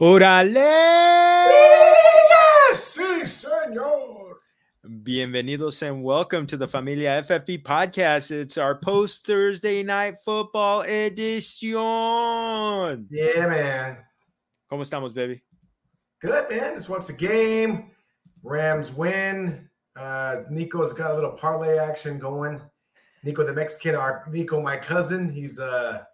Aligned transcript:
Órale! 0.00 0.64
Sí, 2.72 3.26
señor. 3.26 4.38
Bienvenidos 4.82 5.82
and 5.82 6.02
welcome 6.02 6.46
to 6.46 6.56
the 6.56 6.66
Familia 6.66 7.22
FFP 7.22 7.62
podcast. 7.62 8.30
It's 8.30 8.56
our 8.56 8.76
post 8.76 9.26
Thursday 9.26 9.82
night 9.82 10.14
football 10.24 10.80
edition. 10.80 11.78
Yeah, 13.10 13.46
man. 13.46 13.98
¿Cómo 14.72 14.80
estamos, 14.80 15.12
baby? 15.12 15.42
Good, 16.22 16.48
man. 16.48 16.76
Just 16.76 16.88
watched 16.88 17.08
the 17.08 17.12
game. 17.12 17.90
Rams 18.42 18.94
win. 18.94 19.68
Uh, 19.94 20.44
Nico's 20.48 20.94
got 20.94 21.10
a 21.10 21.14
little 21.14 21.32
parlay 21.32 21.76
action 21.76 22.18
going. 22.18 22.58
Nico, 23.22 23.44
the 23.44 23.52
Mexican, 23.52 23.96
our 23.96 24.24
Nico, 24.30 24.62
my 24.62 24.78
cousin, 24.78 25.30
he's 25.30 25.60
uh 25.60 26.04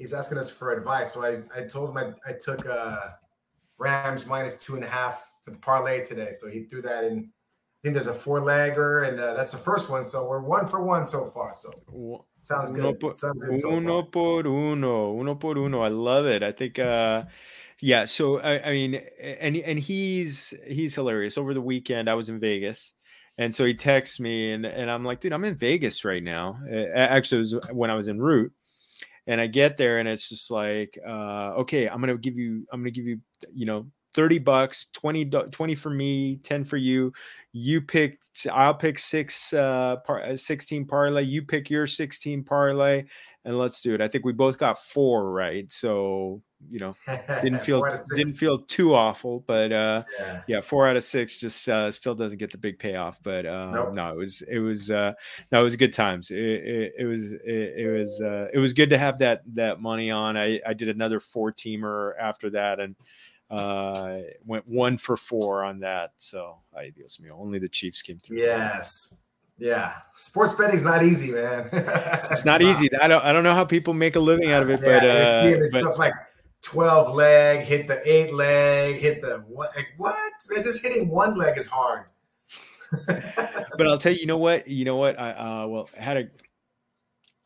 he's 0.00 0.12
asking 0.12 0.38
us 0.38 0.50
for 0.50 0.72
advice. 0.72 1.12
So 1.12 1.24
I, 1.24 1.42
I 1.56 1.62
told 1.64 1.90
him 1.90 1.98
I, 1.98 2.30
I 2.30 2.32
took 2.32 2.66
uh 2.66 3.10
Rams 3.78 4.26
minus 4.26 4.58
two 4.58 4.74
and 4.74 4.84
a 4.84 4.88
half 4.88 5.30
for 5.44 5.52
the 5.52 5.58
parlay 5.58 6.04
today. 6.04 6.32
So 6.32 6.48
he 6.48 6.64
threw 6.64 6.82
that 6.82 7.04
in. 7.04 7.30
I 7.30 7.80
think 7.82 7.94
there's 7.94 8.08
a 8.08 8.12
four 8.12 8.40
legger, 8.40 9.08
and 9.08 9.18
uh, 9.18 9.32
that's 9.32 9.52
the 9.52 9.56
first 9.56 9.88
one. 9.88 10.04
So 10.04 10.28
we're 10.28 10.40
one 10.40 10.66
for 10.66 10.82
one 10.84 11.06
so 11.06 11.30
far. 11.30 11.54
So 11.54 12.26
sounds 12.42 12.72
Uno 12.72 12.92
good. 12.92 13.00
por, 13.00 13.12
sounds 13.12 13.42
good 13.42 13.56
so 13.56 13.70
uno 13.70 14.02
por 14.02 14.46
uno, 14.46 15.14
uno 15.14 15.34
por 15.36 15.56
uno. 15.56 15.80
I 15.80 15.88
love 15.88 16.26
it. 16.26 16.42
I 16.42 16.52
think, 16.52 16.78
uh, 16.78 17.24
yeah. 17.80 18.04
So 18.04 18.38
I, 18.40 18.68
I 18.68 18.72
mean, 18.72 19.00
and 19.18 19.56
and 19.56 19.78
he's 19.78 20.52
he's 20.66 20.94
hilarious. 20.94 21.38
Over 21.38 21.54
the 21.54 21.62
weekend, 21.62 22.10
I 22.10 22.14
was 22.14 22.28
in 22.28 22.38
Vegas, 22.38 22.92
and 23.38 23.54
so 23.54 23.64
he 23.64 23.72
texts 23.72 24.20
me, 24.20 24.52
and 24.52 24.66
and 24.66 24.90
I'm 24.90 25.02
like, 25.02 25.20
dude, 25.20 25.32
I'm 25.32 25.44
in 25.44 25.54
Vegas 25.54 26.04
right 26.04 26.22
now. 26.22 26.60
Actually, 26.94 27.38
it 27.38 27.54
was 27.56 27.68
when 27.72 27.88
I 27.88 27.94
was 27.94 28.10
en 28.10 28.18
route, 28.18 28.52
and 29.30 29.40
I 29.40 29.46
get 29.46 29.76
there, 29.76 29.98
and 29.98 30.08
it's 30.08 30.28
just 30.28 30.50
like, 30.50 30.98
uh, 31.06 31.54
okay, 31.62 31.88
I'm 31.88 32.00
gonna 32.00 32.18
give 32.18 32.36
you, 32.36 32.66
I'm 32.72 32.80
gonna 32.80 32.90
give 32.90 33.06
you, 33.06 33.20
you 33.54 33.66
know. 33.66 33.86
30 34.12 34.40
bucks 34.40 34.86
20 34.92 35.24
20 35.24 35.74
for 35.76 35.88
me 35.88 36.38
10 36.42 36.64
for 36.64 36.76
you. 36.76 37.12
You 37.52 37.80
pick 37.80 38.18
i'll 38.52 38.74
pick 38.74 38.98
six 38.98 39.52
uh 39.52 39.98
par- 40.04 40.24
uh, 40.24 40.36
16 40.36 40.84
parlay. 40.84 41.22
You 41.22 41.42
pick 41.42 41.70
your 41.70 41.86
16 41.86 42.42
parlay 42.42 43.04
and 43.44 43.56
let's 43.56 43.80
do 43.80 43.94
it. 43.94 44.00
I 44.00 44.08
think 44.08 44.24
we 44.24 44.32
both 44.32 44.58
got 44.58 44.82
four 44.82 45.30
right? 45.30 45.70
So 45.70 46.42
you 46.68 46.78
know 46.78 46.94
didn't 47.42 47.60
feel 47.62 47.78
Four 47.78 47.88
out 47.88 47.94
of 47.94 48.00
didn't 48.16 48.34
feel 48.34 48.58
too 48.58 48.94
awful 48.94 49.42
but 49.46 49.72
uh 49.72 50.02
Yeah. 50.18 50.42
yeah 50.46 50.60
four 50.60 50.86
out 50.86 50.96
of 50.96 51.02
six 51.04 51.38
just 51.38 51.68
uh 51.68 51.90
still 51.90 52.14
doesn't 52.14 52.38
get 52.38 52.50
the 52.52 52.58
big 52.58 52.78
payoff 52.78 53.18
but 53.22 53.46
uh 53.46 53.70
Nope. 53.70 53.94
no 53.94 54.12
it 54.12 54.16
was 54.16 54.42
it 54.42 54.58
was 54.58 54.90
uh 54.90 55.12
no 55.52 55.60
it 55.60 55.64
was 55.64 55.76
good 55.76 55.92
times 55.94 56.30
it, 56.30 56.38
it, 56.38 56.92
it 56.98 57.04
was 57.06 57.32
it, 57.32 57.40
it 57.46 57.90
was 57.98 58.20
uh 58.20 58.48
it 58.52 58.58
was 58.58 58.72
good 58.74 58.90
to 58.90 58.98
have 58.98 59.18
that 59.18 59.42
that 59.54 59.80
money 59.80 60.10
on 60.10 60.36
i 60.36 60.60
i 60.66 60.74
did 60.74 60.90
another 60.90 61.18
four 61.20 61.50
teamer 61.52 62.12
after 62.20 62.50
that 62.50 62.78
and 62.78 62.94
uh 63.50 64.18
went 64.44 64.66
one 64.68 64.96
for 64.98 65.16
four 65.16 65.64
on 65.64 65.80
that 65.80 66.12
so 66.18 66.58
i 66.76 66.90
Dios 66.90 67.18
mío, 67.22 67.32
only 67.40 67.58
the 67.58 67.68
chiefs 67.68 68.02
came 68.02 68.18
through 68.18 68.36
Yes. 68.38 69.22
Yeah. 69.58 69.92
Sports 70.14 70.54
betting's 70.54 70.84
not 70.86 71.02
easy, 71.04 71.32
man. 71.32 71.68
it's 72.30 72.44
not 72.46 72.62
easy 72.62 72.88
i 73.02 73.08
don't 73.08 73.24
i 73.24 73.32
don't 73.32 73.44
know 73.44 73.54
how 73.54 73.64
people 73.64 73.92
make 73.94 74.16
a 74.16 74.20
living 74.20 74.52
out 74.52 74.62
of 74.62 74.70
it 74.70 74.80
but 74.80 75.02
Yeah, 75.02 75.44
you're 75.48 75.56
uh 75.56 75.60
but- 75.60 75.68
stuff 75.68 75.98
like 75.98 76.12
12 76.62 77.14
leg, 77.14 77.60
hit 77.60 77.86
the 77.86 78.00
eight 78.10 78.34
leg, 78.34 78.96
hit 78.96 79.22
the 79.22 79.42
what? 79.48 79.70
Like, 79.74 79.88
what? 79.96 80.16
Man, 80.50 80.62
just 80.62 80.82
hitting 80.82 81.08
one 81.08 81.36
leg 81.36 81.56
is 81.56 81.66
hard. 81.66 82.06
but 83.06 83.86
I'll 83.86 83.98
tell 83.98 84.12
you, 84.12 84.18
you 84.20 84.26
know 84.26 84.36
what, 84.36 84.66
you 84.66 84.84
know 84.84 84.96
what, 84.96 85.18
I 85.18 85.30
uh, 85.30 85.66
well 85.68 85.88
I 85.98 86.02
had 86.02 86.16
a 86.16 86.24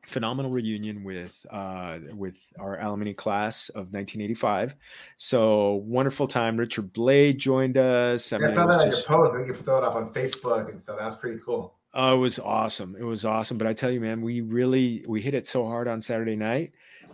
phenomenal 0.07 0.51
reunion 0.51 1.03
with 1.03 1.47
uh 1.51 1.99
with 2.15 2.37
our 2.59 2.79
alumni 2.81 3.13
class 3.13 3.69
of 3.71 3.93
1985. 3.93 4.75
So 5.17 5.83
wonderful 5.87 6.27
time. 6.27 6.57
Richard 6.57 6.93
Blade 6.93 7.39
joined 7.39 7.77
us. 7.77 8.33
I 8.33 8.37
I 8.37 8.39
mean, 8.41 8.49
it 8.49 8.53
saw 8.53 8.67
was 8.67 8.75
that 8.75 8.81
on 8.81 8.87
your 8.87 8.93
just- 8.93 9.07
post. 9.07 9.35
I 9.35 9.37
think 9.39 9.49
you 9.49 9.55
throw 9.55 9.79
it 9.79 9.85
up 9.85 9.95
on 9.95 10.13
Facebook 10.13 10.69
and 10.69 10.79
stuff. 10.79 10.99
That's 10.99 11.17
pretty 11.17 11.41
cool. 11.45 11.75
Oh, 11.95 12.15
it 12.15 12.19
was 12.19 12.39
awesome. 12.41 12.97
It 12.99 13.05
was 13.05 13.25
awesome. 13.25 13.57
But 13.57 13.67
I 13.69 13.73
tell 13.73 13.91
you, 13.91 14.01
man, 14.01 14.21
we 14.23 14.41
really 14.41 15.05
we 15.07 15.21
hit 15.23 15.35
it 15.35 15.47
so 15.47 15.65
hard 15.65 15.87
on 15.89 16.01
Saturday 16.01 16.37
night 16.37 16.73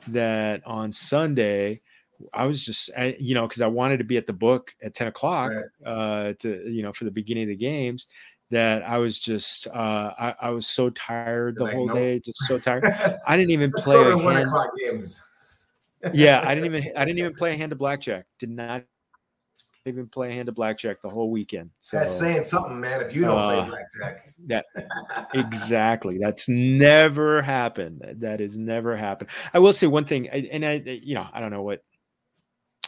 that 0.08 0.62
on 0.66 0.90
Sunday 0.90 1.82
I 2.32 2.46
was 2.46 2.64
just 2.64 2.90
I, 2.96 3.16
you 3.18 3.34
know 3.34 3.46
because 3.46 3.62
I 3.62 3.66
wanted 3.66 3.98
to 3.98 4.04
be 4.04 4.16
at 4.16 4.26
the 4.26 4.32
book 4.32 4.74
at 4.82 4.94
ten 4.94 5.06
o'clock 5.08 5.52
Right. 5.52 5.90
uh, 5.92 6.32
to 6.40 6.70
you 6.70 6.82
know 6.82 6.92
for 6.92 7.04
the 7.04 7.10
beginning 7.10 7.44
of 7.44 7.48
the 7.48 7.56
games 7.56 8.06
that 8.50 8.82
I 8.82 8.98
was 8.98 9.18
just 9.20 9.68
uh, 9.68 10.12
I, 10.18 10.34
I 10.40 10.50
was 10.50 10.66
so 10.66 10.90
tired 10.90 11.56
the 11.56 11.64
like, 11.64 11.72
whole 11.74 11.86
nope. 11.86 11.96
day, 11.96 12.18
just 12.18 12.46
so 12.46 12.58
tired. 12.58 12.84
I 13.26 13.36
didn't 13.36 13.52
even 13.52 13.72
play 13.72 14.02
a 14.02 14.16
one 14.16 14.34
hand. 14.34 14.46
o'clock 14.46 14.70
games. 14.76 15.20
Yeah, 16.12 16.42
I 16.44 16.54
didn't 16.54 16.66
even 16.74 16.92
I 16.96 17.04
didn't 17.04 17.18
even 17.18 17.34
play 17.34 17.54
a 17.54 17.56
hand 17.56 17.72
of 17.72 17.78
blackjack. 17.78 18.26
Did 18.38 18.50
not 18.50 18.84
even 19.86 20.08
play 20.08 20.30
a 20.30 20.32
hand 20.32 20.48
of 20.48 20.54
blackjack 20.54 21.00
the 21.02 21.08
whole 21.08 21.30
weekend. 21.30 21.70
So 21.80 21.98
That's 21.98 22.18
saying 22.18 22.44
something, 22.44 22.80
man. 22.80 23.00
If 23.00 23.14
you 23.14 23.24
don't 23.24 23.38
Uh, 23.38 23.62
play 23.62 23.70
blackjack, 23.70 24.34
that 24.46 24.66
exactly 25.34 26.18
that's 26.18 26.48
never 26.48 27.40
happened 27.40 28.02
that 28.18 28.40
has 28.40 28.56
never 28.58 28.96
happened 28.96 29.30
i 29.54 29.58
will 29.58 29.72
say 29.72 29.86
one 29.86 30.04
thing 30.04 30.28
and 30.28 30.64
i 30.64 30.74
you 31.02 31.14
know 31.14 31.26
i 31.32 31.38
don't 31.40 31.50
know 31.52 31.62
what 31.62 31.82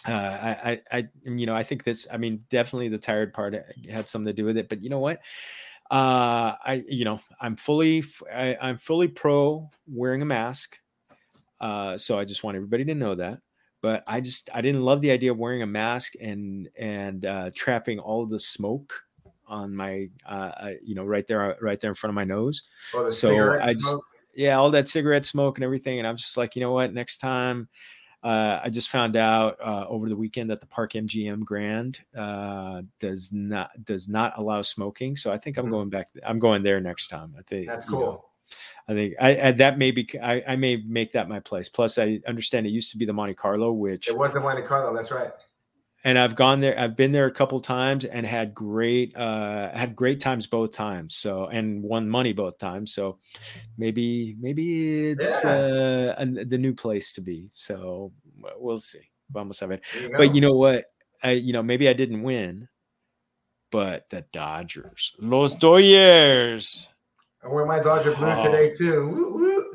uh 0.06 0.10
i 0.12 0.80
i, 0.90 1.08
you 1.24 1.46
know 1.46 1.54
i 1.54 1.62
think 1.62 1.84
this 1.84 2.06
i 2.12 2.16
mean 2.16 2.42
definitely 2.50 2.88
the 2.88 2.98
tired 2.98 3.32
part 3.32 3.54
had 3.88 4.08
something 4.08 4.26
to 4.26 4.32
do 4.32 4.44
with 4.44 4.56
it 4.56 4.68
but 4.68 4.82
you 4.82 4.90
know 4.90 4.98
what? 4.98 5.20
Uh 5.90 6.54
i 6.64 6.82
you 6.88 7.04
know 7.04 7.20
i'm 7.40 7.54
fully 7.56 8.02
I, 8.32 8.56
am 8.60 8.78
fully 8.78 9.08
pro 9.08 9.70
wearing 9.86 10.22
a 10.22 10.26
mask 10.26 10.76
uh 11.60 11.96
so 11.98 12.18
i 12.18 12.24
just 12.24 12.42
want 12.42 12.56
everybody 12.56 12.84
to 12.86 12.94
know 12.94 13.14
that 13.14 13.40
but 13.82 14.02
i 14.06 14.20
just 14.20 14.48
i 14.54 14.60
didn't 14.60 14.82
love 14.82 15.00
the 15.02 15.10
idea 15.10 15.30
of 15.30 15.38
wearing 15.38 15.62
a 15.62 15.66
mask 15.66 16.14
and 16.20 16.68
and 16.78 17.26
uh 17.26 17.50
trapping 17.54 17.98
all 17.98 18.24
the 18.26 18.38
smoke 18.38 18.94
on 19.46 19.74
my 19.74 20.08
uh 20.24 20.70
you 20.82 20.94
know 20.94 21.04
right 21.04 21.26
there 21.26 21.56
right 21.60 21.80
there 21.80 21.90
in 21.90 21.94
front 21.94 22.10
of 22.10 22.14
my 22.14 22.24
nose. 22.24 22.62
The 22.92 23.10
so 23.10 23.52
I 23.52 23.72
just- 23.74 23.80
smoke. 23.80 24.04
yeah 24.34 24.56
all 24.56 24.70
that 24.70 24.88
cigarette 24.88 25.26
smoke 25.26 25.58
and 25.58 25.64
everything 25.64 25.98
and 25.98 26.08
i'm 26.08 26.16
just 26.16 26.38
like 26.38 26.56
you 26.56 26.62
know 26.62 26.72
what? 26.72 26.94
Next 26.94 27.18
time 27.18 27.68
uh, 28.22 28.60
I 28.62 28.70
just 28.70 28.90
found 28.90 29.16
out 29.16 29.58
uh, 29.60 29.86
over 29.88 30.08
the 30.08 30.16
weekend 30.16 30.50
that 30.50 30.60
the 30.60 30.66
Park 30.66 30.92
MGM 30.92 31.44
Grand 31.44 32.00
uh, 32.16 32.82
does 33.00 33.32
not 33.32 33.70
does 33.84 34.08
not 34.08 34.38
allow 34.38 34.62
smoking. 34.62 35.16
So 35.16 35.32
I 35.32 35.38
think 35.38 35.58
I'm 35.58 35.66
Mhm. 35.66 35.70
going 35.70 35.88
back. 35.90 36.08
I'm 36.24 36.38
going 36.38 36.62
there 36.62 36.80
next 36.80 37.08
time. 37.08 37.34
I 37.38 37.42
think 37.42 37.66
That's 37.66 37.88
you 37.88 37.98
know, 37.98 38.04
cool. 38.04 38.28
I 38.88 38.92
think 38.92 39.14
I, 39.20 39.48
I 39.48 39.52
that 39.52 39.78
may 39.78 39.90
be 39.90 40.08
I, 40.20 40.42
I 40.46 40.56
may 40.56 40.76
make 40.76 41.12
that 41.12 41.28
my 41.28 41.40
place. 41.40 41.68
Plus, 41.68 41.98
I 41.98 42.20
understand 42.26 42.66
it 42.66 42.70
used 42.70 42.90
to 42.92 42.96
be 42.98 43.04
the 43.04 43.12
Monte 43.12 43.34
Carlo, 43.34 43.72
which 43.72 44.08
It 44.08 44.16
was 44.16 44.32
the 44.32 44.40
Monte 44.40 44.62
Carlo. 44.62 44.94
That's 44.94 45.10
right. 45.10 45.30
And 46.04 46.18
I've 46.18 46.34
gone 46.34 46.60
there. 46.60 46.78
I've 46.78 46.96
been 46.96 47.12
there 47.12 47.26
a 47.26 47.30
couple 47.32 47.60
times 47.60 48.04
and 48.04 48.26
had 48.26 48.54
great 48.54 49.16
uh 49.16 49.70
had 49.76 49.94
great 49.94 50.20
times 50.20 50.46
both 50.46 50.72
times. 50.72 51.14
So 51.14 51.46
and 51.46 51.82
won 51.82 52.08
money 52.08 52.32
both 52.32 52.58
times. 52.58 52.92
So 52.94 53.18
maybe 53.78 54.36
maybe 54.40 55.10
it's 55.10 55.44
uh 55.44 56.14
a, 56.18 56.26
the 56.26 56.58
new 56.58 56.74
place 56.74 57.12
to 57.14 57.20
be. 57.20 57.48
So 57.52 58.12
we'll 58.56 58.78
see. 58.78 59.08
Vamos 59.30 59.62
a 59.62 59.66
ver. 59.66 59.80
You 60.00 60.10
But 60.16 60.34
you 60.34 60.40
know 60.40 60.52
what? 60.54 60.86
I 61.22 61.30
you 61.32 61.52
know 61.52 61.62
maybe 61.62 61.88
I 61.88 61.92
didn't 61.92 62.22
win, 62.22 62.68
but 63.70 64.10
the 64.10 64.24
Dodgers, 64.32 65.12
Los 65.18 65.54
Dodgers. 65.54 66.88
I 67.44 67.48
wear 67.48 67.64
my 67.66 67.80
Dodger 67.80 68.14
blue 68.14 68.28
Oh. 68.30 68.44
today 68.44 68.72
too. 68.72 69.08
Woo, 69.08 69.34
woo. 69.34 69.72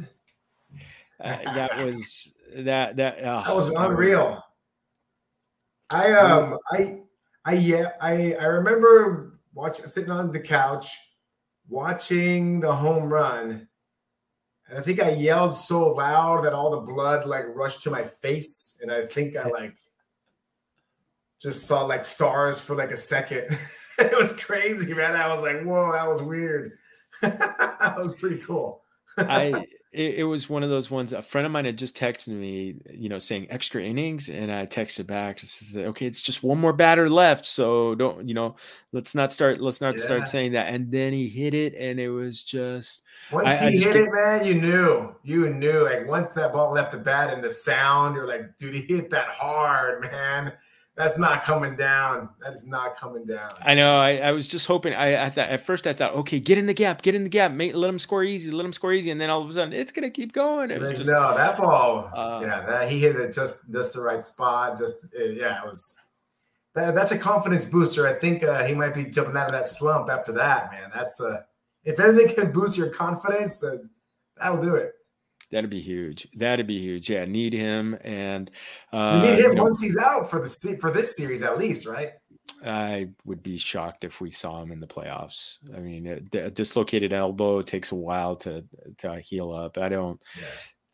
Uh, 1.19 1.53
that 1.55 1.77
was 1.83 2.31
that 2.55 2.95
that 2.97 3.23
uh, 3.23 3.43
That 3.43 3.55
was 3.55 3.69
unreal. 3.69 4.43
I 5.89 6.11
um 6.13 6.57
I 6.71 7.01
I 7.45 7.53
yeah 7.53 7.91
I 8.01 8.33
I 8.33 8.45
remember 8.45 9.39
watching 9.53 9.87
sitting 9.87 10.11
on 10.11 10.31
the 10.31 10.39
couch 10.39 10.89
watching 11.67 12.59
the 12.59 12.73
home 12.73 13.11
run. 13.11 13.67
And 14.69 14.77
I 14.77 14.81
think 14.81 15.01
I 15.01 15.11
yelled 15.11 15.55
so 15.55 15.93
loud 15.93 16.43
that 16.43 16.53
all 16.53 16.71
the 16.71 16.81
blood 16.81 17.25
like 17.25 17.45
rushed 17.55 17.83
to 17.83 17.91
my 17.91 18.03
face. 18.03 18.79
And 18.81 18.91
I 18.91 19.05
think 19.05 19.35
I 19.37 19.47
like 19.49 19.75
just 21.41 21.67
saw 21.67 21.83
like 21.85 22.03
stars 22.03 22.59
for 22.59 22.75
like 22.75 22.91
a 22.91 22.97
second. 22.97 23.47
it 23.99 24.17
was 24.17 24.37
crazy, 24.37 24.93
man. 24.93 25.15
I 25.15 25.29
was 25.29 25.41
like, 25.41 25.63
whoa, 25.63 25.91
that 25.93 26.07
was 26.07 26.21
weird. 26.21 26.73
that 27.21 27.95
was 27.97 28.15
pretty 28.15 28.39
cool. 28.39 28.83
I 29.17 29.65
it, 29.97 30.19
it 30.19 30.23
was 30.23 30.49
one 30.49 30.63
of 30.63 30.69
those 30.69 30.91
ones. 30.91 31.11
A 31.11 31.21
friend 31.21 31.45
of 31.45 31.51
mine 31.51 31.65
had 31.65 31.77
just 31.77 31.97
texted 31.97 32.29
me, 32.29 32.75
you 32.93 33.09
know, 33.09 33.17
saying 33.19 33.47
extra 33.49 33.81
innings, 33.83 34.29
and 34.29 34.51
I 34.51 34.65
texted 34.65 35.07
back, 35.07 35.41
"Okay, 35.75 36.05
it's 36.05 36.21
just 36.21 36.43
one 36.43 36.59
more 36.59 36.73
batter 36.73 37.09
left, 37.09 37.45
so 37.45 37.95
don't, 37.95 38.27
you 38.27 38.33
know, 38.33 38.55
let's 38.93 39.15
not 39.15 39.31
start, 39.31 39.59
let's 39.59 39.81
not 39.81 39.97
Yeah. 39.97 40.03
start 40.03 40.29
saying 40.29 40.51
that." 40.53 40.73
And 40.73 40.91
then 40.91 41.13
he 41.13 41.27
hit 41.27 41.53
it, 41.53 41.73
and 41.75 41.99
it 41.99 42.09
was 42.09 42.43
just 42.43 43.01
Once 43.31 43.53
I- 43.61 43.67
I 43.67 43.69
he 43.71 43.77
just 43.77 43.87
hit 43.87 43.95
it, 43.95 44.09
man, 44.11 44.45
you 44.45 44.61
knew. 44.61 45.15
You 45.23 45.49
knew. 45.49 45.83
Like 45.83 46.07
once 46.07 46.33
that 46.33 46.53
ball 46.53 46.71
left 46.71 46.91
the 46.91 46.99
bat 46.99 47.33
and 47.33 47.43
the 47.43 47.49
sound, 47.49 48.15
you're 48.15 48.27
like, 48.27 48.55
dude, 48.57 48.75
he 48.75 48.81
hit 48.81 49.09
that 49.09 49.27
hard, 49.27 50.01
man. 50.01 50.53
That's 50.97 51.19
not 51.19 51.43
coming 51.43 51.75
down. 51.75 52.29
That 52.41 52.53
is 52.53 52.65
not 52.65 52.97
coming 52.97 53.23
down. 53.25 53.51
I 53.61 53.75
know. 53.75 53.97
I, 53.97 54.15
I 54.17 54.31
was 54.31 54.47
just 54.47 54.65
hoping. 54.65 54.95
I, 54.95 55.25
I 55.25 55.29
thought 55.29 55.49
at 55.49 55.61
first 55.61 55.85
I 55.85 55.93
thought, 55.93 56.15
okay, 56.15 56.39
get 56.39 56.57
in 56.57 56.65
the 56.65 56.73
gap, 56.73 57.03
get 57.03 57.13
in 57.13 57.23
the 57.23 57.29
gap, 57.29 57.51
make 57.51 57.75
let 57.75 57.87
him 57.87 57.99
score 57.99 58.23
easy, 58.23 58.49
let 58.49 58.65
him 58.65 58.73
score 58.73 58.91
easy, 58.91 59.11
and 59.11 59.21
then 59.21 59.29
all 59.29 59.43
of 59.43 59.47
a 59.47 59.53
sudden 59.53 59.73
it's 59.73 59.91
gonna 59.91 60.09
keep 60.09 60.33
going. 60.33 60.71
It 60.71 60.81
was 60.81 60.93
just, 60.93 61.09
no, 61.09 61.37
that 61.37 61.55
ball. 61.55 62.11
Uh, 62.13 62.41
yeah, 62.41 62.61
that 62.61 62.89
he 62.89 62.99
hit 62.99 63.15
it 63.15 63.31
just 63.31 63.71
just 63.71 63.93
the 63.93 64.01
right 64.01 64.23
spot. 64.23 64.77
Just 64.77 65.13
uh, 65.15 65.23
yeah, 65.23 65.61
it 65.61 65.65
was. 65.65 65.99
That, 66.73 66.95
that's 66.95 67.11
a 67.11 67.17
confidence 67.17 67.65
booster. 67.65 68.07
I 68.07 68.13
think 68.13 68.43
uh, 68.43 68.63
he 68.63 68.73
might 68.73 68.93
be 68.93 69.05
jumping 69.05 69.37
out 69.37 69.47
of 69.47 69.53
that 69.53 69.67
slump 69.67 70.09
after 70.09 70.31
that, 70.33 70.71
man. 70.71 70.89
That's 70.93 71.21
uh, 71.21 71.41
if 71.83 71.99
anything 71.99 72.35
can 72.35 72.51
boost 72.51 72.75
your 72.75 72.89
confidence, 72.89 73.63
uh, 73.63 73.77
that'll 74.35 74.61
do 74.61 74.75
it. 74.75 74.93
That'd 75.51 75.69
be 75.69 75.81
huge. 75.81 76.27
That'd 76.35 76.67
be 76.67 76.79
huge. 76.79 77.09
Yeah, 77.09 77.25
need 77.25 77.53
him, 77.53 77.97
and 78.03 78.51
uh, 78.91 79.21
we 79.21 79.29
need 79.29 79.39
him 79.39 79.51
you 79.51 79.55
know, 79.55 79.63
once 79.63 79.81
he's 79.81 79.97
out 79.97 80.29
for 80.29 80.39
the 80.39 80.77
for 80.81 80.91
this 80.91 81.15
series 81.15 81.41
at 81.41 81.57
least, 81.57 81.87
right? 81.87 82.11
I 82.65 83.09
would 83.25 83.43
be 83.43 83.57
shocked 83.57 84.03
if 84.03 84.19
we 84.19 84.31
saw 84.31 84.61
him 84.61 84.71
in 84.71 84.79
the 84.79 84.87
playoffs. 84.87 85.57
I 85.75 85.79
mean, 85.79 86.07
a, 86.07 86.37
a 86.37 86.51
dislocated 86.51 87.13
elbow 87.13 87.61
takes 87.61 87.91
a 87.91 87.95
while 87.95 88.35
to 88.37 88.65
to 88.99 89.19
heal 89.21 89.51
up. 89.51 89.77
I 89.77 89.89
don't. 89.89 90.19
Yeah. 90.37 90.45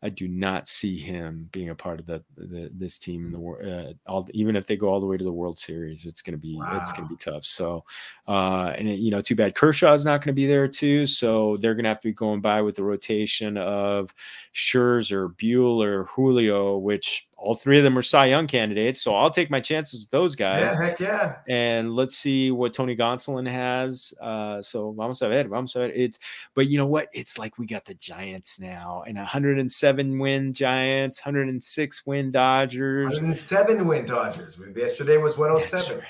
I 0.04 0.10
do 0.10 0.28
not 0.28 0.68
see 0.68 0.98
him 0.98 1.48
being 1.50 1.70
a 1.70 1.74
part 1.74 1.98
of 1.98 2.04
the, 2.04 2.22
the 2.36 2.70
this 2.74 2.98
team 2.98 3.24
in 3.24 3.32
the 3.32 3.38
world. 3.38 3.66
Uh, 3.66 3.94
all, 4.06 4.28
even 4.34 4.54
if 4.54 4.66
they 4.66 4.76
go 4.76 4.88
all 4.90 5.00
the 5.00 5.06
way 5.06 5.16
to 5.16 5.24
the 5.24 5.32
World 5.32 5.58
Series, 5.58 6.04
it's 6.04 6.20
going 6.20 6.34
to 6.34 6.40
be 6.40 6.56
wow. 6.56 6.78
it's 6.78 6.92
going 6.92 7.08
to 7.08 7.14
be 7.14 7.18
tough. 7.18 7.46
So, 7.46 7.84
uh, 8.28 8.74
and 8.76 8.86
it, 8.86 8.98
you 8.98 9.10
know, 9.10 9.22
too 9.22 9.34
bad 9.34 9.54
Kershaw's 9.54 10.04
not 10.04 10.18
going 10.18 10.28
to 10.28 10.32
be 10.34 10.46
there 10.46 10.68
too. 10.68 11.06
So 11.06 11.56
they're 11.56 11.74
going 11.74 11.84
to 11.84 11.88
have 11.88 12.00
to 12.00 12.08
be 12.08 12.12
going 12.12 12.42
by 12.42 12.60
with 12.60 12.76
the 12.76 12.84
rotation 12.84 13.56
of 13.56 14.14
Scherzer, 14.54 15.34
Buehler, 15.36 16.06
Julio, 16.08 16.76
which 16.76 17.26
all 17.44 17.54
three 17.54 17.76
of 17.76 17.84
them 17.84 17.96
are 17.98 18.02
Cy 18.02 18.26
Young 18.26 18.46
candidates. 18.46 19.02
So 19.02 19.14
I'll 19.14 19.30
take 19.30 19.50
my 19.50 19.60
chances 19.60 20.00
with 20.00 20.10
those 20.10 20.34
guys. 20.34 20.60
Yeah, 20.60 20.82
heck 20.82 20.98
yeah. 20.98 21.36
And 21.46 21.92
let's 21.92 22.16
see 22.16 22.50
what 22.50 22.72
Tony 22.72 22.96
Gonsolin 22.96 23.46
has. 23.46 24.14
Uh, 24.18 24.62
so 24.62 24.92
vamos 24.92 25.20
a 25.20 25.28
ver, 25.28 25.44
vamos 25.44 25.76
a 25.76 25.80
ver. 25.80 25.92
It's, 25.94 26.18
but 26.54 26.68
you 26.68 26.78
know 26.78 26.86
what? 26.86 27.08
It's 27.12 27.38
like 27.38 27.58
we 27.58 27.66
got 27.66 27.84
the 27.84 27.94
Giants 27.94 28.58
now, 28.58 29.04
and 29.06 29.16
107 29.18 30.18
win 30.18 30.54
Giants, 30.54 31.20
106 31.20 32.06
win 32.06 32.32
Dodgers, 32.32 33.12
107 33.12 33.86
win 33.86 34.06
Dodgers. 34.06 34.58
Yesterday 34.74 35.18
was 35.18 35.36
107. 35.36 35.98
Right. 35.98 36.06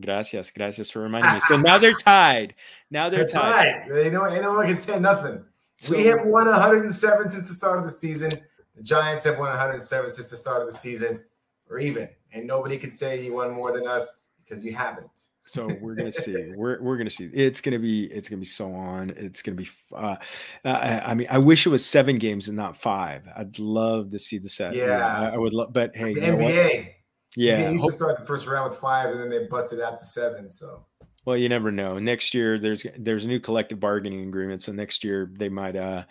Gracias, 0.00 0.52
gracias 0.52 0.88
for 0.88 1.00
reminding 1.00 1.34
me. 1.34 1.40
So 1.48 1.56
now 1.56 1.78
they're 1.78 1.92
tied. 2.04 2.54
Now 2.92 3.08
they're 3.08 3.20
That's 3.20 3.32
tied. 3.32 3.88
right. 3.88 3.88
They 3.88 4.08
know 4.10 4.24
anyone 4.24 4.66
can 4.66 4.76
say 4.76 5.00
nothing. 5.00 5.44
So, 5.78 5.96
we 5.96 6.04
have 6.06 6.26
won 6.26 6.46
107 6.46 7.28
since 7.30 7.48
the 7.48 7.54
start 7.54 7.78
of 7.78 7.84
the 7.84 7.90
season. 7.90 8.32
The 8.80 8.84
Giants 8.84 9.24
have 9.24 9.38
won 9.38 9.50
107 9.50 10.10
since 10.10 10.30
the 10.30 10.36
start 10.36 10.62
of 10.62 10.66
the 10.66 10.72
season, 10.72 11.20
or 11.68 11.78
even. 11.78 12.08
And 12.32 12.46
nobody 12.46 12.78
can 12.78 12.90
say 12.90 13.22
you 13.22 13.34
won 13.34 13.50
more 13.50 13.72
than 13.72 13.86
us 13.86 14.22
because 14.42 14.64
you 14.64 14.74
haven't. 14.74 15.10
So 15.48 15.68
we're 15.82 15.96
gonna 15.96 16.12
see. 16.12 16.52
We're 16.56 16.80
we're 16.80 16.96
gonna 16.96 17.10
see. 17.10 17.24
It's 17.24 17.60
gonna 17.60 17.78
be 17.78 18.04
it's 18.04 18.28
gonna 18.28 18.40
be 18.40 18.46
so 18.46 18.72
on. 18.72 19.10
It's 19.10 19.42
gonna 19.42 19.56
be. 19.56 19.68
Uh, 19.92 20.16
I, 20.64 21.00
I 21.00 21.14
mean, 21.14 21.26
I 21.28 21.38
wish 21.38 21.66
it 21.66 21.70
was 21.70 21.84
seven 21.84 22.18
games 22.18 22.46
and 22.48 22.56
not 22.56 22.76
five. 22.76 23.24
I'd 23.36 23.58
love 23.58 24.10
to 24.12 24.18
see 24.18 24.38
the 24.38 24.48
set. 24.48 24.74
Yeah, 24.74 25.04
I, 25.04 25.34
I 25.34 25.36
would 25.36 25.52
love. 25.52 25.72
But 25.72 25.94
hey, 25.94 26.14
the 26.14 26.20
NBA. 26.20 26.76
what? 26.76 26.94
Yeah, 27.36 27.56
they 27.56 27.72
used 27.72 27.84
to 27.84 27.92
start 27.92 28.18
the 28.20 28.24
first 28.24 28.46
round 28.46 28.70
with 28.70 28.78
five, 28.78 29.10
and 29.10 29.20
then 29.20 29.28
they 29.28 29.46
busted 29.46 29.80
out 29.80 29.98
to 29.98 30.04
seven. 30.04 30.48
So 30.50 30.86
well, 31.26 31.36
you 31.36 31.48
never 31.48 31.70
know. 31.70 31.98
Next 31.98 32.32
year, 32.34 32.58
there's 32.58 32.86
there's 32.98 33.24
a 33.24 33.28
new 33.28 33.40
collective 33.40 33.78
bargaining 33.78 34.26
agreement, 34.26 34.62
so 34.62 34.72
next 34.72 35.04
year 35.04 35.30
they 35.36 35.48
might 35.50 35.76
uh 35.76 36.04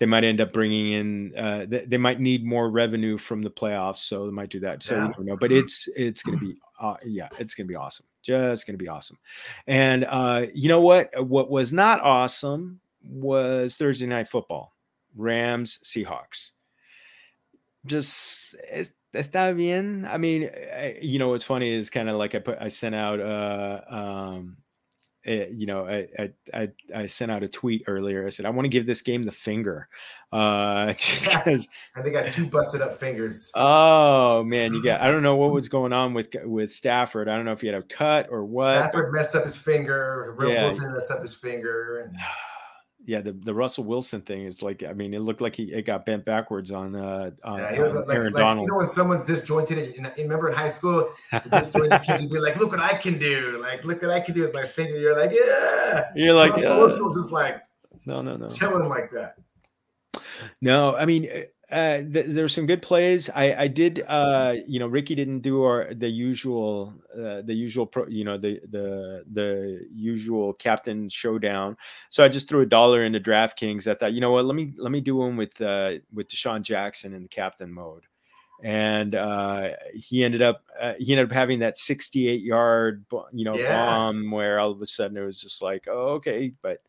they 0.00 0.06
might 0.06 0.24
end 0.24 0.40
up 0.40 0.52
bringing 0.52 0.92
in 0.92 1.38
uh 1.38 1.66
they, 1.68 1.84
they 1.84 1.96
might 1.98 2.20
need 2.20 2.44
more 2.44 2.68
revenue 2.68 3.16
from 3.18 3.42
the 3.42 3.50
playoffs, 3.50 3.98
so 3.98 4.26
they 4.26 4.32
might 4.32 4.50
do 4.50 4.60
that. 4.60 4.82
So 4.82 4.94
Yeah. 4.96 5.02
you 5.02 5.08
never 5.10 5.24
know, 5.24 5.36
but 5.36 5.52
it's 5.52 5.88
it's 5.96 6.22
gonna 6.22 6.38
be 6.38 6.56
uh 6.80 6.96
yeah, 7.04 7.28
it's 7.38 7.54
gonna 7.54 7.68
be 7.68 7.76
awesome, 7.76 8.06
just 8.22 8.66
gonna 8.66 8.76
be 8.76 8.88
awesome. 8.88 9.18
And 9.68 10.04
uh 10.04 10.46
you 10.52 10.68
know 10.68 10.80
what? 10.80 11.10
What 11.24 11.48
was 11.48 11.72
not 11.72 12.00
awesome 12.02 12.80
was 13.04 13.76
Thursday 13.76 14.06
night 14.06 14.26
football, 14.26 14.74
Rams 15.14 15.78
Seahawks. 15.84 16.50
Just 17.86 18.56
es- 18.68 18.90
está 19.16 19.54
bien. 19.56 20.04
I 20.06 20.18
mean, 20.18 20.50
I- 20.74 20.98
you 21.02 21.18
know 21.18 21.28
what's 21.28 21.44
funny 21.44 21.72
is 21.72 21.90
kind 21.90 22.08
of 22.08 22.16
like 22.16 22.34
I 22.34 22.38
put 22.40 22.58
I 22.60 22.68
sent 22.68 22.94
out 22.94 23.20
uh 23.20 23.80
um 23.88 24.56
eh, 25.24 25.46
you 25.52 25.66
know 25.66 25.86
I, 25.86 26.06
I 26.18 26.30
I 26.54 26.68
I 26.94 27.06
sent 27.06 27.30
out 27.30 27.42
a 27.42 27.48
tweet 27.48 27.84
earlier. 27.86 28.26
I 28.26 28.30
said 28.30 28.46
I 28.46 28.50
want 28.50 28.64
to 28.66 28.70
give 28.70 28.86
this 28.86 29.02
game 29.02 29.24
the 29.24 29.32
finger, 29.32 29.88
uh, 30.32 30.92
just 30.92 31.26
because. 31.30 31.68
and 31.96 32.04
they 32.04 32.10
got 32.10 32.28
two 32.30 32.46
busted 32.46 32.80
up 32.80 32.94
fingers. 32.94 33.50
Oh 33.54 34.44
man, 34.44 34.72
you 34.74 34.82
got 34.82 35.00
I 35.00 35.10
don't 35.10 35.22
know 35.22 35.36
what 35.36 35.50
was 35.52 35.68
going 35.68 35.92
on 35.92 36.14
with 36.14 36.28
with 36.44 36.70
Stafford. 36.70 37.28
I 37.28 37.36
don't 37.36 37.44
know 37.44 37.52
if 37.52 37.60
he 37.60 37.66
had 37.66 37.76
a 37.76 37.82
cut 37.82 38.28
or 38.30 38.44
what. 38.44 38.66
Stafford 38.66 39.12
messed 39.12 39.34
up 39.34 39.44
his 39.44 39.56
finger. 39.58 40.34
Will 40.38 40.50
Yeah. 40.52 40.62
Wilson 40.62 40.92
messed 40.92 41.10
up 41.10 41.22
his 41.22 41.34
finger. 41.34 42.00
And 42.04 42.16
yeah, 43.04 43.20
the, 43.20 43.32
the 43.32 43.54
Russell 43.54 43.84
Wilson 43.84 44.20
thing 44.22 44.42
is 44.42 44.62
like 44.62 44.82
I 44.82 44.92
mean 44.92 45.14
it 45.14 45.20
looked 45.20 45.40
like 45.40 45.54
he 45.54 45.64
it 45.64 45.82
got 45.82 46.06
bent 46.06 46.24
backwards 46.24 46.72
on 46.72 46.96
uh 46.96 47.30
on, 47.44 47.58
yeah, 47.58 47.82
on 47.82 47.94
like, 47.94 48.16
Aaron 48.16 48.32
like, 48.32 48.40
Donald. 48.42 48.66
you 48.66 48.72
know 48.72 48.78
when 48.78 48.88
someone's 48.88 49.26
disjointed. 49.26 49.78
In, 49.78 50.06
in- 50.06 50.12
remember 50.18 50.48
in 50.48 50.54
high 50.54 50.68
school, 50.68 51.10
disjointed 51.50 52.02
kids 52.02 52.22
would 52.22 52.30
be 52.30 52.38
like, 52.38 52.56
"Look 52.56 52.70
what 52.70 52.80
I 52.80 52.94
can 52.94 53.18
do! 53.18 53.60
Like, 53.62 53.84
look 53.84 54.02
what 54.02 54.10
I 54.10 54.20
can 54.20 54.34
do 54.34 54.42
with 54.42 54.54
my 54.54 54.64
finger." 54.64 54.98
You're 54.98 55.18
like, 55.18 55.30
"Yeah." 55.32 56.10
You're 56.16 56.34
like 56.34 56.52
Russell 56.52 56.72
"Uh, 56.72 56.78
Wilson 56.78 57.04
was 57.04 57.16
just 57.16 57.32
like 57.32 57.62
no 58.06 58.22
no 58.22 58.36
no 58.36 58.48
chilling 58.48 58.88
like 58.88 59.10
that. 59.12 59.36
No, 60.60 60.96
I 60.96 61.06
mean, 61.06 61.28
uh, 61.70 61.98
th- 61.98 62.26
there's 62.28 62.54
some 62.54 62.66
good 62.66 62.80
plays. 62.80 63.28
I, 63.34 63.54
I 63.54 63.66
did, 63.68 64.04
uh, 64.06 64.54
you 64.68 64.78
know, 64.78 64.86
Ricky 64.86 65.14
didn't 65.16 65.40
do 65.40 65.64
our 65.64 65.92
the 65.94 66.08
usual, 66.08 66.94
uh, 67.12 67.42
the 67.42 67.54
usual, 67.54 67.86
pro, 67.86 68.06
you 68.06 68.24
know, 68.24 68.38
the 68.38 68.60
the 68.70 69.24
the 69.32 69.86
usual 69.94 70.52
captain 70.54 71.08
showdown. 71.08 71.76
So 72.10 72.22
I 72.22 72.28
just 72.28 72.48
threw 72.48 72.60
a 72.60 72.66
dollar 72.66 73.04
into 73.04 73.18
DraftKings. 73.18 73.90
I 73.90 73.94
thought, 73.94 74.12
you 74.12 74.20
know 74.20 74.30
what, 74.30 74.44
let 74.44 74.54
me 74.54 74.72
let 74.76 74.92
me 74.92 75.00
do 75.00 75.16
one 75.16 75.36
with 75.36 75.60
uh, 75.60 75.94
with 76.14 76.28
DeSean 76.28 76.62
Jackson 76.62 77.12
in 77.14 77.22
the 77.22 77.28
captain 77.28 77.72
mode, 77.72 78.04
and 78.62 79.14
uh, 79.16 79.70
he 79.92 80.22
ended 80.24 80.42
up 80.42 80.62
uh, 80.80 80.92
he 80.98 81.12
ended 81.12 81.26
up 81.30 81.34
having 81.34 81.58
that 81.60 81.78
68 81.78 82.42
yard, 82.42 83.04
you 83.32 83.44
know, 83.44 83.56
Yeah. 83.58 83.86
bomb 83.86 84.30
where 84.30 84.60
all 84.60 84.70
of 84.70 84.80
a 84.80 84.86
sudden 84.86 85.16
it 85.16 85.24
was 85.26 85.40
just 85.40 85.60
like, 85.62 85.88
oh, 85.90 86.14
okay, 86.14 86.52
but 86.62 86.80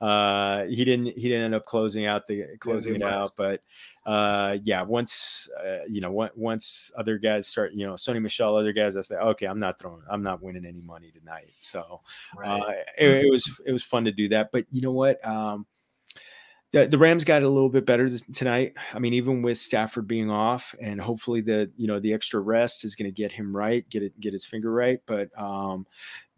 uh 0.00 0.64
he 0.64 0.84
didn't 0.84 1.06
he 1.06 1.28
didn't 1.28 1.44
end 1.44 1.54
up 1.54 1.66
closing 1.66 2.06
out 2.06 2.26
the 2.26 2.44
closing 2.58 2.94
it 2.94 3.02
out 3.02 3.30
but 3.36 3.62
uh 4.06 4.56
yeah 4.62 4.80
once 4.80 5.48
uh, 5.62 5.84
you 5.88 6.00
know 6.00 6.30
once 6.34 6.90
other 6.96 7.18
guys 7.18 7.46
start 7.46 7.72
you 7.74 7.86
know 7.86 7.94
Sony 7.94 8.20
Michel 8.20 8.56
other 8.56 8.72
guys 8.72 8.96
I 8.96 9.02
say 9.02 9.16
okay 9.16 9.46
I'm 9.46 9.60
not 9.60 9.78
throwing 9.78 10.02
I'm 10.10 10.22
not 10.22 10.42
winning 10.42 10.64
any 10.64 10.80
money 10.80 11.10
tonight 11.10 11.52
so 11.60 12.00
Right. 12.36 12.60
uh 12.60 12.72
it, 12.96 13.24
it 13.26 13.30
was 13.30 13.60
it 13.66 13.72
was 13.72 13.82
fun 13.82 14.04
to 14.06 14.12
do 14.12 14.28
that 14.30 14.50
but 14.52 14.64
you 14.70 14.80
know 14.80 14.92
what 14.92 15.22
um 15.26 15.66
the, 16.72 16.86
the 16.86 16.98
Rams 16.98 17.24
got 17.24 17.42
a 17.42 17.48
little 17.48 17.68
bit 17.68 17.84
better 17.84 18.08
this, 18.08 18.22
tonight. 18.32 18.74
I 18.94 18.98
mean, 18.98 19.12
even 19.14 19.42
with 19.42 19.58
Stafford 19.58 20.06
being 20.06 20.30
off, 20.30 20.74
and 20.80 21.00
hopefully 21.00 21.40
the 21.40 21.70
you 21.76 21.88
know 21.88 21.98
the 21.98 22.12
extra 22.12 22.40
rest 22.40 22.84
is 22.84 22.94
going 22.94 23.10
to 23.10 23.14
get 23.14 23.32
him 23.32 23.54
right, 23.54 23.88
get 23.90 24.02
it 24.02 24.18
get 24.20 24.32
his 24.32 24.46
finger 24.46 24.72
right. 24.72 25.00
But 25.06 25.36
um, 25.36 25.86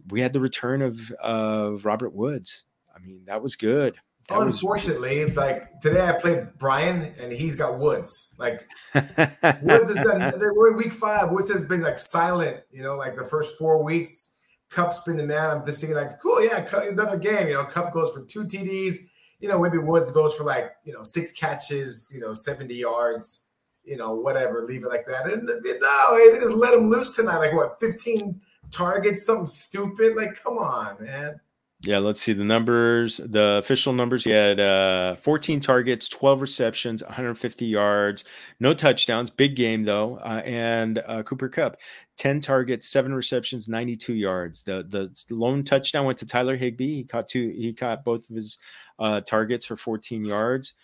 we 0.08 0.20
had 0.20 0.32
the 0.32 0.40
return 0.40 0.80
of 0.80 1.10
of 1.20 1.84
Robert 1.84 2.14
Woods. 2.14 2.64
I 2.94 2.99
mean, 3.00 3.22
that 3.26 3.42
was 3.42 3.56
good. 3.56 3.94
That 4.28 4.38
was 4.38 4.54
Unfortunately, 4.56 5.18
it's 5.18 5.37
like 5.37 5.80
today 5.80 6.06
I 6.06 6.12
played 6.12 6.46
Brian 6.58 7.12
and 7.20 7.32
he's 7.32 7.56
got 7.56 7.78
Woods. 7.78 8.34
Like 8.38 8.68
Woods 8.94 9.88
has 9.88 9.96
done. 9.96 10.38
they- 10.38 10.46
We're 10.54 10.70
in 10.70 10.76
week 10.76 10.92
five. 10.92 11.30
Woods 11.30 11.50
has 11.52 11.64
been 11.64 11.80
like 11.82 11.99
silent. 11.99 12.61
You 12.70 12.82
know, 12.82 12.96
like 12.96 13.14
the 13.14 13.25
first 13.25 13.58
four 13.58 13.82
weeks. 13.82 14.28
Kupp's 14.70 15.00
been 15.00 15.18
the 15.18 15.22
man. 15.25 15.50
I'm 15.50 15.66
just 15.66 15.80
thinking 15.82 15.96
like, 15.96 16.08
cool, 16.22 16.42
yeah, 16.42 16.62
Kupp- 16.64 16.84
another 16.84 17.18
game. 17.18 17.46
You 17.49 17.54
know, 17.54 17.64
Kupp 17.64 17.92
goes 17.92 18.11
for 18.12 18.25
two 18.25 18.44
TDs. 18.44 18.94
You 19.38 19.49
know, 19.49 19.58
maybe 19.58 19.76
Woods 19.78 20.11
goes 20.11 20.34
for 20.34 20.44
like 20.44 20.70
you 20.84 20.92
know 20.92 21.02
six 21.02 21.32
catches. 21.32 22.11
You 22.14 22.20
know, 22.20 22.32
70 22.32 22.75
yards. 22.75 23.46
You 23.84 23.96
know, 23.96 24.14
whatever. 24.14 24.64
Leave 24.64 24.84
it 24.84 24.88
like 24.88 25.04
that. 25.06 25.26
And 25.26 25.49
you 25.64 25.80
know, 25.80 26.30
they 26.32 26.38
just 26.38 26.54
let 26.54 26.72
him 26.75 26.88
loose 26.88 27.16
tonight. 27.16 27.38
Like 27.38 27.52
what, 27.52 27.80
15 27.80 28.40
targets? 28.70 29.26
Something 29.26 29.46
stupid. 29.46 30.14
Like, 30.16 30.40
come 30.42 30.58
on, 30.58 31.02
man. 31.04 31.40
Yeah, 31.84 31.98
let's 31.98 32.22
see 32.22 32.32
the 32.32 32.44
numbers. 32.44 33.16
The 33.16 33.60
official 33.62 33.92
numbers. 33.92 34.22
He 34.22 34.30
had 34.30 34.60
uh, 34.60 35.16
14 35.16 35.58
targets, 35.58 36.08
12 36.08 36.40
receptions, 36.40 37.02
150 37.02 37.66
yards, 37.66 38.24
no 38.60 38.72
touchdowns. 38.72 39.30
Big 39.30 39.56
game 39.56 39.82
though. 39.82 40.18
Uh, 40.18 40.42
and 40.44 41.02
uh, 41.08 41.24
Cooper 41.24 41.48
Kupp, 41.48 41.78
10 42.19 42.40
targets, 42.40 42.88
seven 42.88 43.14
receptions, 43.14 43.69
92 43.69 44.14
yards. 44.14 44.62
The 44.62 44.85
the 44.88 45.35
lone 45.35 45.64
touchdown 45.64 46.04
went 46.04 46.19
to 46.19 46.26
Tyler 46.26 46.57
Higbee. 46.57 46.97
He 46.97 47.04
caught 47.04 47.28
two. 47.28 47.49
He 47.49 47.73
caught 47.73 48.04
both 48.04 48.28
of 48.28 48.37
his 48.37 48.59
uh, 48.99 49.21
targets 49.21 49.66
for 49.66 49.76
14 49.76 50.25
yards. 50.25 50.75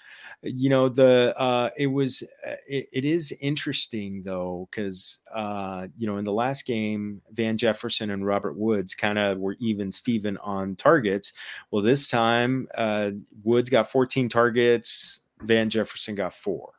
You 0.42 0.70
know 0.70 0.88
the 0.88 1.34
uh, 1.36 1.70
it 1.76 1.88
was 1.88 2.22
uh, 2.46 2.54
it, 2.66 2.88
it 2.92 3.04
is 3.04 3.34
interesting 3.40 4.22
though 4.22 4.68
because 4.70 5.20
uh, 5.34 5.88
you 5.96 6.06
know 6.06 6.16
in 6.16 6.24
the 6.24 6.32
last 6.32 6.64
game 6.64 7.20
Van 7.32 7.58
Jefferson 7.58 8.10
and 8.10 8.24
Robert 8.24 8.56
Woods 8.56 8.94
kind 8.94 9.18
of 9.18 9.38
were 9.38 9.56
even 9.58 9.92
Steven 9.92 10.38
on 10.38 10.76
targets. 10.76 11.32
Well, 11.70 11.82
this 11.82 12.08
time 12.08 12.68
uh, 12.76 13.10
Woods 13.42 13.68
got 13.68 13.90
14 13.90 14.28
targets, 14.28 15.20
Van 15.42 15.68
Jefferson 15.68 16.14
got 16.14 16.32
four. 16.32 16.77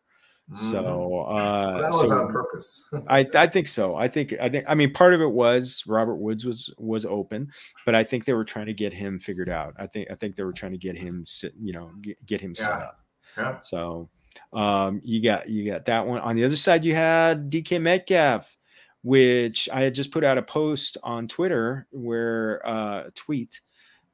So 0.56 0.80
uh, 0.80 1.74
well, 1.74 1.82
that 1.82 1.90
was 1.92 2.10
so 2.10 2.12
on 2.20 2.32
purpose. 2.34 2.90
I 3.08 3.28
I 3.36 3.46
think 3.46 3.68
so. 3.68 3.96
I 3.96 4.08
think 4.08 4.34
I 4.42 4.50
think 4.50 4.66
I 4.68 4.74
mean 4.74 4.92
part 4.94 5.14
of 5.14 5.22
it 5.22 5.30
was 5.30 5.84
Robert 5.86 6.16
Woods 6.16 6.46
was 6.46 6.74
was 6.80 7.06
open, 7.06 7.52
but 7.86 7.94
I 7.94 8.04
think 8.04 8.26
they 8.26 8.34
were 8.34 8.44
trying 8.44 8.66
to 8.66 8.74
get 8.74 8.92
him 8.92 9.20
figured 9.20 9.50
out. 9.50 9.76
I 9.78 9.86
think 9.86 10.10
I 10.10 10.16
think 10.16 10.36
they 10.36 10.44
were 10.44 10.54
trying 10.54 10.72
to 10.72 10.78
get 10.80 10.98
him 10.98 11.24
sit, 11.26 11.54
you 11.62 11.72
know, 11.74 11.92
get, 12.02 12.26
get 12.26 12.42
him 12.42 12.54
Yeah. 12.58 12.64
set 12.64 12.74
up. 12.74 13.00
Yeah. 13.38 13.60
So 13.62 14.10
um 14.54 15.02
you 15.04 15.22
got 15.22 15.48
you 15.50 15.70
got 15.70 15.86
that 15.86 16.06
one. 16.08 16.20
On 16.22 16.36
the 16.36 16.44
other 16.46 16.56
side, 16.56 16.84
you 16.84 16.96
had 16.96 17.52
DK 17.52 17.80
Metcalf, 17.80 18.58
which 19.04 19.70
I 19.72 19.82
had 19.82 19.94
just 19.94 20.12
put 20.12 20.24
out 20.24 20.40
a 20.40 20.42
post 20.42 20.98
on 21.04 21.28
Twitter 21.28 21.86
where 21.92 22.66
uh 22.68 23.04
a 23.08 23.12
tweet 23.12 23.62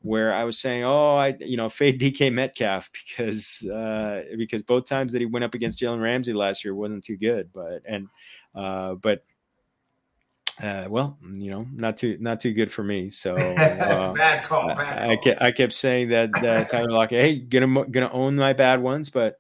where 0.05 0.33
I 0.33 0.43
was 0.43 0.59
saying, 0.59 0.83
"Oh, 0.83 1.15
I 1.15 1.35
you 1.39 1.57
know 1.57 1.67
fade 1.67 1.99
DK 2.01 2.31
Metcalf 2.31 2.91
because 2.91 3.65
uh, 3.65 4.23
because 4.37 4.61
both 4.61 4.85
times 4.85 5.11
that 5.11 5.19
he 5.19 5.25
went 5.25 5.43
up 5.43 5.55
against 5.55 5.79
Jalen 5.79 6.01
Ramsey 6.01 6.33
last 6.33 6.63
year 6.63 6.75
wasn't 6.75 7.03
too 7.03 7.17
good, 7.17 7.49
but 7.53 7.81
and 7.85 8.07
uh, 8.53 8.93
but 8.95 9.23
uh, 10.61 10.85
well, 10.87 11.17
you 11.21 11.49
know, 11.49 11.65
not 11.73 11.97
too 11.97 12.17
not 12.19 12.39
too 12.39 12.53
good 12.53 12.71
for 12.71 12.83
me. 12.83 13.09
So 13.09 13.33
uh, 13.35 14.13
bad 14.13 14.43
call. 14.43 14.67
Bad 14.67 14.79
I, 14.79 15.01
call. 15.01 15.11
I 15.11 15.15
kept 15.17 15.41
I 15.41 15.51
kept 15.51 15.73
saying 15.73 16.09
that 16.09 16.29
that 16.41 16.69
Tyler 16.71 16.91
Lockett, 16.91 17.19
hey, 17.19 17.39
gonna 17.39 17.85
gonna 17.85 18.11
own 18.11 18.35
my 18.35 18.53
bad 18.53 18.81
ones, 18.81 19.09
but 19.09 19.39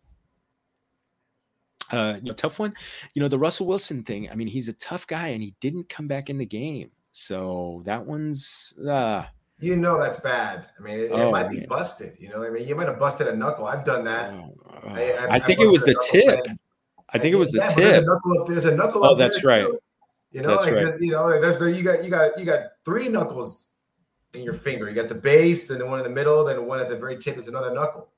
uh, 1.91 2.15
you 2.21 2.29
know, 2.29 2.33
tough 2.33 2.57
one. 2.57 2.73
You 3.13 3.21
know, 3.21 3.27
the 3.27 3.37
Russell 3.37 3.67
Wilson 3.67 4.03
thing. 4.03 4.31
I 4.31 4.35
mean, 4.35 4.47
he's 4.47 4.67
a 4.67 4.73
tough 4.73 5.05
guy, 5.05 5.27
and 5.27 5.43
he 5.43 5.53
didn't 5.61 5.89
come 5.89 6.07
back 6.07 6.31
in 6.31 6.39
the 6.39 6.45
game, 6.45 6.89
so 7.11 7.83
that 7.85 8.03
one's 8.03 8.73
uh 8.89 9.25
You 9.59 9.75
know 9.77 9.97
that's 9.99 10.19
bad. 10.19 10.67
I 10.77 10.83
mean, 10.83 10.99
it, 10.99 11.03
it 11.05 11.11
Oh, 11.13 11.31
might 11.31 11.49
be 11.49 11.59
yeah. 11.59 11.65
busted. 11.67 12.15
You 12.19 12.29
know, 12.29 12.43
I 12.43 12.49
mean, 12.49 12.67
you 12.67 12.75
might 12.75 12.87
have 12.87 12.99
busted 12.99 13.27
a 13.27 13.35
knuckle. 13.35 13.65
I've 13.67 13.85
done 13.85 14.03
that. 14.03 14.33
uh, 14.33 14.47
I- 14.89 15.11
I- 15.13 15.25
I 15.27 15.35
I 15.35 15.39
think 15.39 15.59
it 15.59 15.69
was 15.69 15.81
the 15.83 15.95
tip. 16.11 16.45
I 17.09 17.17
think 17.17 17.33
it 17.33 17.37
was 17.37 17.51
the 17.51 17.59
Yeah, 17.59 17.67
but 17.67 17.75
There's 17.77 17.95
a 17.95 18.01
knuckle 18.05 18.41
up. 18.41 18.47
There's 18.47 18.65
a 18.65 18.75
knuckle 18.75 19.05
Oh, 19.05 19.11
up 19.11 19.17
there, 19.17 19.29
that's 19.29 19.45
right. 19.45 19.61
too. 19.63 19.79
You 20.31 20.41
know, 20.41 20.49
That's 20.49 20.65
like 20.65 20.73
right. 20.73 20.99
you 20.99 21.11
know, 21.11 21.39
there's 21.39 21.59
the 21.59 21.71
you 21.71 21.81
got 21.83 22.03
you 22.03 22.09
got 22.09 22.37
you 22.37 22.43
got 22.45 22.59
three 22.83 23.07
knuckles 23.07 23.69
in 24.33 24.43
your 24.43 24.53
finger. 24.53 24.89
You 24.89 24.95
got 24.95 25.07
the 25.07 25.15
base, 25.15 25.69
and 25.69 25.79
then 25.79 25.89
one 25.89 25.99
in 25.99 26.03
the 26.03 26.09
middle, 26.11 26.43
then 26.43 26.65
one 26.65 26.79
at 26.81 26.89
the 26.89 26.97
very 26.97 27.17
tip 27.17 27.37
is 27.37 27.47
another 27.47 27.73
knuckle. 27.73 28.09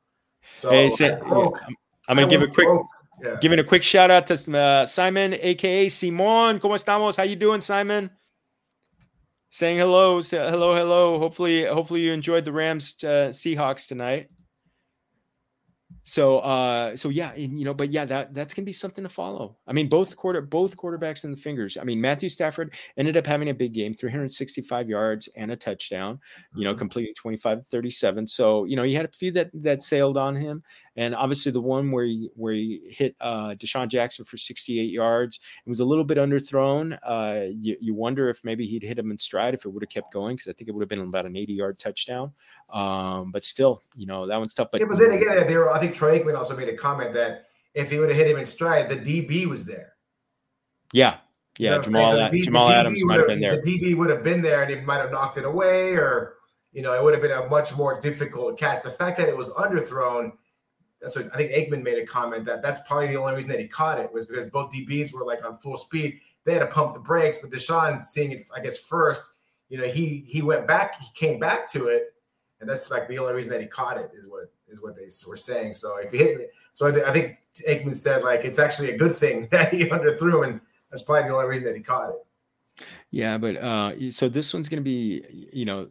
So 0.51 0.72
Hey, 0.72 0.89
broke- 1.20 1.62
I'm, 1.67 1.75
I'm 2.10 2.15
gonna 2.15 2.27
give 2.27 2.41
a 2.41 2.48
quick 2.48 2.67
Yeah. 3.22 3.36
giving 3.39 3.60
a 3.60 3.63
quick 3.63 3.84
shout 3.84 4.10
out 4.10 4.25
to 4.27 4.58
uh, 4.58 4.86
Simon, 4.86 5.36
aka 5.39 5.89
Simon. 5.89 6.60
¿Cómo 6.60 6.74
estamos? 6.75 7.15
How 7.17 7.24
you 7.24 7.36
doing, 7.36 7.62
Simon? 7.62 8.10
Saying 9.50 9.77
hello, 9.77 10.22
hello, 10.22 10.75
hello. 10.75 11.20
Hopefully, 11.20 11.66
hopefully 11.66 12.01
you 12.01 12.13
enjoyed 12.13 12.46
the 12.46 12.51
Rams 12.51 12.96
uh, 13.04 13.30
Seahawks 13.32 13.88
tonight. 13.88 14.30
So, 16.10 16.40
uh, 16.40 16.96
so 16.96 17.10
yeah, 17.10 17.34
and, 17.34 17.60
you 17.60 17.66
know, 17.66 17.74
but 17.74 17.92
yeah, 17.92 18.06
that 18.06 18.34
that's 18.34 18.54
gonna 18.54 18.66
be 18.66 18.72
something 18.72 19.04
to 19.04 19.10
follow. 19.10 19.58
I 19.68 19.74
mean, 19.74 19.90
both 19.90 20.16
quarter, 20.16 20.40
both 20.42 20.78
quarterbacks 20.78 21.26
in 21.26 21.32
the 21.32 21.38
fingers. 21.38 21.76
I 21.76 21.84
mean, 21.84 22.00
Matthew 22.00 22.30
Stafford 22.30 22.74
ended 22.96 23.18
up 23.18 23.26
having 23.28 23.50
a 23.50 23.54
big 23.54 23.74
game, 23.74 23.94
365 23.94 24.88
yards 24.88 25.28
and 25.36 25.52
a 25.52 25.58
touchdown. 25.58 26.22
You 26.54 26.64
know, 26.64 26.74
Mhm. 26.74 26.78
completing 26.78 27.14
25 27.14 27.68
37. 27.68 28.26
So, 28.26 28.64
you 28.64 28.78
know, 28.78 28.84
he 28.84 28.94
had 28.94 29.04
a 29.04 29.10
few 29.10 29.32
that 29.34 29.52
that 29.54 29.84
sailed 29.84 30.16
on 30.18 30.34
him, 30.38 30.64
and 30.96 31.14
obviously 31.14 31.52
the 31.52 31.60
one 31.62 31.92
where 31.92 32.06
he 32.06 32.30
where 32.36 32.54
he 32.54 32.80
hit 32.90 33.14
uh, 33.20 33.50
DeSean 33.56 33.90
Jackson 33.90 34.24
for 34.24 34.38
68 34.38 34.90
yards. 34.92 35.42
It 35.66 35.70
was 35.70 35.82
a 35.82 35.86
little 35.86 36.06
bit 36.06 36.18
underthrown. 36.18 36.98
Uh, 37.04 37.48
you, 37.52 37.76
you 37.82 37.94
wonder 37.94 38.30
if 38.30 38.46
maybe 38.46 38.66
he'd 38.66 38.84
hit 38.84 38.98
him 38.98 39.12
in 39.12 39.20
stride 39.20 39.54
if 39.54 39.66
it 39.66 39.70
would 39.70 39.84
have 39.84 39.90
kept 39.90 40.14
going 40.14 40.38
because 40.38 40.48
I 40.48 40.54
think 40.54 40.70
it 40.70 40.72
would 40.72 40.82
have 40.84 40.90
been 40.90 41.00
about 41.02 41.26
an 41.26 41.36
80 41.36 41.54
yard 41.54 41.80
touchdown. 41.80 42.32
Um, 42.70 43.32
but 43.32 43.44
still, 43.44 43.82
you 43.96 44.06
know, 44.06 44.28
that 44.28 44.38
one's 44.38 44.54
tough. 44.54 44.70
But, 44.72 44.82
yeah, 44.82 44.88
but 44.90 45.00
then 45.00 45.12
again, 45.12 45.48
they 45.48 45.56
were. 45.56 45.72
I 45.72 45.80
think 45.80 45.96
Troy 45.96 46.20
Aikman 46.20 46.36
also 46.38 46.56
made 46.56 46.68
a 46.70 46.76
comment 46.76 47.14
that 47.14 47.46
if 47.74 47.90
he 47.92 48.00
would 48.00 48.10
have 48.10 48.18
hit 48.18 48.28
him 48.30 48.38
in 48.38 48.46
stride, 48.46 48.90
the 48.90 48.98
DB 48.98 49.46
was 49.46 49.66
there. 49.66 49.94
yeah, 50.92 51.18
You 51.58 51.66
yeah, 51.70 51.76
know 51.78 51.82
Jamal? 51.84 52.12
So 52.12 52.30
D- 52.30 52.42
Jamal 52.42 52.70
Adams 52.72 53.04
might 53.06 53.20
have 53.20 53.28
been 53.28 53.40
there. 53.40 53.62
The 53.62 53.80
DB 53.80 53.96
would 53.96 54.10
have 54.10 54.24
been 54.24 54.42
there, 54.42 54.62
and 54.64 54.70
he 54.70 54.78
might 54.82 54.98
have 54.98 55.12
knocked 55.12 55.38
it 55.38 55.46
away, 55.46 55.94
or 55.94 56.36
you 56.74 56.82
know, 56.82 56.94
it 56.94 57.02
would 57.04 57.14
have 57.14 57.22
been 57.22 57.32
a 57.32 57.48
much 57.48 57.76
more 57.78 58.00
difficult 58.02 58.60
catch. 58.60 58.84
The 58.84 58.92
fact 58.92 59.18
that 59.20 59.30
it 59.30 59.38
was 59.38 59.50
underthrown, 59.52 60.32
that's 61.02 61.16
what 61.16 61.30
I 61.34 61.38
think. 61.38 61.52
Aikman 61.52 61.84
made 61.84 61.98
a 61.98 62.06
comment 62.06 62.46
that 62.46 62.62
that's 62.62 62.82
probably 62.88 63.08
the 63.08 63.16
only 63.16 63.34
reason 63.36 63.52
that 63.52 63.60
he 63.60 63.68
caught 63.68 64.00
it 64.00 64.12
was 64.12 64.26
because 64.26 64.50
both 64.50 64.74
DBs 64.74 65.14
were 65.14 65.24
like 65.24 65.46
on 65.46 65.58
full 65.60 65.78
speed. 65.78 66.20
They 66.44 66.54
had 66.54 66.60
to 66.60 66.68
pump 66.68 66.94
the 66.94 67.00
brakes, 67.00 67.40
but 67.40 67.50
DeSean 67.52 68.02
seeing 68.02 68.32
it, 68.32 68.44
I 68.56 68.60
guess 68.60 68.78
first, 68.78 69.32
you 69.70 69.78
know, 69.78 69.86
he 69.88 70.26
he 70.28 70.42
went 70.42 70.68
back, 70.68 71.00
he 71.00 71.08
came 71.14 71.40
back 71.40 71.70
to 71.72 71.88
it, 71.88 72.14
and 72.60 72.70
that's 72.70 72.90
like 72.90 73.08
the 73.08 73.20
only 73.20 73.34
reason 73.34 73.52
that 73.52 73.62
he 73.62 73.68
caught 73.68 73.98
it 73.98 74.12
is 74.16 74.28
what 74.28 74.52
is 74.68 74.82
what 74.82 74.96
they 74.96 75.08
were 75.28 75.38
saying. 75.38 75.74
So 75.74 75.98
if 75.98 76.12
he 76.12 76.18
hit 76.18 76.40
it, 76.42 76.52
so 76.74 76.88
I, 76.88 76.92
th- 76.92 77.04
I 77.06 77.14
think 77.14 77.36
Aikman 77.68 77.96
said 77.96 78.24
like 78.24 78.42
it's 78.46 78.60
actually 78.60 78.92
a 78.92 78.98
good 78.98 79.16
thing 79.16 79.48
that 79.52 79.74
he 79.74 79.86
underthrew, 79.86 80.46
and 80.48 80.60
that's 80.90 81.02
probably 81.04 81.30
the 81.30 81.36
only 81.36 81.48
reason 81.48 81.66
that 81.66 81.76
he 81.76 81.82
caught 81.82 82.10
it. 82.10 82.86
Yeah, 83.12 83.38
but 83.38 83.56
uh, 83.58 84.12
so 84.12 84.28
this 84.30 84.54
one's 84.54 84.70
going 84.70 84.84
to 84.84 84.84
be, 84.84 85.24
you 85.54 85.66
know, 85.66 85.88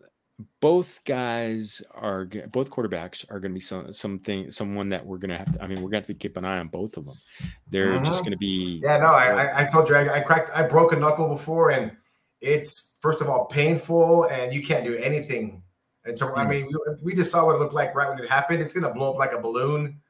both 0.60 1.00
guys 1.04 1.82
are 1.94 2.26
both 2.50 2.68
quarterbacks 2.70 3.24
are 3.30 3.40
going 3.40 3.52
to 3.52 3.54
be 3.54 3.60
some 3.60 3.90
something 3.92 4.50
someone 4.50 4.90
that 4.90 5.04
we're 5.04 5.16
going 5.16 5.30
to 5.30 5.38
have 5.38 5.50
to. 5.52 5.62
I 5.62 5.66
mean, 5.66 5.76
we're 5.76 5.88
going 5.90 6.02
to 6.02 6.06
have 6.06 6.06
to 6.08 6.14
keep 6.14 6.36
an 6.36 6.44
eye 6.44 6.58
on 6.58 6.68
both 6.68 6.96
of 6.98 7.06
them. 7.06 7.14
They're 7.70 7.98
just 8.00 8.20
Mhm. 8.20 8.24
going 8.26 8.32
to 8.32 8.36
be. 8.38 8.80
Yeah, 8.84 8.98
no, 8.98 9.06
I, 9.06 9.28
I, 9.28 9.62
I 9.62 9.64
told 9.64 9.88
you 9.88 9.94
I, 9.96 10.16
I 10.16 10.20
cracked, 10.20 10.50
I 10.54 10.66
broke 10.68 10.92
a 10.92 10.96
knuckle 10.96 11.28
before, 11.28 11.70
and 11.70 11.96
it's 12.42 12.96
first 13.00 13.22
of 13.22 13.30
all 13.30 13.46
painful, 13.46 14.24
and 14.24 14.52
you 14.52 14.62
can't 14.62 14.84
do 14.84 14.94
anything. 14.96 15.62
And 16.06 16.18
so, 16.18 16.34
I 16.36 16.44
Mm. 16.44 16.48
mean, 16.48 16.66
we, 16.66 16.94
we 17.02 17.14
just 17.14 17.30
saw 17.30 17.44
what 17.44 17.56
it 17.56 17.58
looked 17.58 17.74
like 17.74 17.94
right 17.94 18.08
when 18.08 18.18
it 18.18 18.28
happened. 18.30 18.62
It's 18.62 18.72
gonna 18.72 18.92
blow 18.92 19.12
up 19.12 19.18
like 19.18 19.32
a 19.32 19.38
balloon, 19.40 20.00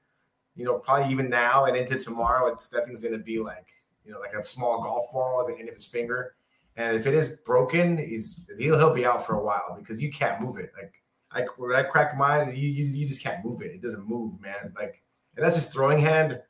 you 0.55 0.65
know, 0.65 0.79
probably 0.79 1.11
even 1.11 1.29
now 1.31 1.65
and 1.65 1.77
into 1.77 1.99
tomorrow. 1.99 2.49
It's 2.49 2.69
that 2.69 2.85
thing's 2.87 3.03
gonna 3.03 3.19
be 3.19 3.39
like, 3.39 3.69
you 4.05 4.13
know, 4.13 4.19
like 4.21 4.35
a 4.35 4.45
small 4.45 4.83
golf 4.83 5.11
ball 5.13 5.41
at 5.41 5.55
the 5.55 5.59
end 5.59 5.69
of 5.69 5.75
his 5.75 5.87
finger. 5.87 6.35
And 6.77 6.95
if 6.95 7.07
it 7.07 7.15
is 7.15 7.39
broken, 7.39 7.97
he's 7.97 8.49
he'll 8.59 8.79
he'll 8.79 8.93
be 8.95 9.07
out 9.07 9.25
for 9.25 9.35
a 9.37 9.43
while 9.43 9.77
because 9.79 10.03
you 10.03 10.13
can't 10.13 10.41
move 10.41 10.59
it. 10.59 10.71
Like 10.77 10.93
I 11.33 11.47
when 11.57 11.75
I 11.75 11.83
cracked 11.83 12.17
mine, 12.17 12.49
you, 12.55 12.69
you 12.69 12.85
you 12.85 13.07
just 13.07 13.23
can't 13.23 13.43
move 13.45 13.63
it. 13.63 13.73
It 13.73 13.81
doesn't 13.81 14.07
move, 14.07 14.41
man. 14.41 14.75
Like 14.77 15.03
and 15.37 15.45
that's 15.45 15.57
his 15.57 15.67
throwing 15.69 15.99
hand. 15.99 16.43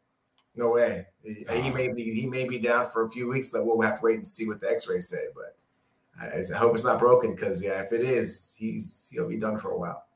No 0.57 0.71
way. 0.71 1.07
He, 1.23 1.45
he 1.63 1.71
may 1.71 1.89
be 1.93 2.03
he 2.21 2.27
may 2.27 2.45
be 2.49 2.59
down 2.59 2.87
for 2.87 3.05
a 3.05 3.11
few 3.11 3.29
weeks. 3.29 3.51
That 3.51 3.65
we'll 3.65 3.81
have 3.83 3.99
to 4.01 4.05
wait 4.05 4.17
and 4.17 4.27
see 4.27 4.49
what 4.49 4.61
the 4.61 4.71
X-rays 4.71 5.09
say. 5.09 5.27
But 5.35 5.57
I, 6.21 6.27
I 6.27 6.57
hope 6.57 6.75
it's 6.75 6.85
not 6.85 6.99
broken 6.99 7.33
because 7.33 7.63
yeah, 7.63 7.81
if 7.81 7.93
it 7.93 8.01
is, 8.01 8.55
he's 8.59 9.09
he'll 9.13 9.29
be 9.29 9.39
done 9.39 9.59
for 9.59 9.71
a 9.71 9.79
while. 9.79 10.07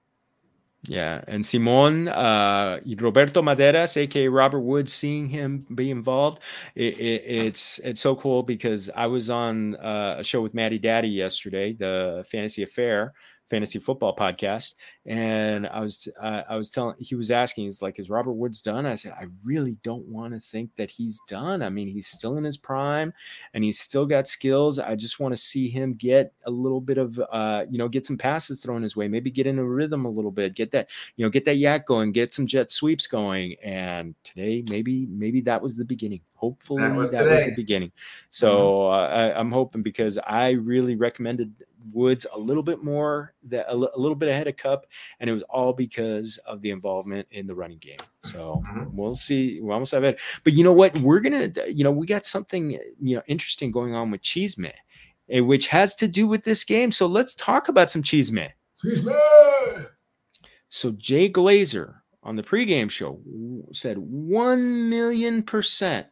Yeah, 0.85 1.23
and 1.29 1.45
Simon, 1.45 2.09
uh, 2.09 2.81
Roberto 2.99 3.43
Maderas, 3.43 3.99
aka 3.99 4.29
Robert 4.29 4.61
Woods, 4.61 4.95
seeing 4.95 5.29
him 5.29 5.67
be 5.75 5.91
involved, 5.91 6.41
it, 6.75 6.99
it, 6.99 7.23
it's 7.27 7.79
it's 7.81 8.01
so 8.01 8.17
cool 8.17 8.43
because 8.43 8.89
I 8.97 9.07
was 9.07 9.29
on 9.29 9.77
uh, 9.77 10.17
a 10.19 10.25
show 10.25 10.41
with 10.41 10.55
Maddie 10.55 10.79
Daddy 10.79 11.09
yesterday, 11.09 11.75
the 11.75 12.25
Fantasy 12.31 12.63
Affair 12.63 13.13
fantasy 13.51 13.79
football 13.79 14.15
podcast, 14.15 14.75
and 15.05 15.67
I 15.67 15.81
was 15.81 16.09
uh, 16.21 16.43
I 16.49 16.57
was 16.57 16.71
telling 16.71 16.95
he 16.99 17.15
was 17.15 17.31
asking, 17.31 17.65
he's 17.65 17.83
like, 17.83 17.99
is 17.99 18.09
Robert 18.09 18.33
Woods 18.33 18.63
done? 18.63 18.87
I 18.87 18.95
said, 18.95 19.13
I 19.13 19.25
really 19.45 19.77
don't 19.83 20.07
want 20.07 20.33
to 20.33 20.41
think 20.41 20.71
that 20.77 20.91
he's 20.91 21.21
done. 21.29 21.63
I 21.63 21.69
mean, 21.69 21.89
he's 21.89 22.07
still 22.07 22.39
in 22.39 22.45
his 22.45 22.57
prime, 22.57 23.13
and 23.53 23.65
he's 23.65 23.81
still 23.81 24.07
got 24.07 24.27
skills. 24.27 24.79
I 24.79 24.95
just 24.95 25.21
want 25.21 25.33
to 25.33 25.37
see 25.37 25.69
him 25.69 25.95
get 25.95 26.33
a 26.47 26.51
little 26.51 26.81
bit 26.81 26.97
of 26.97 27.21
uh, 27.33 27.65
you 27.69 27.77
know, 27.77 27.89
get 27.89 28.07
some 28.07 28.17
passes 28.17 28.61
thrown 28.61 28.83
his 28.83 28.97
way, 28.97 29.09
maybe 29.09 29.31
get 29.31 29.47
in 29.47 29.59
a 29.59 29.65
rhythm 29.65 30.05
a 30.07 30.11
little 30.11 30.31
bit, 30.31 30.55
get 30.55 30.71
that 30.71 30.89
you 31.17 31.27
know, 31.27 31.31
get 31.31 31.45
that 31.45 31.57
YAC 31.57 31.85
going, 31.85 32.13
get 32.13 32.33
some 32.33 32.47
jet 32.47 32.73
sweeps 32.73 33.07
going. 33.07 33.57
And 33.63 34.15
today, 34.25 34.65
maybe, 34.69 35.07
maybe 35.07 35.41
that 35.43 35.61
was 35.61 35.77
the 35.77 35.85
beginning. 35.85 36.21
Hopefully, 36.35 36.83
that 36.83 36.97
was 36.97 37.11
was, 37.13 37.45
the 37.45 37.53
beginning. 37.55 37.93
So 38.31 38.87
uh, 38.87 39.09
I, 39.35 39.39
I'm 39.39 39.53
hoping 39.53 39.83
because 39.83 40.19
I 40.19 40.51
really 40.51 40.97
recommended 40.97 41.53
Woods 41.93 42.27
a 42.33 42.39
little 42.39 42.63
bit 42.63 42.83
more, 42.83 43.35
that 43.45 43.67
a, 43.69 43.75
little 43.75 44.15
bit 44.15 44.29
ahead 44.29 44.47
of 44.49 44.57
Kupp, 44.57 44.87
and 45.19 45.29
it 45.31 45.33
was 45.33 45.43
all 45.45 45.73
because 45.73 46.39
of 46.47 46.61
the 46.61 46.71
involvement 46.71 47.27
in 47.31 47.47
the 47.47 47.55
running 47.55 47.79
game. 47.79 47.99
So 48.23 48.63
Mhm. 48.67 48.93
we'll 48.93 49.15
see. 49.15 49.61
We 49.61 49.73
almost 49.73 49.93
have 49.93 50.05
it, 50.05 50.19
but 50.45 50.53
you 50.53 50.63
know 50.65 50.73
what? 50.73 50.97
We're 50.99 51.21
gonna, 51.21 51.51
you 51.69 51.85
know, 51.85 51.91
we 51.93 52.07
got 52.07 52.25
something 52.27 52.73
you 53.01 53.17
know 53.17 53.23
interesting 53.27 53.71
going 53.71 53.95
on 53.95 54.11
with 54.11 54.23
Cheeseman, 54.23 54.73
eh, 55.31 55.41
which 55.41 55.69
has 55.69 55.95
to 55.97 56.09
do 56.09 56.27
with 56.27 56.45
this 56.45 56.65
game. 56.65 56.93
So 56.93 57.07
let's 57.07 57.35
talk 57.35 57.69
about 57.69 57.91
some 57.91 58.03
Cheeseman. 58.03 58.51
Me. 58.85 59.13
So 60.69 60.93
Jay 60.93 61.29
Glazer 61.29 61.97
on 62.23 62.37
the 62.37 62.43
pregame 62.43 62.91
show 62.91 63.21
said 63.73 63.99
1 63.99 64.89
million 64.89 65.43
percent 65.43 66.07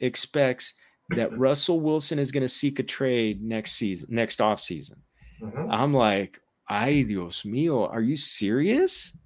expects 0.00 0.74
that 1.10 1.32
Russell 1.38 1.80
Wilson 1.80 2.18
is 2.18 2.32
going 2.32 2.42
to 2.42 2.48
seek 2.48 2.78
a 2.78 2.82
trade 2.82 3.42
next 3.42 3.72
season, 3.72 4.08
next 4.10 4.40
offseason. 4.40 4.96
Mhm. 5.42 5.68
I'm 5.70 5.92
like, 5.94 6.40
ay 6.68 7.02
Dios 7.02 7.42
mío, 7.42 7.90
are 7.90 8.00
you 8.02 8.16
serious? 8.16 9.16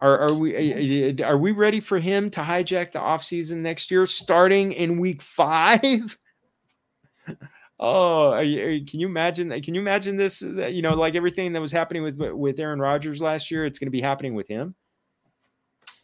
Are, 0.00 0.28
are 0.28 0.34
we 0.34 1.22
are 1.22 1.38
we 1.38 1.52
ready 1.52 1.80
for 1.80 1.98
him 1.98 2.28
to 2.30 2.40
hijack 2.40 2.92
the 2.92 2.98
offseason 2.98 3.58
next 3.58 3.90
year, 3.90 4.04
starting 4.06 4.72
in 4.72 4.98
week 4.98 5.22
five? 5.22 6.18
Oh, 7.80 8.30
are 8.30 8.42
you, 8.44 8.84
can 8.86 9.00
you 9.00 9.08
imagine? 9.08 9.50
Can 9.60 9.74
you 9.74 9.80
imagine 9.80 10.16
this? 10.16 10.42
uh, 10.42 10.66
You 10.68 10.80
know, 10.80 10.94
like 10.94 11.16
everything 11.16 11.52
that 11.54 11.60
was 11.60 11.72
happening 11.72 12.04
with 12.04 12.16
with 12.16 12.60
Aaron 12.60 12.78
Rodgers 12.78 13.20
last 13.20 13.50
year, 13.50 13.66
it's 13.66 13.80
going 13.80 13.88
to 13.88 13.90
be 13.90 14.00
happening 14.00 14.34
with 14.34 14.46
him. 14.46 14.76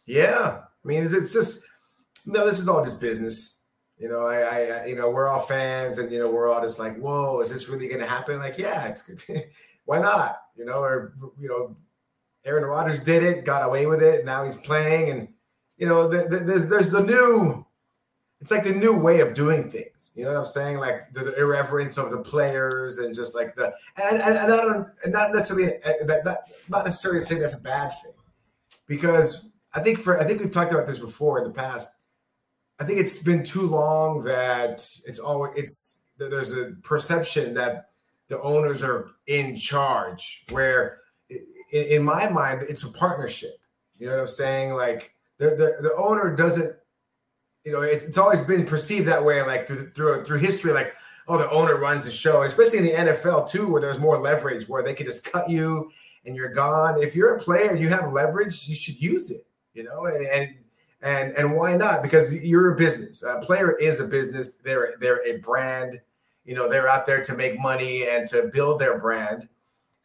Yeah, 0.05 0.59
I 0.63 0.87
mean, 0.87 1.01
it's, 1.03 1.13
it's 1.13 1.31
just 1.31 1.63
no, 2.25 2.45
this 2.45 2.59
is 2.59 2.67
all 2.67 2.83
just 2.83 2.99
business. 2.99 3.60
You 4.01 4.09
know, 4.09 4.25
I, 4.25 4.41
I, 4.41 4.85
you 4.87 4.95
know, 4.95 5.11
we're 5.11 5.27
all 5.27 5.39
fans, 5.39 5.99
and 5.99 6.11
you 6.11 6.17
know, 6.17 6.27
we're 6.27 6.49
all 6.49 6.59
just 6.59 6.79
like, 6.79 6.97
whoa, 6.97 7.39
is 7.39 7.51
this 7.51 7.69
really 7.69 7.87
going 7.87 7.99
to 7.99 8.07
happen? 8.07 8.39
Like, 8.39 8.57
yeah, 8.57 8.87
it's 8.87 9.11
why 9.85 9.99
not? 9.99 10.37
You 10.57 10.65
know, 10.65 10.79
or 10.79 11.13
you 11.39 11.47
know, 11.47 11.75
Aaron 12.43 12.63
Rodgers 12.63 13.03
did 13.03 13.21
it, 13.21 13.45
got 13.45 13.63
away 13.63 13.85
with 13.85 14.01
it. 14.01 14.25
Now 14.25 14.43
he's 14.43 14.55
playing, 14.55 15.11
and 15.11 15.27
you 15.77 15.87
know, 15.87 16.07
the, 16.07 16.27
the, 16.27 16.37
there's 16.37 16.67
there's 16.67 16.91
the 16.91 17.03
new. 17.03 17.63
It's 18.39 18.49
like 18.49 18.63
the 18.63 18.73
new 18.73 18.97
way 18.97 19.19
of 19.19 19.35
doing 19.35 19.69
things. 19.69 20.11
You 20.15 20.25
know 20.25 20.31
what 20.31 20.39
I'm 20.39 20.45
saying? 20.45 20.79
Like 20.79 21.13
the, 21.13 21.25
the 21.25 21.39
irreverence 21.39 21.99
of 21.99 22.09
the 22.09 22.17
players 22.17 22.97
and 22.97 23.13
just 23.13 23.35
like 23.35 23.53
the 23.53 23.71
and 24.01 24.19
and, 24.19 24.35
and 24.35 24.51
I 24.51 24.57
don't 24.57 24.87
and 25.03 25.13
not 25.13 25.31
necessarily 25.31 25.75
uh, 25.75 26.05
that, 26.07 26.23
that 26.23 26.39
not 26.67 26.85
necessarily 26.85 27.21
saying 27.21 27.41
that's 27.41 27.53
a 27.53 27.61
bad 27.61 27.91
thing 28.01 28.13
because 28.87 29.51
I 29.75 29.81
think 29.81 29.99
for 29.99 30.19
I 30.19 30.23
think 30.23 30.41
we've 30.41 30.51
talked 30.51 30.71
about 30.71 30.87
this 30.87 30.97
before 30.97 31.37
in 31.37 31.43
the 31.43 31.53
past. 31.53 31.97
I 32.81 32.83
think 32.83 32.99
it's 32.99 33.21
been 33.21 33.43
too 33.43 33.67
long 33.67 34.23
that 34.23 34.81
it's 35.05 35.19
always 35.19 35.53
it's 35.55 36.07
there's 36.17 36.51
a 36.53 36.71
perception 36.81 37.53
that 37.53 37.85
the 38.27 38.41
owners 38.41 38.81
are 38.81 39.11
in 39.27 39.55
charge 39.55 40.45
where 40.49 41.01
in 41.71 42.03
my 42.03 42.27
mind, 42.27 42.63
it's 42.67 42.83
a 42.83 42.91
partnership. 42.91 43.51
You 43.99 44.07
know 44.07 44.13
what 44.13 44.21
I'm 44.21 44.27
saying? 44.27 44.73
Like 44.73 45.13
the 45.37 45.49
the, 45.51 45.77
the 45.81 45.95
owner 45.95 46.35
doesn't, 46.35 46.75
you 47.63 47.71
know, 47.71 47.81
it's, 47.81 48.03
it's 48.03 48.17
always 48.17 48.41
been 48.41 48.65
perceived 48.65 49.07
that 49.07 49.23
way, 49.23 49.43
like 49.43 49.67
through 49.67 49.91
through 49.91 50.23
through 50.25 50.39
history, 50.39 50.73
like 50.73 50.95
oh, 51.27 51.37
the 51.37 51.51
owner 51.51 51.77
runs 51.77 52.05
the 52.05 52.11
show, 52.11 52.41
especially 52.41 52.79
in 52.79 52.85
the 52.85 53.11
NFL 53.11 53.47
too, 53.47 53.67
where 53.67 53.79
there's 53.79 53.99
more 53.99 54.17
leverage, 54.17 54.67
where 54.67 54.81
they 54.81 54.95
could 54.95 55.05
just 55.05 55.23
cut 55.31 55.47
you 55.51 55.91
and 56.25 56.35
you're 56.35 56.51
gone. 56.51 56.99
If 56.99 57.15
you're 57.15 57.35
a 57.35 57.39
player, 57.39 57.75
you 57.75 57.89
have 57.89 58.11
leverage, 58.11 58.67
you 58.67 58.73
should 58.73 58.99
use 58.99 59.29
it. 59.29 59.41
You 59.75 59.83
know, 59.83 60.05
and 60.05 60.25
and 60.25 60.55
and 61.01 61.33
and 61.33 61.55
why 61.55 61.75
not? 61.75 62.03
Because 62.03 62.43
you're 62.43 62.73
a 62.73 62.75
business. 62.75 63.23
A 63.23 63.39
player 63.39 63.77
is 63.77 63.99
a 63.99 64.05
business. 64.05 64.53
They're 64.57 64.95
they're 64.99 65.25
a 65.25 65.37
brand. 65.37 66.01
You 66.45 66.55
know, 66.55 66.67
they're 66.67 66.89
out 66.89 67.05
there 67.05 67.21
to 67.21 67.35
make 67.35 67.59
money 67.59 68.07
and 68.07 68.27
to 68.29 68.49
build 68.53 68.79
their 68.79 68.97
brand 68.99 69.47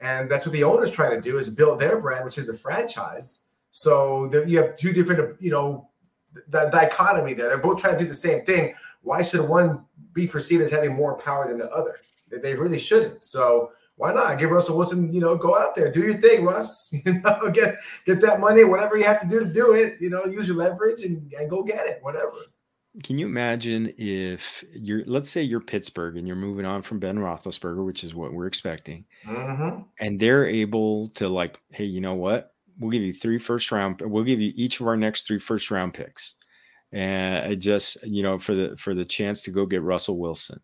and 0.00 0.30
that's 0.30 0.44
what 0.44 0.52
the 0.52 0.64
owners 0.64 0.90
trying 0.90 1.10
to 1.12 1.20
do 1.20 1.38
is 1.38 1.48
build 1.48 1.78
their 1.78 2.00
brand, 2.00 2.24
which 2.24 2.38
is 2.38 2.46
the 2.46 2.54
franchise. 2.54 3.44
So 3.70 4.30
you 4.46 4.58
have 4.62 4.76
two 4.76 4.92
different, 4.92 5.40
you 5.40 5.50
know, 5.50 5.88
the 6.48 6.68
dichotomy 6.70 7.34
there. 7.34 7.48
They're 7.48 7.58
both 7.58 7.80
trying 7.80 7.94
to 7.94 8.00
do 8.00 8.08
the 8.08 8.14
same 8.14 8.44
thing. 8.44 8.74
Why 9.02 9.22
should 9.22 9.40
one 9.40 9.84
be 10.12 10.26
perceived 10.26 10.62
as 10.62 10.70
having 10.70 10.94
more 10.94 11.16
power 11.16 11.48
than 11.48 11.58
the 11.58 11.70
other? 11.70 12.00
They 12.28 12.54
really 12.54 12.78
shouldn't. 12.78 13.24
So 13.24 13.72
why 13.96 14.12
not 14.12 14.38
give 14.38 14.50
Russell 14.50 14.76
Wilson, 14.76 15.12
you 15.12 15.20
know, 15.20 15.36
go 15.36 15.58
out 15.58 15.74
there, 15.74 15.90
do 15.90 16.00
your 16.00 16.18
thing, 16.18 16.44
Russ. 16.44 16.92
You 17.06 17.20
know, 17.20 17.50
get 17.52 17.76
get 18.04 18.20
that 18.20 18.40
money, 18.40 18.64
whatever 18.64 18.96
you 18.96 19.04
have 19.04 19.20
to 19.20 19.28
do 19.28 19.40
to 19.40 19.46
do 19.46 19.74
it. 19.74 19.94
You 20.00 20.10
know, 20.10 20.24
use 20.24 20.48
your 20.48 20.56
leverage 20.56 21.02
and, 21.02 21.32
and 21.38 21.48
go 21.48 21.62
get 21.62 21.86
it, 21.86 21.98
whatever. 22.02 22.32
Can 23.02 23.18
you 23.18 23.26
imagine 23.26 23.92
if 23.98 24.64
you're, 24.72 25.04
let's 25.06 25.28
say 25.28 25.42
you're 25.42 25.60
Pittsburgh 25.60 26.16
and 26.16 26.26
you're 26.26 26.34
moving 26.34 26.64
on 26.64 26.80
from 26.80 26.98
Ben 26.98 27.18
Roethlisberger, 27.18 27.84
which 27.84 28.04
is 28.04 28.14
what 28.14 28.32
we're 28.32 28.46
expecting, 28.46 29.04
mm-hmm. 29.24 29.82
and 30.00 30.18
they're 30.18 30.46
able 30.46 31.08
to 31.10 31.28
like, 31.28 31.58
hey, 31.70 31.84
you 31.84 32.00
know 32.00 32.14
what? 32.14 32.54
We'll 32.78 32.90
give 32.90 33.02
you 33.02 33.12
three 33.12 33.38
first 33.38 33.70
round. 33.70 34.00
We'll 34.00 34.24
give 34.24 34.40
you 34.40 34.52
each 34.54 34.80
of 34.80 34.86
our 34.86 34.96
next 34.96 35.26
three 35.26 35.38
first 35.38 35.70
round 35.70 35.94
picks, 35.94 36.34
and 36.92 37.60
just 37.60 38.02
you 38.02 38.22
know 38.22 38.38
for 38.38 38.54
the 38.54 38.76
for 38.76 38.94
the 38.94 39.04
chance 39.04 39.42
to 39.42 39.50
go 39.50 39.66
get 39.66 39.82
Russell 39.82 40.18
Wilson. 40.18 40.60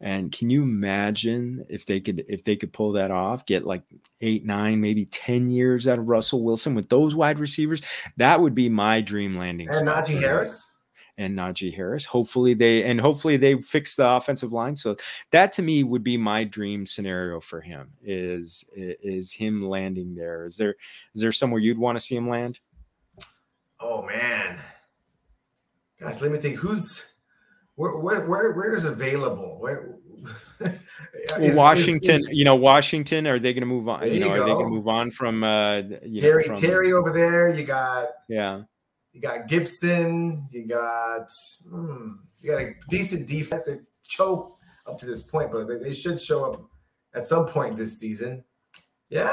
And 0.00 0.30
can 0.30 0.50
you 0.50 0.62
imagine 0.62 1.64
if 1.70 1.86
they 1.86 2.00
could 2.00 2.24
if 2.28 2.44
they 2.44 2.56
could 2.56 2.72
pull 2.72 2.92
that 2.92 3.10
off, 3.10 3.46
get 3.46 3.64
like 3.64 3.82
eight, 4.20 4.44
nine, 4.44 4.80
maybe 4.80 5.06
ten 5.06 5.48
years 5.48 5.88
out 5.88 5.98
of 5.98 6.06
Russell 6.06 6.44
Wilson 6.44 6.74
with 6.74 6.88
those 6.90 7.14
wide 7.14 7.38
receivers? 7.38 7.80
That 8.18 8.40
would 8.40 8.54
be 8.54 8.68
my 8.68 9.00
dream 9.00 9.38
landing. 9.38 9.68
And 9.72 9.88
Najee 9.88 10.20
Harris 10.20 10.76
and 11.18 11.36
Najee 11.36 11.74
Harris. 11.74 12.04
Hopefully 12.04 12.54
they 12.54 12.84
and 12.84 13.00
hopefully 13.00 13.36
they 13.36 13.60
fix 13.60 13.96
the 13.96 14.08
offensive 14.08 14.52
line. 14.52 14.76
So 14.76 14.96
that 15.30 15.52
to 15.54 15.62
me 15.62 15.82
would 15.82 16.04
be 16.04 16.16
my 16.16 16.44
dream 16.44 16.86
scenario 16.86 17.40
for 17.40 17.60
him 17.60 17.92
is 18.02 18.68
is 18.74 19.32
him 19.32 19.66
landing 19.66 20.14
there. 20.14 20.46
Is 20.46 20.56
there 20.56 20.76
is 21.14 21.22
there 21.22 21.32
somewhere 21.32 21.60
you'd 21.60 21.78
want 21.78 21.98
to 21.98 22.04
see 22.04 22.16
him 22.16 22.28
land? 22.28 22.60
Oh 23.80 24.02
man. 24.02 24.60
Guys, 25.98 26.20
let 26.20 26.30
me 26.30 26.38
think 26.38 26.56
who's 26.56 27.15
where 27.76 27.98
where 27.98 28.28
where, 28.28 28.52
where 28.52 28.74
is 28.74 28.84
available? 28.84 29.58
Where 29.60 29.96
is, 31.38 31.56
Washington, 31.56 32.16
is, 32.16 32.28
is, 32.28 32.38
you 32.38 32.44
know, 32.44 32.56
Washington, 32.56 33.26
are 33.26 33.38
they 33.38 33.52
going 33.52 33.62
to 33.62 33.66
move 33.66 33.88
on? 33.88 34.04
You, 34.06 34.14
you 34.14 34.20
know, 34.20 34.28
go. 34.28 34.32
are 34.32 34.46
they 34.46 34.52
going 34.52 34.66
to 34.66 34.70
move 34.70 34.88
on 34.88 35.10
from 35.10 35.44
uh, 35.44 35.82
Terry 35.82 36.48
know, 36.48 36.54
from, 36.54 36.54
Terry 36.56 36.92
over 36.92 37.12
there? 37.12 37.54
You 37.54 37.64
got 37.64 38.08
yeah, 38.28 38.62
you 39.12 39.20
got 39.20 39.46
Gibson. 39.46 40.46
You 40.50 40.66
got 40.66 41.28
hmm, 41.70 42.14
you 42.40 42.50
got 42.50 42.62
a 42.62 42.74
decent 42.88 43.28
defense. 43.28 43.64
They 43.64 43.78
choke 44.06 44.56
up 44.86 44.98
to 44.98 45.06
this 45.06 45.22
point, 45.22 45.52
but 45.52 45.66
they, 45.66 45.78
they, 45.78 45.92
should 45.92 46.20
show 46.20 46.50
up 46.50 46.62
at 47.14 47.24
some 47.24 47.46
point 47.46 47.76
this 47.76 47.98
season. 47.98 48.44
Yeah, 49.10 49.26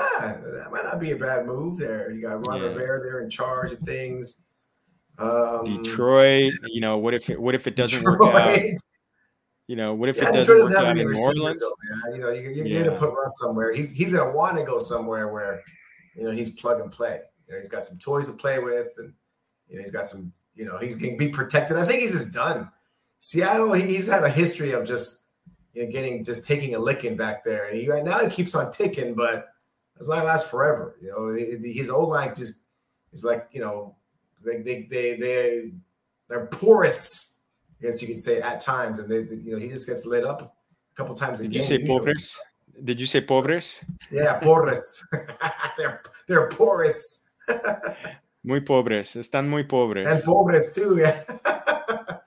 that 0.44 0.70
might 0.72 0.84
not 0.84 1.00
be 1.00 1.12
a 1.12 1.16
bad 1.16 1.46
move 1.46 1.80
there. 1.80 2.12
You 2.12 2.22
got 2.22 2.46
Ron 2.48 2.62
yeah. 2.62 2.68
Rivera 2.68 3.00
there 3.00 3.22
in 3.22 3.30
charge 3.30 3.72
of 3.72 3.80
things. 3.80 4.44
Um, 5.20 5.84
Detroit. 5.84 6.54
You 6.66 6.82
know, 6.82 6.98
what 6.98 7.14
if 7.14 7.30
it 7.30 7.40
what 7.40 7.56
if 7.56 7.68
it 7.68 7.76
doesn't 7.76 8.00
Detroit. 8.00 8.20
work 8.20 8.36
out? 8.36 8.60
You 9.68 9.78
know, 9.78 9.94
what 9.94 10.10
if 10.10 10.18
yeah, 10.18 10.28
it 10.28 10.34
doesn't, 10.34 10.58
doesn't 10.58 10.74
work 10.74 10.84
out 10.84 10.98
in 10.98 11.10
New 11.10 11.18
Orleans? 11.18 11.58
Though, 11.62 12.14
you 12.14 12.20
know, 12.20 12.32
you, 12.32 12.50
you, 12.50 12.66
yeah. 12.66 12.84
to 12.84 12.92
put 12.92 13.14
Russ 13.14 13.40
somewhere. 13.40 13.72
He's 13.72 13.94
he's 13.94 14.12
gonna 14.12 14.34
want 14.34 14.58
to 14.58 14.66
go 14.66 14.78
somewhere 14.78 15.30
where 15.30 15.64
you 16.18 16.24
know 16.24 16.32
he's 16.32 16.50
plug 16.50 16.82
and 16.82 16.92
play. 16.92 17.22
You 17.48 17.54
know, 17.54 17.60
he's 17.60 17.70
got 17.70 17.86
some 17.86 17.98
toys 17.98 18.30
to 18.30 18.36
play 18.36 18.60
with 18.60 18.90
and 18.98 19.14
you 19.74 19.76
know, 19.80 19.82
he's 19.82 19.92
got 19.92 20.08
some, 20.08 20.32
you 20.56 20.66
know, 20.66 20.78
he's 20.78 20.96
going 20.96 21.14
to 21.14 21.18
be 21.18 21.30
protected. 21.30 21.78
I 21.78 21.86
think 21.86 22.02
he's 22.02 22.14
just 22.14 22.34
done. 22.34 22.70
Seattle, 23.20 23.74
he's 23.74 24.08
had 24.08 24.24
a 24.24 24.30
history 24.30 24.72
of 24.72 24.86
just, 24.86 25.30
you 25.74 25.84
know, 25.84 25.92
getting 25.92 26.24
just 26.24 26.46
taking 26.46 26.76
a 26.76 26.80
licking 26.80 27.18
back 27.18 27.44
there. 27.44 27.68
And 27.68 27.80
he 27.80 27.90
right 27.90 28.04
now 28.04 28.20
he 28.20 28.30
keeps 28.30 28.54
on 28.54 28.72
ticking, 28.72 29.16
but 29.16 29.48
it's 29.96 30.08
not 30.08 30.26
last 30.26 30.52
forever. 30.52 30.98
You 31.02 31.10
know, 31.10 31.34
his 31.64 31.90
old 31.90 32.10
line 32.10 32.36
just 32.36 32.66
is 33.14 33.24
like, 33.24 33.48
you 33.52 33.62
know, 33.62 33.96
they 34.44 34.62
they 34.62 34.88
they 34.90 35.16
they 35.16 35.72
they're 36.30 36.48
porous, 36.48 37.42
I 37.80 37.86
guess 37.86 38.02
you 38.02 38.08
could 38.08 38.18
say 38.18 38.42
at 38.42 38.62
times, 38.62 39.00
and 39.00 39.10
they, 39.10 39.24
they 39.24 39.36
you 39.36 39.52
know 39.54 39.60
he 39.60 39.70
just 39.70 39.88
gets 39.88 40.06
lit 40.06 40.26
up 40.26 40.42
a 40.42 40.96
couple 40.96 41.16
times 41.16 41.40
a 41.40 41.44
Did 41.44 41.52
game. 41.52 41.62
you 41.62 41.68
say 41.68 41.86
pobres? 41.86 42.40
Did 42.84 43.00
you 43.00 43.06
say 43.06 43.22
pobres? 43.22 43.84
Yeah, 44.12 44.40
pobres. 44.40 45.06
they're 45.78 46.02
they're 46.28 46.50
porous. 46.50 47.30
Muy 48.44 48.60
pobres. 48.60 49.16
Están 49.16 49.48
muy 49.48 49.64
pobres. 49.64 50.12
And 50.12 50.24
pobres 50.24 50.76
too. 50.76 50.98
Yeah. 50.98 51.24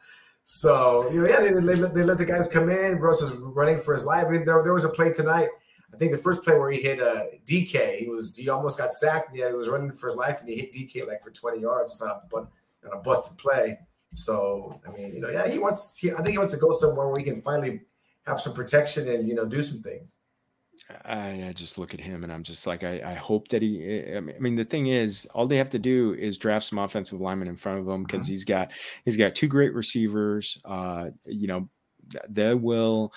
so 0.44 1.10
you 1.10 1.20
know, 1.20 1.28
yeah, 1.28 1.40
they, 1.40 1.52
they, 1.52 1.74
they, 1.74 2.02
let 2.02 2.18
the 2.18 2.24
guys 2.24 2.50
come 2.50 2.70
in. 2.70 2.98
Russ 2.98 3.20
is 3.20 3.32
running 3.32 3.78
for 3.78 3.92
his 3.92 4.04
life. 4.04 4.24
I 4.26 4.30
mean, 4.30 4.44
there, 4.44 4.62
there 4.62 4.72
was 4.72 4.84
a 4.84 4.88
play 4.88 5.12
tonight. 5.12 5.48
I 5.96 5.98
think 5.98 6.12
the 6.12 6.18
first 6.18 6.42
play 6.42 6.58
where 6.58 6.70
he 6.70 6.82
hit 6.82 6.98
a 6.98 7.10
uh, 7.10 7.24
DK, 7.46 7.96
he 7.96 8.06
was 8.06 8.36
he 8.36 8.50
almost 8.50 8.76
got 8.76 8.92
sacked. 8.92 9.34
Yeah, 9.34 9.48
he 9.48 9.54
was 9.54 9.70
running 9.70 9.90
for 9.90 10.08
his 10.08 10.16
life, 10.16 10.40
and 10.40 10.48
he 10.48 10.56
hit 10.56 10.72
DK 10.74 11.08
like 11.08 11.22
for 11.22 11.30
20 11.30 11.58
yards. 11.58 11.90
It's 11.90 12.02
on 12.02 12.10
a, 12.10 12.36
on 12.36 12.48
a 12.92 12.98
busted 12.98 13.38
play. 13.38 13.78
So 14.12 14.78
I 14.86 14.90
mean, 14.90 15.14
you 15.14 15.20
know, 15.22 15.30
yeah, 15.30 15.48
he 15.48 15.58
wants. 15.58 15.96
He, 15.96 16.12
I 16.12 16.16
think 16.16 16.28
he 16.28 16.38
wants 16.38 16.52
to 16.52 16.60
go 16.60 16.70
somewhere 16.72 17.08
where 17.08 17.18
he 17.18 17.24
can 17.24 17.40
finally 17.40 17.80
have 18.26 18.38
some 18.38 18.52
protection 18.52 19.08
and 19.08 19.26
you 19.26 19.34
know 19.34 19.46
do 19.46 19.62
some 19.62 19.80
things. 19.80 20.18
I, 21.04 21.46
I, 21.48 21.52
just 21.52 21.78
look 21.78 21.94
at 21.94 22.00
him 22.00 22.22
and 22.22 22.32
I'm 22.32 22.44
just 22.44 22.64
like, 22.66 22.84
I, 22.84 23.00
I 23.04 23.14
hope 23.14 23.48
that 23.48 23.62
he. 23.62 23.82
Eh, 23.82 24.18
I 24.18 24.20
mean, 24.20 24.54
the 24.54 24.64
thing 24.64 24.88
is, 24.88 25.26
all 25.34 25.46
they 25.46 25.56
have 25.56 25.70
to 25.70 25.78
do 25.78 26.14
is 26.18 26.36
draft 26.36 26.66
some 26.66 26.78
offensive 26.78 27.20
linemen 27.20 27.48
in 27.48 27.56
front 27.56 27.80
of 27.80 27.88
him 27.88 28.04
because 28.04 28.26
mm-hmm. 28.26 28.32
he's 28.32 28.44
got 28.44 28.70
he's 29.06 29.16
got 29.16 29.34
two 29.34 29.48
great 29.48 29.72
receivers. 29.72 30.60
Uh, 30.64 31.08
you 31.24 31.46
know, 31.46 31.70
they 32.28 32.54
will 32.54 33.12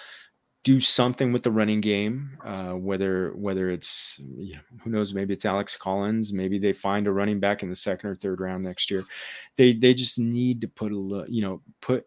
do 0.63 0.79
something 0.79 1.31
with 1.31 1.43
the 1.43 1.51
running 1.51 1.81
game. 1.81 2.37
Uh, 2.43 2.73
whether 2.73 3.31
whether 3.35 3.69
it's 3.69 4.19
you 4.37 4.55
know, 4.55 4.59
who 4.83 4.89
knows, 4.89 5.13
maybe 5.13 5.33
it's 5.33 5.45
Alex 5.45 5.75
Collins, 5.77 6.33
maybe 6.33 6.59
they 6.59 6.73
find 6.73 7.07
a 7.07 7.11
running 7.11 7.39
back 7.39 7.63
in 7.63 7.69
the 7.69 7.75
second 7.75 8.09
or 8.09 8.15
third 8.15 8.39
round 8.39 8.63
next 8.63 8.91
year. 8.91 9.03
They 9.57 9.73
they 9.73 9.93
just 9.93 10.19
need 10.19 10.61
to 10.61 10.67
put 10.67 10.91
a 10.91 10.97
little, 10.97 11.29
you 11.29 11.41
know, 11.41 11.61
put 11.81 12.05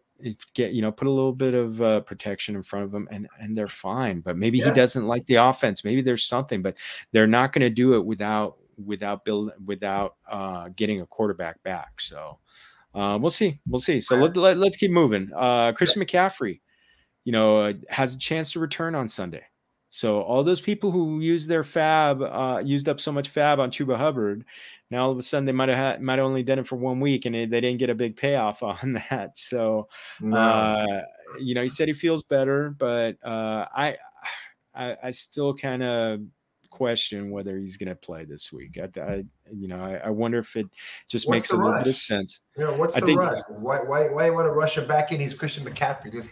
get 0.53 0.71
you 0.73 0.81
know 0.81 0.91
put 0.91 1.07
a 1.07 1.11
little 1.11 1.33
bit 1.33 1.53
of 1.53 1.81
uh, 1.81 1.99
protection 2.01 2.55
in 2.55 2.63
front 2.63 2.85
of 2.85 2.91
them 2.91 3.07
and 3.11 3.27
and 3.39 3.57
they're 3.57 3.67
fine. 3.67 4.21
But 4.21 4.37
maybe 4.37 4.59
yeah. 4.59 4.65
he 4.65 4.71
doesn't 4.71 5.07
like 5.07 5.25
the 5.25 5.35
offense. 5.35 5.83
Maybe 5.83 6.01
there's 6.01 6.25
something 6.25 6.61
but 6.61 6.77
they're 7.11 7.27
not 7.27 7.53
going 7.53 7.63
to 7.63 7.69
do 7.69 7.95
it 7.95 8.05
without 8.05 8.57
without 8.83 9.25
build 9.25 9.51
without 9.65 10.15
uh, 10.29 10.69
getting 10.75 11.01
a 11.01 11.05
quarterback 11.05 11.61
back. 11.63 11.99
So 11.99 12.39
uh, 12.93 13.17
we'll 13.19 13.31
see. 13.31 13.59
We'll 13.67 13.79
see. 13.79 13.99
So 13.99 14.15
let, 14.15 14.37
let, 14.37 14.57
us 14.57 14.77
keep 14.77 14.91
moving. 14.91 15.31
Uh, 15.35 15.71
christian 15.71 16.01
mccaffrey 16.01 16.59
you 17.25 17.31
know 17.31 17.59
uh, 17.59 17.73
has 17.89 18.15
a 18.15 18.19
chance 18.19 18.51
to 18.51 18.59
return 18.59 18.95
on 18.95 19.07
sunday 19.07 19.43
so 19.89 20.21
all 20.21 20.43
those 20.43 20.61
people 20.61 20.91
who 20.91 21.19
used 21.19 21.47
their 21.47 21.63
fab 21.63 22.21
uh, 22.21 22.61
used 22.63 22.89
up 22.89 22.99
so 22.99 23.11
much 23.11 23.29
fab 23.29 23.59
on 23.59 23.71
chuba 23.71 23.97
hubbard 23.97 24.43
now 24.93 25.05
all 25.05 25.11
of 25.11 25.17
a 25.17 25.23
sudden 25.23 25.45
they 25.45 25.51
might 25.51 25.69
have 25.69 25.77
had, 25.77 26.01
might 26.01 26.19
have 26.19 26.25
only 26.25 26.43
done 26.43 26.59
it 26.59 26.67
for 26.67 26.75
one 26.75 26.99
week 26.99 27.25
and 27.25 27.33
they, 27.33 27.45
they 27.45 27.59
didn't 27.59 27.79
get 27.79 27.89
a 27.89 27.95
big 27.95 28.15
payoff 28.15 28.61
on 28.63 29.01
that. 29.09 29.37
So, 29.37 29.89
no. 30.21 30.37
uh, 30.37 31.01
you 31.39 31.55
know, 31.55 31.63
he 31.63 31.69
said 31.69 31.87
he 31.87 31.93
feels 31.93 32.23
better, 32.23 32.69
but 32.77 33.17
uh, 33.25 33.65
I, 33.75 33.97
I, 34.75 34.95
I 35.03 35.11
still 35.11 35.53
kind 35.55 35.81
of 35.81 36.19
question 36.69 37.31
whether 37.31 37.57
he's 37.57 37.77
going 37.77 37.89
to 37.89 37.95
play 37.95 38.25
this 38.25 38.53
week. 38.53 38.77
I, 38.77 39.01
I 39.01 39.23
you 39.51 39.67
know, 39.67 39.79
I, 39.79 39.95
I, 40.05 40.09
wonder 40.09 40.39
if 40.39 40.55
it 40.55 40.65
just 41.07 41.27
what's 41.27 41.43
makes 41.43 41.51
a 41.51 41.55
little 41.55 41.77
bit 41.77 41.87
of 41.87 41.95
sense. 41.95 42.41
You 42.57 42.65
know, 42.65 42.73
what's 42.73 42.95
the 42.95 43.01
think, 43.01 43.19
rush? 43.19 43.39
Why, 43.49 43.79
why, 43.79 44.09
why 44.09 44.29
want 44.29 44.45
to 44.45 44.51
rush 44.51 44.77
him 44.77 44.87
back 44.87 45.11
in? 45.11 45.19
He's 45.19 45.33
Christian 45.33 45.65
McCaffrey. 45.65 46.11
Just, 46.11 46.29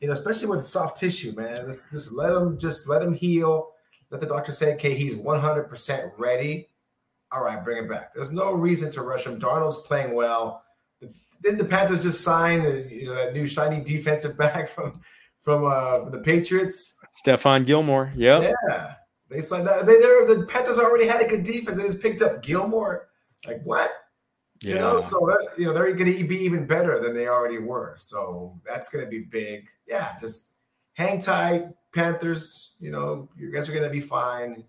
you 0.00 0.08
know, 0.08 0.14
especially 0.14 0.48
with 0.48 0.64
soft 0.64 0.98
tissue, 0.98 1.32
man. 1.36 1.66
Just, 1.66 1.90
just 1.90 2.12
let 2.12 2.32
him, 2.32 2.58
just 2.58 2.88
let 2.88 3.02
him 3.02 3.14
heal. 3.14 3.72
Let 4.10 4.20
the 4.20 4.26
doctor 4.26 4.52
say, 4.52 4.74
okay, 4.74 4.94
he's 4.94 5.16
100% 5.16 6.12
ready. 6.16 6.68
All 7.30 7.42
right, 7.42 7.62
bring 7.62 7.78
him 7.78 7.88
back. 7.88 8.14
There's 8.14 8.32
no 8.32 8.52
reason 8.52 8.90
to 8.92 9.02
rush 9.02 9.26
him. 9.26 9.38
Darnold's 9.38 9.76
playing 9.78 10.14
well. 10.14 10.62
Didn't 11.42 11.58
the 11.58 11.64
Panthers 11.64 12.02
just 12.02 12.22
sign 12.22 12.60
a, 12.60 12.70
you 12.88 13.06
know 13.06 13.14
that 13.14 13.32
new 13.32 13.46
shiny 13.46 13.84
defensive 13.84 14.36
back 14.38 14.68
from 14.68 15.00
from 15.40 15.64
uh 15.64 16.08
the 16.08 16.18
Patriots? 16.18 16.98
Stephon 17.24 17.64
Gilmore. 17.64 18.12
Yep. 18.16 18.50
Yeah. 18.68 18.94
They 19.28 19.40
signed 19.40 19.66
that. 19.66 19.86
They 19.86 19.98
the 19.98 20.46
Panthers 20.48 20.78
already 20.78 21.06
had 21.06 21.22
a 21.22 21.28
good 21.28 21.44
defense. 21.44 21.76
They 21.76 21.84
just 21.84 22.00
picked 22.00 22.22
up 22.22 22.42
Gilmore. 22.42 23.08
Like 23.46 23.60
what? 23.62 23.90
Yeah. 24.60 24.74
You 24.74 24.78
know, 24.80 25.00
so 25.00 25.18
that, 25.20 25.50
you 25.56 25.66
know 25.66 25.72
they're 25.72 25.92
going 25.92 26.12
to 26.12 26.24
be 26.24 26.38
even 26.38 26.66
better 26.66 26.98
than 26.98 27.14
they 27.14 27.28
already 27.28 27.58
were. 27.58 27.96
So 27.98 28.60
that's 28.66 28.88
going 28.88 29.04
to 29.04 29.10
be 29.10 29.20
big. 29.20 29.68
Yeah, 29.86 30.14
just 30.20 30.50
hang 30.94 31.20
tight, 31.20 31.66
Panthers. 31.94 32.74
You 32.80 32.90
know, 32.90 33.28
you 33.36 33.52
guys 33.52 33.68
are 33.68 33.72
going 33.72 33.84
to 33.84 33.90
be 33.90 34.00
fine 34.00 34.64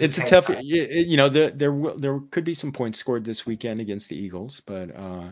it's 0.00 0.18
a 0.18 0.24
tough 0.24 0.50
you 0.60 1.16
know 1.16 1.28
there 1.28 1.50
there 1.50 1.80
there 1.98 2.20
could 2.30 2.44
be 2.44 2.54
some 2.54 2.72
points 2.72 2.98
scored 2.98 3.24
this 3.24 3.46
weekend 3.46 3.80
against 3.80 4.08
the 4.08 4.16
eagles 4.16 4.60
but 4.66 4.94
uh 4.96 5.30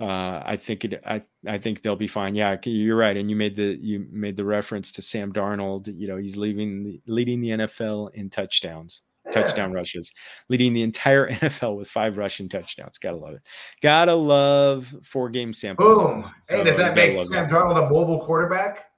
uh 0.00 0.42
i 0.44 0.56
think 0.56 0.84
it 0.84 1.02
i 1.06 1.20
i 1.46 1.58
think 1.58 1.82
they'll 1.82 1.96
be 1.96 2.08
fine 2.08 2.34
yeah 2.34 2.56
you're 2.64 2.96
right 2.96 3.16
and 3.16 3.30
you 3.30 3.36
made 3.36 3.54
the 3.54 3.78
you 3.80 4.06
made 4.10 4.36
the 4.36 4.44
reference 4.44 4.90
to 4.92 5.02
sam 5.02 5.32
darnold 5.32 5.86
you 5.96 6.08
know 6.08 6.16
he's 6.16 6.36
leaving 6.36 7.00
leading 7.06 7.40
the 7.40 7.50
nfl 7.50 8.12
in 8.14 8.28
touchdowns 8.28 9.02
touchdown 9.32 9.72
rushes 9.72 10.12
leading 10.48 10.72
the 10.72 10.82
entire 10.82 11.28
nfl 11.30 11.76
with 11.76 11.88
five 11.88 12.16
rushing 12.16 12.48
touchdowns 12.48 12.98
gotta 12.98 13.16
love 13.16 13.34
it 13.34 13.42
gotta 13.82 14.14
love 14.14 14.94
four 15.02 15.28
game 15.28 15.52
sample. 15.52 15.86
boom 15.86 16.24
hey 16.48 16.64
does 16.64 16.76
that 16.76 16.94
make 16.94 17.22
sam 17.24 17.48
that. 17.48 17.54
darnold 17.54 17.86
a 17.86 17.90
mobile 17.90 18.20
quarterback 18.20 18.90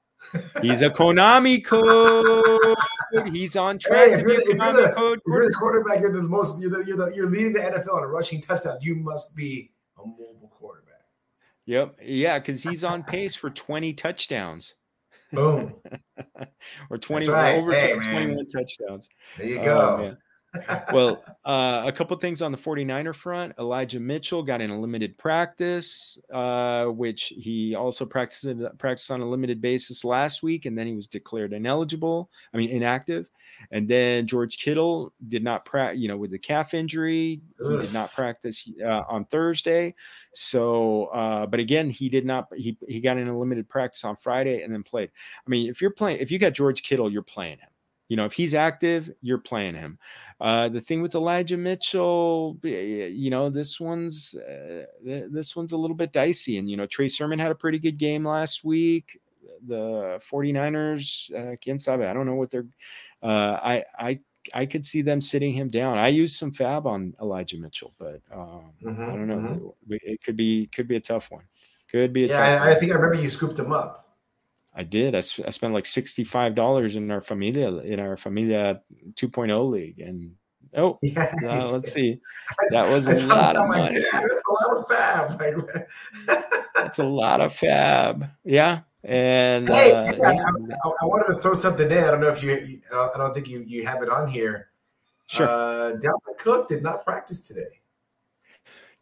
He's 0.63 0.83
a 0.83 0.89
Konami 0.89 1.65
code. 1.65 2.77
He's 3.31 3.57
on 3.57 3.79
track 3.81 4.11
hey, 4.11 4.17
to 4.17 4.25
be 4.25 4.35
a 4.35 4.39
Konami 4.39 4.89
the, 4.89 4.93
code. 4.95 5.21
You're 5.27 5.49
the 5.49 5.55
quarterback, 5.55 6.01
you're 6.01 6.13
the 6.13 6.23
most. 6.23 6.61
You're 6.61 6.71
the, 6.71 6.85
you're 6.87 6.97
the, 6.97 7.13
you're 7.15 7.29
leading 7.29 7.53
the 7.53 7.61
NFL 7.61 7.99
in 7.99 8.05
a 8.05 8.07
rushing 8.07 8.41
touchdown. 8.41 8.79
You 8.81 8.95
must 8.95 9.37
be 9.37 9.73
a 9.99 10.07
mobile 10.07 10.51
quarterback. 10.57 11.01
Yep. 11.67 11.99
Yeah, 12.03 12.39
because 12.39 12.63
he's 12.63 12.85
on 12.85 13.03
pace 13.03 13.35
for 13.35 13.51
20 13.51 13.93
touchdowns. 13.95 14.75
Boom. 15.33 15.75
or 16.91 16.99
20 16.99 17.29
right. 17.29 17.55
over 17.55 17.73
hey, 17.73 17.95
21 17.95 18.47
touchdowns. 18.47 19.09
There 19.39 19.47
you 19.47 19.61
oh, 19.61 19.65
go. 19.65 20.13
Oh, 20.13 20.17
well, 20.93 21.23
uh, 21.45 21.83
a 21.87 21.93
couple 21.93 22.17
things 22.19 22.43
on 22.43 22.53
the 22.53 22.59
49er 22.59 23.15
front. 23.15 23.55
Elijah 23.59 24.01
Mitchell 24.01 24.43
got 24.43 24.61
in 24.61 24.71
a 24.71 24.79
limited 24.79 25.17
practice, 25.17 26.19
uh, 26.33 26.87
which 26.87 27.33
he 27.37 27.75
also 27.75 28.05
practiced 28.05 28.47
practiced 28.79 29.11
on 29.11 29.21
a 29.21 29.29
limited 29.29 29.61
basis 29.61 30.05
last 30.05 30.43
week, 30.43 30.67
and 30.67 30.77
then 30.77 30.87
he 30.87 30.95
was 30.95 31.07
declared 31.07 31.53
ineligible. 31.53 32.31
I 32.53 32.59
mean, 32.59 32.71
inactive. 32.71 33.31
And 33.71 33.89
then 33.89 34.27
George 34.27 34.59
Kittle 34.59 35.13
did 35.29 35.43
not 35.43 35.65
practice, 35.65 36.01
you 36.01 36.09
know, 36.09 36.17
with 36.17 36.31
the 36.31 36.39
calf 36.39 36.75
injury, 36.75 37.41
he 37.63 37.77
did 37.79 37.93
not 37.93 38.13
practice 38.13 38.71
uh, 38.85 39.03
on 39.09 39.25
Thursday. 39.27 39.95
So, 40.35 41.07
uh, 41.07 41.47
but 41.47 41.61
again, 41.61 41.89
he 41.89 42.09
did 42.09 42.27
not. 42.27 42.49
He 42.55 42.77
he 42.89 43.01
got 43.01 43.17
in 43.19 43.29
a 43.29 43.39
limited 43.39 43.69
practice 43.69 44.05
on 44.05 44.17
Friday 44.17 44.63
and 44.63 44.73
then 44.73 44.83
played. 44.83 45.11
I 45.47 45.51
mean, 45.51 45.71
if 45.71 45.81
you're 45.81 45.91
playing, 45.91 46.19
if 46.19 46.31
you 46.31 46.39
got 46.39 46.53
George 46.53 46.83
Kittle, 46.83 47.11
you're 47.11 47.23
playing 47.23 47.59
him. 47.59 47.69
You 48.13 48.17
know, 48.17 48.27
if 48.27 48.35
he's 48.35 48.55
active, 48.55 49.11
you're 49.23 49.39
playing 49.39 49.75
him. 49.75 49.99
Uh, 50.39 50.69
the 50.69 50.83
thing 50.83 51.01
with 51.01 51.15
Elijah 51.15 51.57
Mitchell, 51.57 52.59
you 52.63 53.31
know, 53.31 53.49
this 53.49 53.81
one's 53.81 54.35
uh, 54.35 54.85
this 55.03 55.57
one's 55.57 55.73
a 55.73 55.79
little 55.79 55.97
bit 55.97 56.13
dicey. 56.13 56.59
And 56.59 56.69
you 56.69 56.77
know, 56.77 56.85
Trey 56.85 57.09
Sermon 57.09 57.39
had 57.39 57.51
a 57.51 57.55
pretty 57.55 57.79
good 57.79 57.97
game 57.97 58.27
last 58.27 58.65
week. 58.65 59.19
The 59.67 60.21
49ers, 60.31 61.33
uh, 61.33 61.57
quien 61.57 61.79
sabe? 61.79 62.03
I 62.03 62.13
don't 62.13 62.27
know 62.27 62.35
what 62.35 62.51
they're. 62.51 62.67
Uh, 63.23 63.59
I 63.63 63.85
I 63.99 64.21
I 64.53 64.67
could 64.67 64.85
see 64.85 65.01
them 65.01 65.23
sitting 65.23 65.55
him 65.55 65.71
down. 65.71 65.97
I 65.97 66.09
used 66.09 66.37
some 66.37 66.53
fab 66.53 66.87
on 66.87 67.15
Elijah 67.19 67.57
Mitchell, 67.57 67.95
but 67.99 68.21
um, 68.31 68.73
mm-hmm, 68.85 69.03
I 69.05 69.07
don't 69.07 69.27
know. 69.27 69.75
Mm-hmm. 69.89 69.95
It 70.03 70.23
could 70.23 70.37
be 70.37 70.67
could 70.67 70.87
be 70.87 70.97
a 70.97 71.01
tough 71.01 71.31
one. 71.31 71.45
Could 71.91 72.13
be 72.13 72.25
a 72.25 72.29
yeah. 72.29 72.63
I, 72.63 72.73
I, 72.73 72.75
think 72.75 72.93
I 72.93 72.97
remember 72.97 73.23
you 73.23 73.31
scooped 73.31 73.59
him 73.59 73.73
up. 73.73 74.12
I 74.75 74.83
did. 74.83 75.15
I, 75.15 75.19
I 75.19 75.51
spent 75.51 75.75
like 75.75 75.87
sixty 75.87 76.25
five 76.25 76.55
dollars 76.55 76.97
in 76.97 77.11
our 77.11 77.21
familia 77.21 77.69
in 77.79 78.01
our 78.01 78.17
familia 78.17 78.81
2.0 79.15 79.71
league, 79.71 80.01
and 80.01 80.33
oh, 80.77 80.99
yeah, 81.03 81.33
uh, 81.45 81.69
let's 81.69 81.93
see, 81.93 82.19
that 82.71 82.91
was 82.91 83.07
a 83.07 83.27
lot 83.27 83.57
of 83.57 83.69
money. 83.69 84.01
That's 84.13 84.43
a 84.49 84.69
lot 84.69 84.77
of 84.77 84.89
fab. 84.89 85.43
That's 86.75 86.99
a 86.99 87.05
lot 87.05 87.41
of 87.41 87.55
fab. 87.55 88.31
Yeah, 88.45 88.81
and 89.05 89.69
hey, 89.69 89.93
uh, 89.93 90.13
yeah, 90.13 90.19
I, 90.25 90.89
I, 91.03 91.05
wanted 91.05 91.35
to 91.35 91.41
throw 91.41 91.55
something 91.55 91.91
in. 91.91 92.05
I 92.05 92.11
don't 92.11 92.21
know 92.21 92.29
if 92.29 92.43
you. 92.43 92.81
I 92.93 93.11
don't 93.17 93.35
think 93.35 93.49
you 93.49 93.61
you 93.67 93.87
have 93.87 94.03
it 94.03 94.09
on 94.09 94.29
here. 94.29 94.69
Sure. 95.27 95.49
Uh, 95.49 95.93
Dalvin 95.97 96.39
Cook 96.39 96.69
did 96.69 96.83
not 96.83 97.05
practice 97.05 97.47
today 97.47 97.82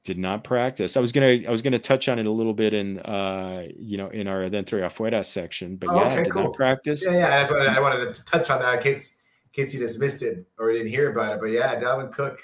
did 0.05 0.19
not 0.19 0.45
practice. 0.45 0.97
I 0.97 1.01
was 1.01 1.13
gonna 1.13 1.41
I 1.47 1.51
was 1.51 1.63
gonna 1.63 1.79
touch 1.79 2.09
on 2.09 2.19
it 2.19 2.27
a 2.27 2.31
little 2.31 2.55
bit 2.55 2.73
in 2.73 2.99
uh 3.01 3.67
you 3.79 3.99
know 3.99 4.09
in 4.09 4.27
our 4.27 4.49
Dentro 4.49 4.81
Afuera 4.81 5.25
section, 5.25 5.77
but 5.77 5.91
oh, 5.91 5.97
yeah, 5.97 6.07
okay, 6.07 6.25
did 6.25 6.33
cool. 6.33 6.45
not 6.45 6.55
practice. 6.55 7.05
Yeah, 7.05 7.13
yeah, 7.13 7.29
that's 7.29 7.51
what 7.51 7.67
I 7.67 7.81
wanted 7.81 8.15
to 8.15 8.25
touch 8.25 8.51
on 8.51 8.61
that 8.61 8.77
in 8.77 8.83
case 8.83 9.23
in 9.45 9.63
case 9.63 9.75
you 9.75 9.81
just 9.81 10.01
missed 10.01 10.23
it 10.23 10.47
or 10.59 10.73
didn't 10.73 10.89
hear 10.89 11.11
about 11.11 11.35
it. 11.35 11.41
But 11.41 11.47
yeah, 11.47 11.79
Dalvin 11.79 12.13
Cook, 12.13 12.41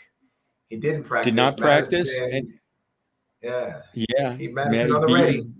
he 0.69 0.77
didn't 0.77 1.05
practice. 1.05 1.33
Did 1.33 1.37
not 1.37 1.57
practice. 1.57 2.19
And, 2.19 2.53
yeah, 3.43 3.83
yeah, 3.95 4.35
he 4.35 4.49
Mattison 4.49 4.93
on 4.93 5.01
the 5.01 5.13
ready. 5.13 5.51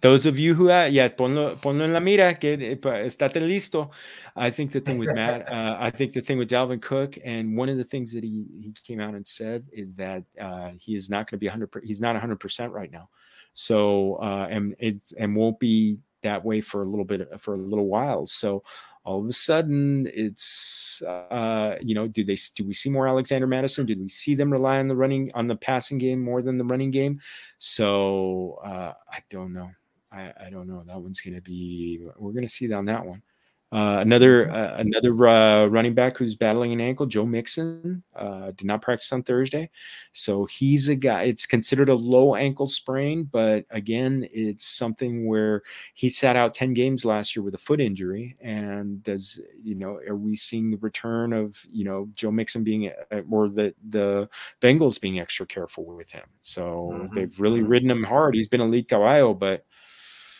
Those 0.00 0.26
of 0.26 0.38
you 0.38 0.54
who, 0.54 0.70
uh, 0.70 0.84
yeah, 0.84 1.08
ponlo, 1.08 1.56
ponlo 1.56 1.82
en 1.82 1.92
la 1.92 1.98
mira, 1.98 2.34
que 2.34 2.56
eh, 2.60 3.04
estate 3.04 3.40
listo. 3.40 3.90
I 4.36 4.50
think 4.50 4.70
the 4.70 4.80
thing 4.80 4.98
with 4.98 5.12
Matt, 5.12 5.48
uh, 5.52 5.76
I 5.80 5.90
think 5.90 6.12
the 6.12 6.20
thing 6.20 6.38
with 6.38 6.48
Dalvin 6.48 6.80
Cook, 6.80 7.18
and 7.24 7.56
one 7.56 7.68
of 7.68 7.76
the 7.76 7.84
things 7.84 8.12
that 8.12 8.22
he 8.22 8.46
he 8.60 8.72
came 8.84 9.00
out 9.00 9.14
and 9.14 9.26
said 9.26 9.66
is 9.72 9.94
that 9.94 10.22
uh, 10.40 10.70
he 10.78 10.94
is 10.94 11.10
not 11.10 11.28
going 11.28 11.38
to 11.38 11.38
be 11.38 11.46
100. 11.46 11.82
He's 11.84 12.00
not 12.00 12.14
100 12.14 12.38
percent 12.38 12.72
right 12.72 12.92
now. 12.92 13.08
So 13.54 14.14
uh, 14.22 14.46
and 14.48 14.76
it's 14.78 15.12
and 15.12 15.34
won't 15.34 15.58
be 15.58 15.98
that 16.22 16.44
way 16.44 16.60
for 16.60 16.82
a 16.82 16.86
little 16.86 17.04
bit 17.04 17.28
for 17.40 17.54
a 17.54 17.58
little 17.58 17.88
while. 17.88 18.26
So 18.26 18.62
all 19.04 19.20
of 19.20 19.26
a 19.26 19.32
sudden 19.32 20.06
it's 20.12 21.02
uh, 21.02 21.76
you 21.80 21.94
know 21.94 22.06
do 22.06 22.22
they 22.22 22.36
do 22.54 22.64
we 22.64 22.74
see 22.74 22.90
more 22.90 23.08
alexander 23.08 23.46
mattison 23.46 23.86
do 23.86 23.98
we 23.98 24.08
see 24.08 24.34
them 24.34 24.52
rely 24.52 24.78
on 24.78 24.86
the 24.86 24.94
running 24.94 25.30
on 25.34 25.46
the 25.46 25.56
passing 25.56 25.96
game 25.96 26.20
more 26.20 26.42
than 26.42 26.58
the 26.58 26.64
running 26.64 26.90
game 26.90 27.18
so 27.56 28.58
uh, 28.62 28.92
i 29.10 29.20
don't 29.30 29.54
know 29.54 29.70
I, 30.10 30.32
I 30.46 30.50
don't 30.50 30.66
know. 30.66 30.82
That 30.86 31.00
one's 31.00 31.20
going 31.20 31.34
to 31.34 31.42
be. 31.42 32.00
We're 32.16 32.32
going 32.32 32.46
to 32.46 32.52
see 32.52 32.72
on 32.72 32.86
that 32.86 33.04
one. 33.04 33.22
Uh, 33.70 33.98
another 34.00 34.46
mm-hmm. 34.46 34.54
uh, 34.54 34.76
another 34.78 35.28
uh, 35.28 35.66
running 35.66 35.92
back 35.92 36.16
who's 36.16 36.34
battling 36.34 36.72
an 36.72 36.80
ankle, 36.80 37.04
Joe 37.04 37.26
Mixon, 37.26 38.02
uh, 38.16 38.50
did 38.52 38.66
not 38.66 38.80
practice 38.80 39.12
on 39.12 39.22
Thursday, 39.22 39.68
so 40.12 40.46
he's 40.46 40.88
a 40.88 40.94
guy. 40.94 41.24
It's 41.24 41.44
considered 41.44 41.90
a 41.90 41.94
low 41.94 42.34
ankle 42.34 42.66
sprain, 42.66 43.24
but 43.24 43.66
again, 43.68 44.26
it's 44.32 44.64
something 44.64 45.26
where 45.26 45.64
he 45.92 46.08
sat 46.08 46.34
out 46.34 46.54
ten 46.54 46.72
games 46.72 47.04
last 47.04 47.36
year 47.36 47.42
with 47.42 47.54
a 47.54 47.58
foot 47.58 47.78
injury. 47.78 48.38
And 48.40 49.02
does 49.02 49.38
you 49.62 49.74
know 49.74 50.00
are 50.08 50.16
we 50.16 50.34
seeing 50.34 50.70
the 50.70 50.78
return 50.78 51.34
of 51.34 51.62
you 51.70 51.84
know 51.84 52.08
Joe 52.14 52.30
Mixon 52.30 52.64
being 52.64 52.90
uh, 53.12 53.20
or 53.30 53.50
the 53.50 53.74
the 53.90 54.30
Bengals 54.62 54.98
being 54.98 55.20
extra 55.20 55.44
careful 55.44 55.84
with 55.84 56.10
him? 56.10 56.24
So 56.40 56.88
mm-hmm. 56.94 57.14
they've 57.14 57.38
really 57.38 57.60
mm-hmm. 57.60 57.70
ridden 57.70 57.90
him 57.90 58.04
hard. 58.04 58.34
He's 58.34 58.48
been 58.48 58.62
elite 58.62 58.88
caballo, 58.88 59.34
but 59.34 59.66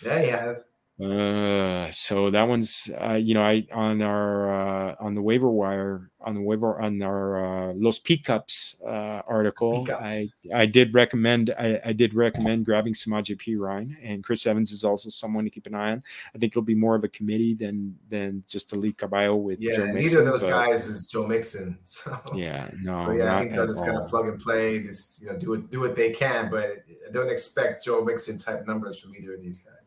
yeah, 0.03 0.21
he 0.21 0.29
has. 0.29 0.71
Uh, 1.01 1.89
so 1.93 2.29
that 2.29 2.43
one's 2.43 2.91
uh, 3.01 3.13
you 3.15 3.33
know 3.33 3.43
I 3.43 3.65
on 3.73 4.03
our 4.03 4.91
uh, 4.91 4.97
on 4.99 5.15
the 5.15 5.23
waiver 5.23 5.49
wire 5.49 6.11
on 6.21 6.35
the 6.35 6.41
waiver 6.41 6.81
on 6.81 7.01
our 7.03 7.71
uh, 7.71 7.73
Los 7.75 8.01
Pickups 8.01 8.83
uh, 8.85 9.23
article, 9.29 9.85
Pickups. 9.85 10.03
I 10.03 10.27
I 10.53 10.67
did 10.67 10.93
recommend 10.93 11.55
I, 11.57 11.81
I 11.85 11.93
did 11.93 12.15
recommend 12.15 12.65
grabbing 12.65 12.95
Samaje 12.95 13.41
Perine 13.41 13.95
and 14.03 14.25
Chris 14.25 14.45
Evans 14.45 14.73
is 14.73 14.83
also 14.83 15.09
someone 15.09 15.45
to 15.45 15.51
keep 15.51 15.67
an 15.67 15.75
eye 15.77 15.93
on. 15.93 16.03
I 16.35 16.39
think 16.39 16.53
it'll 16.53 16.63
be 16.63 16.75
more 16.75 16.97
of 16.97 17.05
a 17.05 17.09
committee 17.09 17.55
than 17.55 17.97
than 18.09 18.43
just 18.49 18.73
a 18.73 18.77
lead 18.77 18.99
caballo 18.99 19.37
with 19.37 19.61
yeah. 19.61 19.77
Joe 19.77 19.93
Mixon, 19.93 20.03
neither 20.03 20.19
of 20.19 20.27
those 20.27 20.43
but, 20.43 20.51
guys 20.51 20.89
is 20.89 21.07
Joe 21.07 21.27
Mixon. 21.27 21.79
So 21.85 22.19
yeah, 22.35 22.71
no, 22.81 23.07
so, 23.07 23.13
yeah, 23.13 23.37
I 23.37 23.41
think 23.41 23.53
they'll 23.53 23.67
just 23.67 23.85
kind 23.85 23.97
of 23.97 24.09
plug 24.09 24.29
and 24.29 24.41
play, 24.41 24.83
just 24.83 25.23
you 25.23 25.29
know 25.29 25.39
do 25.39 25.55
it 25.55 25.71
do 25.71 25.79
what 25.79 25.95
they 25.95 26.11
can, 26.11 26.51
but 26.51 26.85
I 27.07 27.13
don't 27.13 27.31
expect 27.31 27.85
Joe 27.85 28.05
Mixon 28.05 28.39
type 28.39 28.67
numbers 28.67 29.01
from 29.01 29.15
either 29.15 29.35
of 29.35 29.43
these 29.43 29.59
guys. 29.59 29.78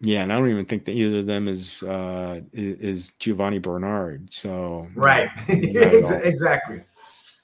Yeah, 0.00 0.22
and 0.22 0.32
I 0.32 0.36
don't 0.36 0.50
even 0.50 0.64
think 0.64 0.84
that 0.84 0.92
either 0.92 1.18
of 1.18 1.26
them 1.26 1.48
is 1.48 1.82
uh, 1.82 2.40
is 2.52 3.12
Giovani 3.18 3.58
Bernard. 3.58 4.32
So 4.32 4.86
right, 4.94 5.28
exactly. 5.48 6.80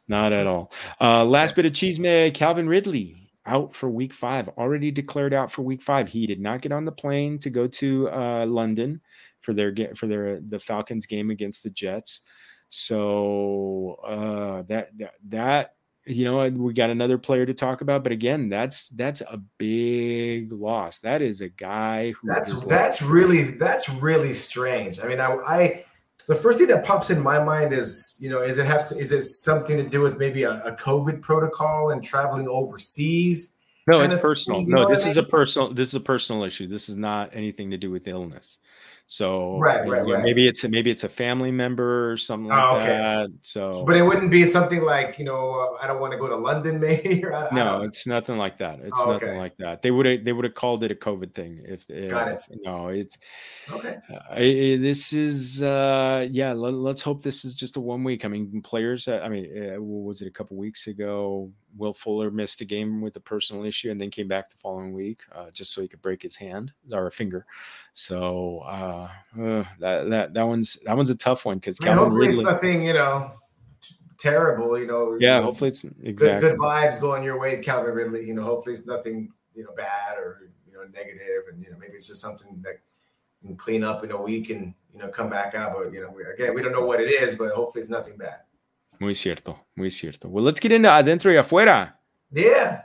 Not 0.07 0.33
at 0.33 0.47
all. 0.47 0.71
Uh, 1.01 1.25
last 1.25 1.57
bit 1.57 1.67
of 1.67 1.73
cheese, 1.73 1.99
man. 1.99 2.31
Calvin 2.33 2.69
Ridley 2.69 3.31
out 3.47 3.75
for 3.75 3.89
week 3.89 4.13
five. 4.13 4.49
Already 4.51 4.91
declared 4.91 5.35
out 5.35 5.51
for 5.51 5.63
week 5.63 5.83
five. 5.83 6.09
He 6.09 6.27
did 6.27 6.41
not 6.41 6.63
get 6.63 6.73
on 6.73 6.85
the 6.85 6.93
plane 6.93 7.39
to 7.41 7.51
go 7.51 7.67
to 7.67 8.09
uh, 8.11 8.47
London 8.47 9.01
for 9.41 9.53
their 9.53 9.71
get 9.71 9.97
for 9.99 10.07
their 10.07 10.41
the 10.41 10.61
Falcons 10.61 11.07
game 11.07 11.31
against 11.31 11.63
the 11.63 11.71
Jets. 11.71 12.23
So 12.69 13.99
uh, 14.05 14.63
that 14.69 14.97
that 14.99 15.15
that 15.29 15.75
you 16.07 16.25
know 16.25 16.49
we 16.49 16.73
got 16.73 16.91
another 16.91 17.19
player 17.19 17.47
to 17.47 17.55
talk 17.55 17.81
about, 17.81 18.03
but 18.03 18.13
again, 18.13 18.49
that's 18.49 18.89
that's 18.91 19.21
a 19.23 19.39
big 19.59 20.53
loss. 20.53 21.01
That 21.01 21.23
is 21.23 21.41
a 21.41 21.49
guy 21.49 22.13
who 22.13 22.29
that's 22.29 22.65
that's 22.65 23.03
really 23.03 23.43
that's 23.43 23.89
really 23.89 24.33
strange. 24.33 25.01
I 25.01 25.07
mean, 25.07 25.21
I, 25.21 25.37
I 25.47 25.85
the 26.29 26.35
first 26.35 26.59
thing 26.59 26.69
that 26.69 26.85
pops 26.85 27.11
in 27.11 27.23
my 27.23 27.43
mind 27.43 27.73
is 27.73 28.17
you 28.21 28.29
know 28.29 28.43
is 28.43 28.59
it 28.59 28.67
have 28.67 28.83
is 28.99 29.13
it 29.13 29.23
something 29.23 29.77
to 29.77 29.89
do 29.89 30.01
with 30.01 30.19
maybe 30.19 30.43
a, 30.43 30.63
a 30.65 30.77
COVID 30.77 31.23
protocol 31.23 31.91
and 31.91 32.05
traveling 32.05 32.49
overseas? 32.49 33.57
No, 33.87 34.01
it's 34.01 34.21
personal. 34.21 34.65
no, 34.65 34.89
this 34.89 35.03
I 35.03 35.05
mean? 35.05 35.11
is 35.11 35.17
a 35.19 35.23
personal. 35.23 35.75
This 35.75 35.89
is 35.89 35.95
a 35.95 36.01
personal 36.01 36.45
issue. 36.45 36.67
This 36.67 36.89
is 36.89 36.97
not 36.97 37.31
anything 37.35 37.71
to 37.71 37.77
do 37.77 37.91
with 37.91 38.09
illness. 38.09 38.59
So 39.07 39.59
right, 39.59 39.87
right, 39.87 40.05
right. 40.07 40.25
maybe 40.25 40.49
it's 40.49 40.65
a, 40.65 40.69
maybe 40.69 40.91
it's 40.91 41.05
a 41.05 41.11
family 41.11 41.51
member 41.51 42.11
or 42.11 42.17
something 42.17 42.49
like 42.49 42.73
oh, 42.73 42.77
okay. 42.77 42.87
that. 42.87 43.29
So, 43.43 43.85
but 43.85 43.97
it 43.97 44.03
wouldn't 44.03 44.31
be 44.31 44.47
something 44.47 44.83
like 44.83 45.19
you 45.19 45.27
know 45.27 45.51
uh, 45.51 45.85
I 45.85 45.87
don't 45.87 46.01
want 46.01 46.13
to 46.13 46.19
go 46.19 46.27
to 46.27 46.37
London, 46.37 46.81
maybe. 46.81 47.23
I, 47.27 47.49
no, 47.53 47.83
I 47.83 47.85
it's 47.85 48.07
nothing 48.07 48.39
like 48.39 48.59
that. 48.59 48.81
It's 48.81 48.97
oh, 48.99 49.13
nothing 49.13 49.37
like 49.37 49.59
that. 49.59 49.83
They 49.83 49.91
would 49.91 50.07
have 50.07 50.25
they 50.25 50.33
would 50.33 50.47
have 50.47 50.55
called 50.55 50.85
it 50.85 50.91
a 50.91 50.95
COVID 50.95 51.35
thing 51.35 51.61
if, 51.67 51.85
if 51.91 52.11
got 52.11 52.29
it. 52.29 52.43
No, 52.63 52.89
it's 52.89 53.19
okay. 53.71 53.99
Uh, 54.11 54.37
this 54.37 55.13
is 55.13 55.63
uh 55.63 56.27
yeah. 56.31 56.53
Let, 56.53 56.95
us 56.95 57.03
hope 57.03 57.23
this 57.23 57.45
is 57.45 57.53
just 57.53 57.77
a 57.77 57.81
one 57.81 58.05
week. 58.05 58.25
I 58.25 58.29
mean, 58.29 58.63
players. 58.63 59.07
I 59.07 59.29
mean, 59.29 59.75
uh, 59.77 59.83
was 59.83 60.23
it 60.23 60.29
a 60.29 60.31
couple 60.31 60.57
weeks 60.57 60.87
ago? 60.87 61.51
Will 61.77 61.93
Fuller 61.93 62.31
missed 62.31 62.61
a 62.61 62.65
game 62.65 63.01
with 63.01 63.17
a 63.17 63.21
personal 63.21 63.65
issue 63.65 63.91
and 63.91 64.01
then 64.01 64.11
came 64.11 64.29
back 64.29 64.49
the 64.49 64.57
following 64.57 64.93
week 64.93 65.23
uh, 65.35 65.51
just 65.53 65.73
so 65.73 65.83
he 65.83 65.89
could 65.89 66.03
break 66.03 66.23
his 66.23 66.37
hand 66.37 66.73
or 66.93 67.07
a 67.07 67.11
finger. 67.11 67.47
So 67.95 68.61
uh, 68.95 69.43
uh, 69.43 69.65
that 69.81 70.11
that 70.11 70.35
that 70.35 70.43
one's 70.43 70.79
that 70.85 70.97
one's 70.97 71.11
a 71.11 71.15
tough 71.17 71.45
one 71.45 71.59
because 71.59 71.79
I 71.81 71.87
mean, 71.87 71.99
hopefully 71.99 72.29
Ridley, 72.29 72.37
it's 72.37 72.45
nothing 72.45 72.83
you 72.85 72.95
know 72.95 73.33
terrible. 74.19 74.79
You 74.79 74.87
know, 74.87 75.17
yeah. 75.21 75.37
You 75.37 75.41
know, 75.41 75.47
hopefully 75.47 75.69
it's 75.69 75.85
exactly 76.03 76.49
good, 76.49 76.59
good 76.59 76.59
vibes 76.59 77.01
going 77.01 77.23
your 77.23 77.39
way, 77.39 77.59
Calvin 77.59 77.95
Ridley. 77.95 78.27
You 78.27 78.35
know, 78.35 78.43
hopefully 78.43 78.75
it's 78.75 78.87
nothing 78.87 79.33
you 79.55 79.65
know 79.65 79.73
bad 79.77 80.17
or 80.17 80.51
you 80.67 80.73
know 80.73 80.85
negative, 80.85 81.45
and 81.51 81.63
you 81.63 81.71
know 81.71 81.79
maybe 81.79 81.95
it's 81.95 82.09
just 82.09 82.21
something 82.21 82.61
that 82.63 82.81
can 83.45 83.57
clean 83.57 83.85
up 83.85 84.05
in 84.05 84.11
a 84.11 84.21
week 84.21 84.51
and 84.51 84.75
you 84.93 84.99
know 84.99 85.09
come 85.09 85.29
back 85.29 85.55
out. 85.55 85.75
But 85.77 85.93
you 85.93 86.01
know, 86.01 86.11
we, 86.11 86.25
again, 86.25 86.55
we 86.55 86.63
don't 86.63 86.73
know 86.73 86.85
what 86.85 87.01
it 87.01 87.11
is, 87.11 87.35
but 87.35 87.53
hopefully 87.53 87.83
it's 87.83 87.91
nothing 87.91 88.17
bad. 88.17 88.41
Muy 89.01 89.15
cierto, 89.15 89.59
muy 89.77 89.91
cierto. 89.91 90.29
Well, 90.29 90.45
let's 90.45 90.61
get 90.61 90.73
into 90.73 90.89
adentro 90.89 91.33
y 91.33 91.37
afuera. 91.37 91.95
Yeah. 92.33 92.83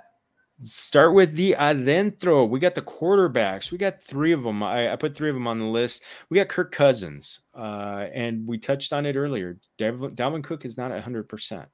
Start 0.62 1.14
with 1.14 1.36
the 1.36 1.56
adentro. 1.58 2.50
We 2.50 2.60
got 2.60 2.76
the 2.76 2.82
quarterbacks. 2.82 3.72
We 3.72 3.78
got 3.78 4.02
three 4.02 4.34
of 4.34 4.44
them. 4.44 4.62
I, 4.62 4.92
I 4.92 4.96
put 4.98 5.16
three 5.16 5.30
of 5.30 5.36
them 5.36 5.48
on 5.48 5.58
the 5.58 5.66
list. 5.66 6.04
We 6.30 6.36
got 6.36 6.50
Kirk 6.50 6.74
Cousins, 6.74 7.42
uh, 7.56 8.08
and 8.14 8.46
we 8.46 8.58
touched 8.58 8.92
on 8.92 9.06
it 9.06 9.16
earlier. 9.16 9.58
Dalvin 9.80 10.44
Cook 10.44 10.66
is 10.66 10.76
not 10.76 10.92
100%. 10.92 11.66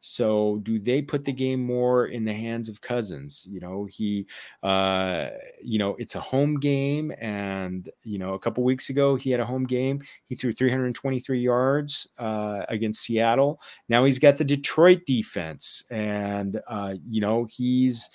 So 0.00 0.60
do 0.62 0.78
they 0.78 1.02
put 1.02 1.24
the 1.24 1.32
game 1.32 1.62
more 1.62 2.06
in 2.06 2.24
the 2.24 2.32
hands 2.32 2.68
of 2.68 2.80
Cousins? 2.80 3.46
You 3.48 3.60
know, 3.60 3.86
he, 3.90 4.26
uh, 4.62 5.28
you 5.62 5.78
know, 5.78 5.96
it's 5.98 6.14
a 6.14 6.20
home 6.20 6.60
game, 6.60 7.12
and 7.20 7.88
you 8.04 8.18
know, 8.18 8.34
a 8.34 8.38
couple 8.38 8.62
weeks 8.64 8.90
ago 8.90 9.16
he 9.16 9.30
had 9.30 9.40
a 9.40 9.46
home 9.46 9.64
game. 9.64 10.02
He 10.26 10.36
threw 10.36 10.52
323 10.52 11.40
yards 11.40 12.06
uh, 12.18 12.62
against 12.68 13.02
Seattle. 13.02 13.60
Now 13.88 14.04
he's 14.04 14.18
got 14.18 14.36
the 14.36 14.44
Detroit 14.44 15.00
defense, 15.06 15.84
and 15.90 16.60
uh, 16.68 16.94
you 17.08 17.20
know 17.20 17.46
he's 17.50 18.08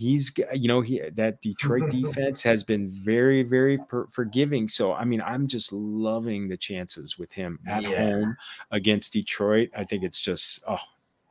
he's 0.00 0.32
you 0.54 0.66
know 0.66 0.80
he 0.80 1.00
that 1.14 1.42
Detroit 1.42 1.90
defense 1.90 2.42
has 2.42 2.64
been 2.64 2.88
very 2.88 3.42
very 3.42 3.78
per- 3.78 4.08
forgiving. 4.08 4.66
So 4.66 4.94
I 4.94 5.04
mean, 5.04 5.20
I'm 5.20 5.46
just 5.46 5.72
loving 5.72 6.48
the 6.48 6.56
chances 6.56 7.18
with 7.18 7.32
him 7.32 7.58
at 7.66 7.82
yeah. 7.82 7.96
home 7.96 8.36
against 8.70 9.12
Detroit. 9.12 9.68
I 9.76 9.84
think 9.84 10.02
it's 10.02 10.20
just 10.20 10.62
oh, 10.66 10.78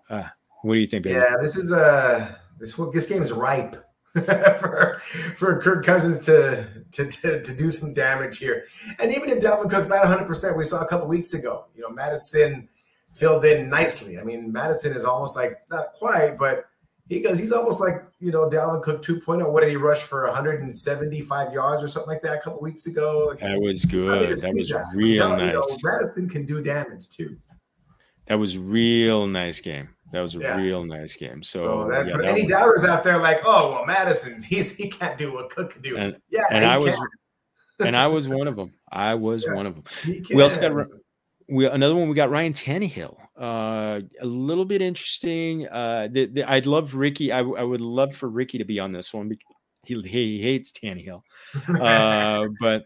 uh, 0.09 0.27
what 0.61 0.73
do 0.73 0.79
you 0.79 0.87
think? 0.87 1.03
Baby? 1.03 1.15
Yeah, 1.15 1.37
this 1.41 1.55
is 1.55 1.71
a 1.71 1.77
uh, 1.77 2.35
this 2.59 2.73
this 2.93 3.07
game 3.07 3.21
is 3.21 3.31
ripe 3.31 3.75
for 4.59 5.01
for 5.37 5.61
Kirk 5.61 5.85
Cousins 5.85 6.25
to, 6.25 6.67
to, 6.91 7.05
to 7.05 7.41
to 7.41 7.57
do 7.57 7.69
some 7.69 7.93
damage 7.93 8.37
here. 8.37 8.65
And 8.99 9.11
even 9.11 9.29
if 9.29 9.39
Dalvin 9.39 9.69
Cook's 9.69 9.87
not 9.87 9.99
100, 9.99 10.25
percent 10.25 10.57
we 10.57 10.63
saw 10.63 10.81
a 10.81 10.87
couple 10.87 11.07
weeks 11.07 11.33
ago, 11.33 11.65
you 11.75 11.81
know, 11.81 11.89
Mattison 11.89 12.67
filled 13.13 13.45
in 13.45 13.69
nicely. 13.69 14.19
I 14.19 14.23
mean, 14.23 14.51
Mattison 14.51 14.93
is 14.93 15.05
almost 15.05 15.35
like 15.35 15.59
not 15.71 15.93
quite, 15.93 16.37
but 16.37 16.65
he 17.07 17.21
goes, 17.21 17.39
he's 17.39 17.51
almost 17.51 17.79
like 17.79 18.03
you 18.19 18.31
know 18.31 18.49
Dalvin 18.49 18.81
Cook 18.81 19.01
2.0. 19.01 19.51
What 19.51 19.61
did 19.61 19.69
he 19.69 19.77
rush 19.77 20.01
for 20.01 20.25
175 20.25 21.53
yards 21.53 21.83
or 21.83 21.87
something 21.87 22.09
like 22.09 22.21
that 22.21 22.37
a 22.37 22.41
couple 22.41 22.61
weeks 22.61 22.87
ago? 22.87 23.27
Like, 23.29 23.39
that 23.39 23.59
was 23.59 23.85
good. 23.85 24.21
That 24.21 24.53
was 24.53 24.69
that. 24.69 24.85
real 24.95 25.29
nice. 25.29 25.47
You 25.47 25.53
know, 25.53 25.63
Mattison 25.83 26.29
can 26.29 26.45
do 26.45 26.61
damage 26.61 27.09
too. 27.09 27.37
That 28.27 28.37
was 28.37 28.57
real 28.59 29.25
nice 29.25 29.59
game. 29.59 29.89
That 30.11 30.21
was 30.21 30.35
a 30.35 30.39
yeah. 30.39 30.57
real 30.57 30.83
nice 30.83 31.15
game. 31.15 31.43
So, 31.43 31.59
so 31.59 31.89
that, 31.89 32.07
yeah, 32.07 32.17
any 32.23 32.43
was, 32.43 32.51
doubters 32.51 32.83
out 32.83 33.03
there, 33.03 33.17
like, 33.19 33.41
oh 33.45 33.71
well, 33.71 33.85
Mattison's 33.85 34.43
he's 34.45 34.75
he 34.75 34.89
can't 34.89 35.17
do 35.17 35.33
what 35.33 35.49
Cook 35.49 35.73
can 35.73 35.81
do. 35.81 35.97
And, 35.97 36.17
yeah, 36.29 36.43
and 36.51 36.65
I 36.65 36.77
was, 36.77 36.95
and 37.79 37.95
I 37.95 38.07
was 38.07 38.27
one 38.27 38.47
of 38.47 38.55
them. 38.55 38.73
I 38.91 39.15
was 39.15 39.45
yeah, 39.45 39.53
one 39.53 39.65
of 39.65 39.75
them. 39.75 39.83
We 40.33 40.41
also 40.41 40.59
got 40.59 40.87
we 41.49 41.67
another 41.67 41.95
one. 41.95 42.07
We 42.09 42.15
got 42.15 42.29
Ryan 42.29 42.53
Tannehill. 42.53 43.17
Uh, 43.39 44.01
a 44.21 44.25
little 44.25 44.65
bit 44.65 44.81
interesting. 44.81 45.67
Uh, 45.67 46.07
the, 46.11 46.27
the, 46.27 46.43
I'd 46.43 46.67
love 46.67 46.95
Ricky. 46.95 47.31
I, 47.31 47.39
I 47.39 47.63
would 47.63 47.81
love 47.81 48.15
for 48.15 48.29
Ricky 48.29 48.57
to 48.59 48.65
be 48.65 48.79
on 48.79 48.91
this 48.91 49.13
one. 49.13 49.31
He 49.85 50.01
he 50.01 50.41
hates 50.41 50.71
Tannehill, 50.71 51.21
uh, 51.81 52.47
but 52.59 52.83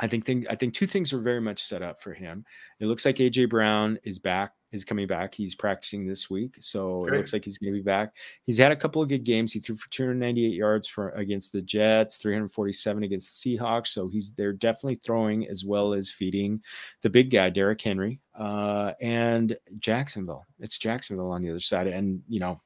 I 0.00 0.06
think 0.06 0.24
thing, 0.24 0.46
I 0.48 0.54
think 0.54 0.74
two 0.74 0.86
things 0.86 1.12
are 1.12 1.20
very 1.20 1.40
much 1.40 1.62
set 1.62 1.82
up 1.82 2.00
for 2.00 2.12
him. 2.12 2.44
It 2.80 2.86
looks 2.86 3.04
like 3.04 3.16
AJ 3.16 3.50
Brown 3.50 3.98
is 4.02 4.18
back, 4.18 4.52
is 4.72 4.84
coming 4.84 5.06
back. 5.06 5.34
He's 5.34 5.54
practicing 5.54 6.06
this 6.06 6.28
week, 6.28 6.56
so 6.60 7.00
Great. 7.00 7.14
it 7.14 7.16
looks 7.18 7.32
like 7.32 7.44
he's 7.44 7.58
going 7.58 7.72
to 7.72 7.78
be 7.78 7.82
back. 7.82 8.12
He's 8.44 8.58
had 8.58 8.72
a 8.72 8.76
couple 8.76 9.00
of 9.00 9.08
good 9.08 9.24
games. 9.24 9.52
He 9.52 9.60
threw 9.60 9.76
for 9.76 9.88
298 9.90 10.52
yards 10.52 10.88
for 10.88 11.10
against 11.10 11.52
the 11.52 11.62
Jets, 11.62 12.18
347 12.18 13.02
against 13.02 13.42
the 13.42 13.56
Seahawks. 13.56 13.88
So 13.88 14.08
he's 14.08 14.32
they're 14.32 14.52
definitely 14.52 15.00
throwing 15.04 15.48
as 15.48 15.64
well 15.64 15.94
as 15.94 16.10
feeding 16.10 16.62
the 17.02 17.10
big 17.10 17.30
guy 17.30 17.50
Derrick 17.50 17.80
Henry 17.80 18.20
uh, 18.38 18.92
and 19.00 19.56
Jacksonville. 19.78 20.46
It's 20.58 20.78
Jacksonville 20.78 21.30
on 21.30 21.42
the 21.42 21.50
other 21.50 21.60
side, 21.60 21.86
and 21.86 22.22
you 22.28 22.40
know 22.40 22.60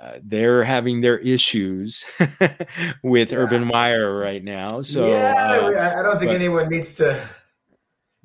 uh, 0.00 0.18
they're 0.22 0.62
having 0.62 1.00
their 1.00 1.18
issues 1.18 2.04
with 3.02 3.32
yeah. 3.32 3.38
Urban 3.38 3.66
Meyer 3.66 4.16
right 4.16 4.42
now. 4.42 4.82
So 4.82 5.08
yeah, 5.08 5.34
uh, 5.36 5.98
I 5.98 6.02
don't 6.02 6.18
think 6.18 6.30
but, 6.30 6.36
anyone 6.36 6.68
needs 6.68 6.96
to. 6.96 7.28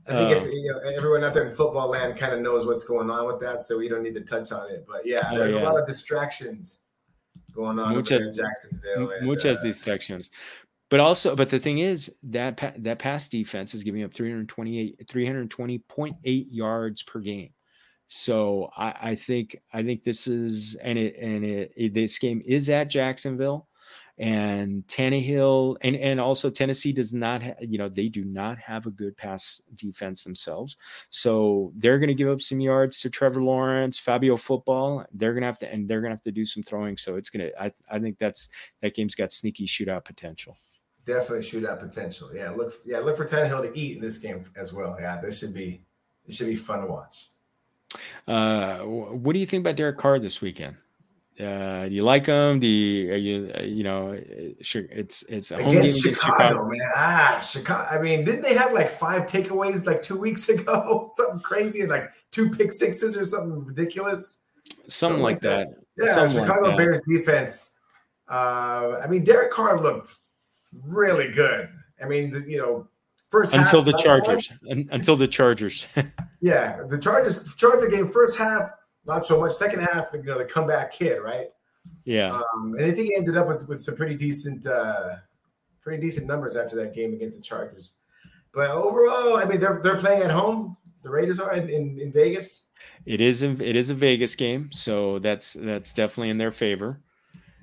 I 0.09 0.13
think 0.13 0.31
if, 0.31 0.43
um, 0.43 0.49
you 0.49 0.71
know, 0.71 0.79
everyone 0.95 1.23
out 1.23 1.33
there 1.33 1.45
in 1.45 1.55
football 1.55 1.89
land 1.89 2.17
kind 2.17 2.33
of 2.33 2.41
knows 2.41 2.65
what's 2.65 2.83
going 2.83 3.09
on 3.09 3.27
with 3.27 3.39
that, 3.41 3.61
so 3.61 3.77
we 3.77 3.89
don't 3.89 4.03
need 4.03 4.15
to 4.15 4.21
touch 4.21 4.51
on 4.51 4.69
it. 4.71 4.85
But 4.87 5.05
yeah, 5.05 5.29
oh, 5.31 5.37
there's 5.37 5.53
yeah. 5.53 5.61
a 5.61 5.63
lot 5.63 5.79
of 5.79 5.85
distractions 5.85 6.83
going 7.53 7.79
on 7.79 7.93
muchas, 7.93 8.37
in 8.37 8.43
Jacksonville. 8.43 9.11
And, 9.11 9.27
muchas 9.27 9.57
uh, 9.57 9.63
distractions. 9.63 10.29
But 10.89 11.01
also, 11.01 11.35
but 11.35 11.49
the 11.49 11.59
thing 11.59 11.79
is 11.79 12.11
that 12.23 12.75
that 12.77 12.99
pass 12.99 13.27
defense 13.27 13.73
is 13.73 13.83
giving 13.83 14.03
up 14.03 14.13
328, 14.13 15.07
320.8 15.07 16.45
yards 16.49 17.03
per 17.03 17.19
game. 17.19 17.49
So 18.07 18.69
I, 18.77 18.93
I 19.01 19.15
think 19.15 19.57
I 19.73 19.83
think 19.83 20.03
this 20.03 20.27
is 20.27 20.75
and 20.75 20.97
it 20.97 21.17
and 21.17 21.43
it, 21.43 21.73
it, 21.75 21.93
this 21.93 22.17
game 22.17 22.41
is 22.45 22.69
at 22.69 22.89
Jacksonville 22.89 23.66
and 24.19 24.85
Tannehill 24.87 25.77
and 25.81 25.95
and 25.95 26.19
also 26.19 26.49
Tennessee 26.49 26.91
does 26.91 27.13
not 27.13 27.43
ha- 27.43 27.53
you 27.61 27.77
know 27.77 27.87
they 27.87 28.07
do 28.07 28.25
not 28.25 28.57
have 28.57 28.87
a 28.87 28.89
good 28.89 29.15
pass 29.15 29.61
defense 29.75 30.23
themselves. 30.23 30.77
So 31.09 31.71
they're 31.75 31.99
going 31.99 32.07
to 32.07 32.15
give 32.15 32.29
up 32.29 32.41
some 32.41 32.59
yards 32.59 32.99
to 33.01 33.09
Trevor 33.09 33.43
Lawrence, 33.43 33.99
Fabio 33.99 34.35
football. 34.35 35.05
They're 35.13 35.33
going 35.33 35.41
to 35.41 35.47
have 35.47 35.59
to 35.59 35.71
and 35.71 35.87
they're 35.87 36.01
going 36.01 36.11
to 36.11 36.15
have 36.15 36.23
to 36.23 36.31
do 36.31 36.45
some 36.45 36.63
throwing. 36.63 36.97
So 36.97 37.15
it's 37.15 37.29
going 37.29 37.47
to 37.47 37.61
I 37.61 37.71
I 37.89 37.99
think 37.99 38.17
that's 38.17 38.49
that 38.81 38.95
game's 38.95 39.15
got 39.15 39.31
sneaky 39.31 39.67
shootout 39.67 40.05
potential. 40.05 40.57
Definitely 41.05 41.45
shootout 41.45 41.79
potential. 41.79 42.31
Yeah, 42.33 42.49
look 42.49 42.73
yeah 42.85 42.99
look 42.99 43.17
for 43.17 43.25
Tannehill 43.25 43.71
to 43.71 43.79
eat 43.79 43.97
in 43.97 44.01
this 44.01 44.17
game 44.17 44.43
as 44.55 44.73
well. 44.73 44.97
Yeah, 44.99 45.21
this 45.21 45.39
should 45.39 45.53
be 45.53 45.81
it 46.25 46.33
should 46.33 46.47
be 46.47 46.55
fun 46.55 46.81
to 46.81 46.87
watch. 46.87 47.29
Uh, 48.27 48.79
what 48.79 49.33
do 49.33 49.39
you 49.39 49.45
think 49.45 49.61
about 49.61 49.75
Derek 49.75 49.97
Carr 49.97 50.19
this 50.19 50.41
weekend? 50.41 50.75
Uh, 51.39 51.87
do 51.87 51.93
you 51.93 52.03
like 52.03 52.25
them? 52.25 52.59
Do 52.59 52.65
you, 52.65 53.13
you, 53.13 53.51
uh, 53.57 53.61
you 53.61 53.83
know, 53.83 54.19
it's 54.59 55.23
it's 55.29 55.51
a 55.51 55.61
home 55.61 55.67
against 55.77 56.03
game 56.03 56.13
Chicago, 56.13 56.47
Chicago, 56.49 56.69
man. 56.69 56.91
Ah, 56.95 57.39
Chicago. 57.39 57.87
I 57.91 58.01
mean, 58.01 58.23
didn't 58.23 58.41
they 58.41 58.55
have 58.55 58.73
like 58.73 58.89
five 58.89 59.27
takeaways 59.27 59.85
like 59.85 60.01
two 60.01 60.17
weeks 60.17 60.49
ago? 60.49 61.05
something 61.09 61.39
crazy, 61.41 61.85
like 61.85 62.11
two 62.31 62.49
pick 62.49 62.73
sixes 62.73 63.15
or 63.15 63.23
something 63.23 63.63
ridiculous. 63.65 64.41
Something, 64.65 64.89
something 64.89 65.21
like 65.21 65.41
that. 65.41 65.67
that. 65.97 66.05
Yeah, 66.07 66.13
something 66.15 66.43
Chicago 66.43 66.69
like. 66.69 66.77
Bears 66.77 67.01
defense. 67.07 67.79
Uh, 68.27 68.99
I 69.03 69.07
mean, 69.07 69.23
Derek 69.23 69.51
Carr 69.51 69.79
looked 69.79 70.15
really 70.85 71.31
good. 71.31 71.69
I 72.01 72.07
mean, 72.07 72.43
you 72.47 72.57
know, 72.57 72.87
First 73.29 73.53
until 73.53 73.81
half, 73.81 73.91
the 73.91 73.97
Chargers. 74.01 74.51
until 74.63 75.17
the 75.17 75.27
Chargers. 75.27 75.87
yeah, 76.41 76.81
the 76.87 76.97
Chargers 76.97 77.55
Charger 77.57 77.89
game 77.89 78.07
first 78.07 78.37
half 78.37 78.71
not 79.07 79.25
so 79.25 79.39
much. 79.39 79.53
Second 79.53 79.81
half, 79.81 80.07
you 80.13 80.23
know, 80.23 80.37
the 80.37 80.45
comeback 80.45 80.91
kid, 80.91 81.21
right? 81.21 81.47
Yeah. 82.03 82.33
Um, 82.33 82.75
and 82.75 82.85
I 82.85 82.91
think 82.91 83.07
he 83.07 83.15
ended 83.15 83.37
up 83.37 83.47
with, 83.47 83.67
with 83.67 83.81
some 83.81 83.95
pretty 83.95 84.15
decent 84.15 84.67
uh, 84.67 85.15
pretty 85.81 86.01
decent 86.01 86.27
numbers 86.27 86.55
after 86.55 86.75
that 86.75 86.93
game 86.93 87.13
against 87.13 87.37
the 87.37 87.43
Chargers. 87.43 88.01
But 88.53 88.69
overall, 88.69 89.37
I 89.37 89.45
mean, 89.45 89.59
they're 89.59 89.79
they're 89.81 89.97
playing 89.97 90.23
at 90.23 90.31
home. 90.31 90.75
the 91.03 91.09
Raiders 91.09 91.39
are 91.39 91.53
in, 91.53 91.69
in, 91.69 91.99
in 91.99 92.11
Vegas? 92.11 92.69
It 93.05 93.21
is 93.21 93.41
in, 93.41 93.61
it 93.61 93.75
is 93.75 93.89
a 93.89 93.93
Vegas 93.93 94.35
game, 94.35 94.69
so 94.73 95.19
that's 95.19 95.53
that's 95.53 95.93
definitely 95.93 96.29
in 96.29 96.37
their 96.37 96.51
favor. 96.51 96.99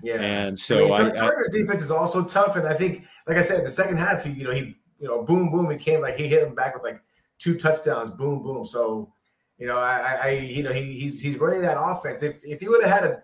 Yeah, 0.02 0.20
and 0.20 0.58
so 0.58 0.94
I, 0.94 1.04
mean, 1.04 1.16
Chargers 1.16 1.48
defense 1.52 1.82
is 1.82 1.90
also 1.90 2.24
tough, 2.24 2.56
and 2.56 2.66
I 2.66 2.74
think, 2.74 3.06
like 3.26 3.36
I 3.36 3.42
said, 3.42 3.64
the 3.64 3.70
second 3.70 3.98
half, 3.98 4.24
he 4.24 4.32
you 4.32 4.44
know 4.44 4.52
he 4.52 4.76
you 4.98 5.08
know 5.08 5.22
boom 5.22 5.50
boom, 5.50 5.70
he 5.70 5.76
came 5.76 6.00
like 6.00 6.16
he 6.16 6.28
hit 6.28 6.46
him 6.46 6.54
back 6.54 6.74
with 6.74 6.82
like 6.82 7.02
two 7.38 7.56
touchdowns, 7.56 8.10
boom 8.10 8.42
boom. 8.42 8.64
So 8.64 9.12
you 9.58 9.66
know 9.66 9.76
I, 9.78 10.18
I 10.22 10.30
you 10.30 10.62
know 10.62 10.72
he, 10.72 10.98
he's 10.98 11.20
he's 11.20 11.38
running 11.38 11.62
that 11.62 11.78
offense. 11.78 12.22
If 12.22 12.44
if 12.44 12.60
he 12.60 12.68
would 12.68 12.84
have 12.84 12.92
had 12.92 13.10
a, 13.10 13.22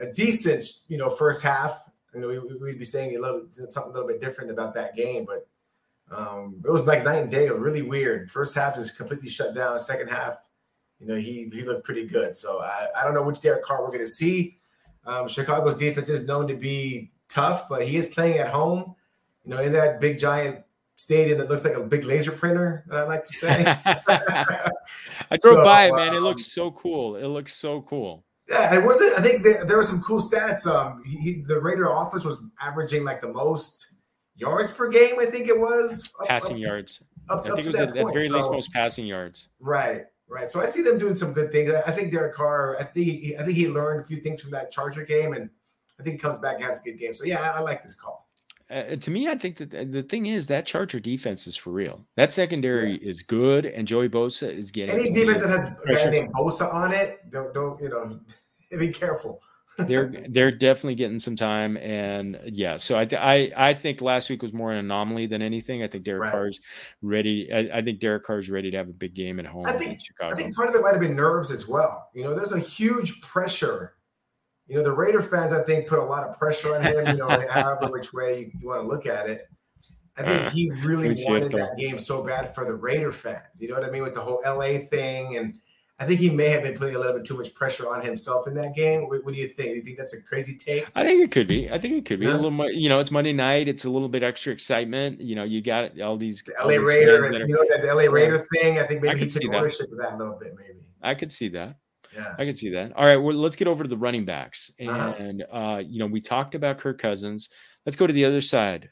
a 0.00 0.12
decent 0.12 0.64
you 0.88 0.98
know 0.98 1.10
first 1.10 1.42
half, 1.42 1.78
you 2.14 2.20
know 2.20 2.28
we, 2.28 2.38
would 2.38 2.78
be 2.78 2.84
saying 2.84 3.16
a 3.16 3.20
little 3.20 3.46
something 3.50 3.90
a 3.90 3.94
little 3.94 4.08
bit 4.08 4.20
different 4.20 4.50
about 4.50 4.74
that 4.74 4.96
game, 4.96 5.24
but. 5.24 5.46
Um, 6.10 6.62
it 6.62 6.70
was 6.70 6.84
like 6.84 7.04
night 7.04 7.22
and 7.22 7.30
day, 7.30 7.48
really 7.48 7.80
weird. 7.80 8.30
First 8.30 8.54
half 8.54 8.76
is 8.76 8.90
completely 8.90 9.30
shut 9.30 9.54
down. 9.54 9.78
Second 9.78 10.08
half, 10.10 10.36
you 11.00 11.06
know, 11.06 11.16
he 11.16 11.48
he 11.52 11.62
looked 11.62 11.84
pretty 11.84 12.06
good. 12.06 12.34
So 12.34 12.60
I, 12.60 12.88
I 13.00 13.04
don't 13.04 13.14
know 13.14 13.22
which 13.22 13.40
Derek 13.40 13.64
Carr 13.64 13.80
we're 13.80 13.88
going 13.88 14.00
to 14.00 14.06
see. 14.06 14.58
Um, 15.04 15.26
Chicago's 15.26 15.74
defense 15.74 16.08
is 16.08 16.26
known 16.26 16.46
to 16.48 16.54
be 16.54 17.10
tough, 17.28 17.68
but 17.68 17.86
he 17.86 17.96
is 17.96 18.06
playing 18.06 18.38
at 18.38 18.48
home. 18.48 18.94
You 19.44 19.50
know, 19.50 19.60
in 19.60 19.72
that 19.72 20.00
big 20.00 20.18
giant 20.18 20.64
stadium 20.94 21.38
that 21.38 21.48
looks 21.48 21.64
like 21.64 21.74
a 21.74 21.82
big 21.82 22.04
laser 22.04 22.30
printer. 22.30 22.84
I 22.90 23.02
like 23.02 23.24
to 23.24 23.32
say. 23.32 23.64
I 25.30 25.36
drove 25.36 25.58
so, 25.58 25.64
by 25.64 25.86
it, 25.86 25.94
man. 25.94 26.10
Um, 26.10 26.16
it 26.16 26.20
looks 26.20 26.46
so 26.46 26.70
cool. 26.72 27.16
It 27.16 27.26
looks 27.26 27.54
so 27.54 27.82
cool. 27.82 28.24
Yeah, 28.48 28.74
it 28.74 28.84
wasn't. 28.84 29.18
I 29.18 29.22
think 29.22 29.42
there, 29.42 29.64
there 29.64 29.76
were 29.76 29.82
some 29.82 30.02
cool 30.02 30.20
stats. 30.20 30.66
Um, 30.66 31.02
he, 31.04 31.42
the 31.46 31.60
Raider 31.60 31.88
offense 31.90 32.24
was 32.24 32.40
averaging 32.60 33.04
like 33.04 33.20
the 33.20 33.32
most 33.32 33.94
yards 34.36 34.72
per 34.72 34.88
game. 34.88 35.14
I 35.20 35.26
think 35.26 35.48
it 35.48 35.58
was 35.58 36.10
up, 36.20 36.28
passing 36.28 36.56
up, 36.56 36.60
yards. 36.60 37.02
Up, 37.28 37.46
I 37.46 37.50
think 37.50 37.58
it 37.60 37.66
was 37.66 37.76
at, 37.76 37.88
at 37.88 37.94
the 37.94 38.04
very 38.04 38.28
so, 38.28 38.36
least 38.36 38.50
most 38.50 38.72
passing 38.72 39.06
yards. 39.06 39.48
Right. 39.60 40.02
Right. 40.28 40.50
So 40.50 40.60
I 40.60 40.66
see 40.66 40.82
them 40.82 40.98
doing 40.98 41.14
some 41.14 41.32
good 41.32 41.52
things. 41.52 41.72
I 41.86 41.90
think 41.90 42.10
Derek 42.10 42.34
Carr, 42.34 42.76
I 42.80 42.84
think 42.84 43.06
he, 43.06 43.36
I 43.36 43.44
think 43.44 43.56
he 43.56 43.68
learned 43.68 44.00
a 44.00 44.04
few 44.04 44.16
things 44.16 44.40
from 44.40 44.50
that 44.52 44.70
Charger 44.70 45.04
game, 45.04 45.34
and 45.34 45.50
I 46.00 46.02
think 46.02 46.14
he 46.14 46.18
comes 46.18 46.38
back 46.38 46.56
and 46.56 46.64
has 46.64 46.80
a 46.80 46.84
good 46.84 46.98
game. 46.98 47.14
So 47.14 47.24
yeah, 47.24 47.52
I, 47.52 47.58
I 47.58 47.60
like 47.60 47.82
this 47.82 47.94
call. 47.94 48.21
Uh, 48.72 48.96
to 48.96 49.10
me, 49.10 49.28
I 49.28 49.36
think 49.36 49.56
that 49.58 49.92
the 49.92 50.02
thing 50.02 50.26
is 50.26 50.46
that 50.46 50.66
Charger 50.66 51.00
defense 51.00 51.46
is 51.46 51.56
for 51.56 51.70
real. 51.70 52.04
That 52.16 52.32
secondary 52.32 52.92
yeah. 52.92 53.10
is 53.10 53.22
good, 53.22 53.66
and 53.66 53.86
Joey 53.86 54.08
Bosa 54.08 54.52
is 54.52 54.70
getting 54.70 54.98
any 54.98 55.12
defense 55.12 55.42
that 55.42 55.50
has 55.50 55.80
a 55.86 55.92
guy 55.92 56.10
named 56.10 56.32
Bosa 56.32 56.72
on 56.72 56.92
it. 56.92 57.30
Don't 57.30 57.52
don't 57.52 57.80
you 57.82 57.88
know? 57.88 58.20
be 58.78 58.88
careful 58.88 59.42
they're 59.78 60.12
they're 60.28 60.50
definitely 60.50 60.94
getting 60.94 61.18
some 61.18 61.36
time, 61.36 61.76
and 61.78 62.38
yeah. 62.46 62.76
So 62.76 62.98
I 62.98 63.04
th- 63.04 63.20
I 63.20 63.52
I 63.56 63.74
think 63.74 64.00
last 64.00 64.30
week 64.30 64.42
was 64.42 64.52
more 64.52 64.72
an 64.72 64.78
anomaly 64.78 65.26
than 65.26 65.42
anything. 65.42 65.82
I 65.82 65.88
think 65.88 66.04
Derek 66.04 66.22
right. 66.22 66.32
Carr's 66.32 66.60
ready. 67.00 67.52
I, 67.52 67.78
I, 67.78 67.82
think 67.82 68.00
Derek 68.00 68.24
Carr's 68.24 68.50
ready 68.50 68.70
to 68.70 68.76
have 68.76 68.88
a 68.88 68.92
big 68.92 69.14
game 69.14 69.38
at 69.38 69.46
home. 69.46 69.66
I 69.66 69.72
think 69.72 70.00
I 70.20 70.34
think 70.34 70.54
part 70.54 70.68
of 70.68 70.74
it 70.74 70.82
might 70.82 70.92
have 70.92 71.00
been 71.00 71.16
nerves 71.16 71.50
as 71.50 71.68
well. 71.68 72.10
You 72.14 72.24
know, 72.24 72.34
there's 72.34 72.52
a 72.52 72.60
huge 72.60 73.20
pressure. 73.20 73.94
You 74.72 74.78
know, 74.78 74.84
the 74.84 74.92
Raider 74.92 75.20
fans 75.20 75.52
I 75.52 75.62
think 75.64 75.86
put 75.86 75.98
a 75.98 76.02
lot 76.02 76.26
of 76.26 76.38
pressure 76.38 76.74
on 76.74 76.80
him. 76.80 77.06
You 77.06 77.16
know, 77.16 77.28
however 77.50 77.92
which 77.92 78.14
way 78.14 78.40
you, 78.40 78.52
you 78.58 78.68
want 78.68 78.80
to 78.80 78.88
look 78.88 79.04
at 79.04 79.28
it. 79.28 79.46
I 80.16 80.22
think 80.22 80.42
uh, 80.46 80.50
he 80.50 80.70
really 80.70 81.14
wanted 81.26 81.52
that 81.52 81.76
game 81.76 81.98
so 81.98 82.24
bad 82.24 82.54
for 82.54 82.64
the 82.64 82.74
Raider 82.74 83.12
fans. 83.12 83.42
You 83.58 83.68
know 83.68 83.74
what 83.74 83.84
I 83.84 83.90
mean 83.90 84.02
with 84.02 84.14
the 84.14 84.22
whole 84.22 84.40
LA 84.46 84.86
thing 84.90 85.36
and 85.36 85.58
I 85.98 86.06
think 86.06 86.20
he 86.20 86.30
may 86.30 86.48
have 86.48 86.62
been 86.62 86.74
putting 86.74 86.96
a 86.96 86.98
little 86.98 87.12
bit 87.12 87.26
too 87.26 87.36
much 87.36 87.52
pressure 87.52 87.86
on 87.86 88.02
himself 88.02 88.48
in 88.48 88.54
that 88.54 88.74
game. 88.74 89.08
What, 89.08 89.24
what 89.26 89.34
do 89.34 89.40
you 89.40 89.48
think? 89.48 89.68
Do 89.68 89.74
you 89.76 89.82
think 89.82 89.98
that's 89.98 90.14
a 90.14 90.22
crazy 90.24 90.56
take? 90.56 90.86
I 90.94 91.04
think 91.04 91.22
it 91.22 91.30
could 91.30 91.46
be. 91.46 91.70
I 91.70 91.78
think 91.78 91.94
it 91.94 92.06
could 92.06 92.18
be 92.18 92.26
yeah. 92.26 92.32
a 92.32 92.36
little 92.36 92.50
more. 92.50 92.70
You 92.70 92.88
know, 92.88 92.98
it's 92.98 93.10
Monday 93.10 93.34
night. 93.34 93.68
It's 93.68 93.84
a 93.84 93.90
little 93.90 94.08
bit 94.08 94.22
extra 94.22 94.54
excitement. 94.54 95.20
You 95.20 95.36
know, 95.36 95.44
you 95.44 95.60
got 95.60 96.00
all 96.00 96.16
these 96.16 96.42
the 96.42 96.54
LA 96.60 96.76
Raider. 96.82 97.22
You 97.46 97.54
know 97.54 97.64
that 97.68 97.82
the 97.82 97.94
LA 97.94 98.10
Raider 98.10 98.44
thing. 98.54 98.78
I 98.78 98.84
think 98.84 99.02
maybe 99.02 99.14
I 99.14 99.18
he 99.18 99.26
took 99.26 99.54
ownership 99.54 99.90
that. 99.90 99.92
of 99.92 99.98
that 99.98 100.14
a 100.14 100.16
little 100.16 100.38
bit. 100.38 100.54
Maybe 100.56 100.80
I 101.02 101.14
could 101.14 101.30
see 101.30 101.48
that. 101.50 101.76
Yeah, 102.14 102.34
I 102.38 102.44
can 102.44 102.56
see 102.56 102.70
that. 102.70 102.92
All 102.96 103.04
right, 103.04 103.16
well, 103.16 103.36
let's 103.36 103.56
get 103.56 103.68
over 103.68 103.82
to 103.84 103.88
the 103.88 103.96
running 103.96 104.24
backs, 104.24 104.70
and 104.78 105.42
uh-huh. 105.42 105.56
uh, 105.56 105.78
you 105.78 105.98
know, 105.98 106.06
we 106.06 106.20
talked 106.20 106.54
about 106.54 106.78
Kirk 106.78 107.00
Cousins. 107.00 107.48
Let's 107.86 107.96
go 107.96 108.06
to 108.06 108.12
the 108.12 108.24
other 108.24 108.40
side. 108.40 108.90